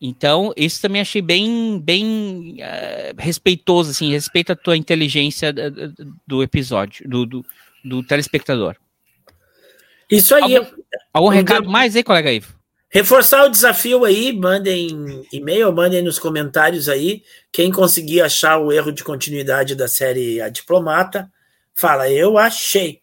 Então, 0.00 0.52
isso 0.56 0.80
também 0.80 1.02
achei 1.02 1.20
bem, 1.20 1.78
bem 1.78 2.56
uh, 2.58 3.14
respeitoso, 3.18 3.90
assim, 3.90 4.10
respeita 4.10 4.54
a 4.54 4.56
tua 4.56 4.76
inteligência 4.76 5.52
do, 5.52 5.94
do 6.26 6.42
episódio, 6.42 7.06
do, 7.06 7.26
do, 7.26 7.46
do, 7.84 8.02
telespectador. 8.02 8.76
Isso 10.10 10.34
aí. 10.34 10.56
Algum, 10.56 10.82
algum 11.12 11.28
recado 11.28 11.68
mais 11.68 11.94
aí, 11.94 12.02
colega 12.02 12.32
Ivo? 12.32 12.58
Reforçar 12.88 13.44
o 13.44 13.50
desafio 13.50 14.04
aí, 14.04 14.32
mandem 14.32 15.22
e-mail, 15.30 15.70
mandem 15.70 16.02
nos 16.02 16.18
comentários 16.18 16.88
aí. 16.88 17.22
Quem 17.52 17.70
conseguir 17.70 18.22
achar 18.22 18.58
o 18.58 18.72
erro 18.72 18.90
de 18.90 19.04
continuidade 19.04 19.76
da 19.76 19.86
série 19.86 20.40
A 20.40 20.48
Diplomata, 20.48 21.30
fala, 21.74 22.10
eu 22.10 22.38
achei. 22.38 23.00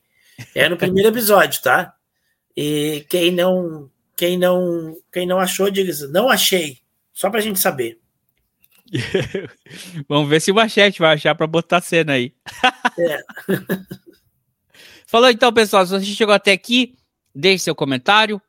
É 0.53 0.67
no 0.67 0.77
primeiro 0.77 1.09
episódio, 1.09 1.61
tá? 1.61 1.93
E 2.55 3.05
quem 3.07 3.31
não, 3.31 3.89
quem 4.15 4.37
não, 4.37 4.97
quem 5.13 5.25
não 5.25 5.39
achou, 5.39 5.69
diga 5.69 5.93
não 6.07 6.27
achei, 6.27 6.79
só 7.17 7.31
pra 7.31 7.41
gente 7.41 7.57
saber. 7.57 7.99
Vamos 10.07 10.29
ver 10.29 10.39
se 10.39 10.51
o 10.51 10.55
Machete 10.55 10.99
vai 10.99 11.15
achar 11.15 11.33
para 11.33 11.47
botar 11.47 11.77
a 11.77 11.81
cena 11.81 12.13
aí. 12.13 12.31
É. 12.99 13.21
Falou 15.07 15.27
então, 15.31 15.51
pessoal. 15.51 15.83
Se 15.83 15.93
você 15.93 16.05
chegou 16.05 16.35
até 16.35 16.51
aqui, 16.51 16.95
deixe 17.33 17.63
seu 17.63 17.73
comentário, 17.73 18.39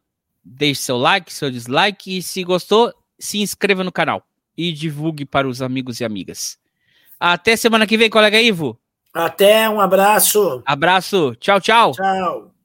deixe 0.44 0.82
seu 0.82 0.98
like, 0.98 1.32
seu 1.32 1.50
dislike 1.50 2.18
e 2.18 2.22
se 2.22 2.44
gostou, 2.44 2.92
se 3.18 3.40
inscreva 3.40 3.82
no 3.82 3.90
canal 3.90 4.22
e 4.54 4.70
divulgue 4.70 5.24
para 5.24 5.48
os 5.48 5.62
amigos 5.62 6.00
e 6.00 6.04
amigas. 6.04 6.58
Até 7.18 7.56
semana 7.56 7.86
que 7.86 7.96
vem, 7.96 8.10
colega 8.10 8.38
Ivo. 8.38 8.78
Até, 9.14 9.66
um 9.66 9.80
abraço. 9.80 10.62
Abraço. 10.66 11.34
Tchau, 11.36 11.58
tchau. 11.58 11.92
Tchau. 11.92 12.57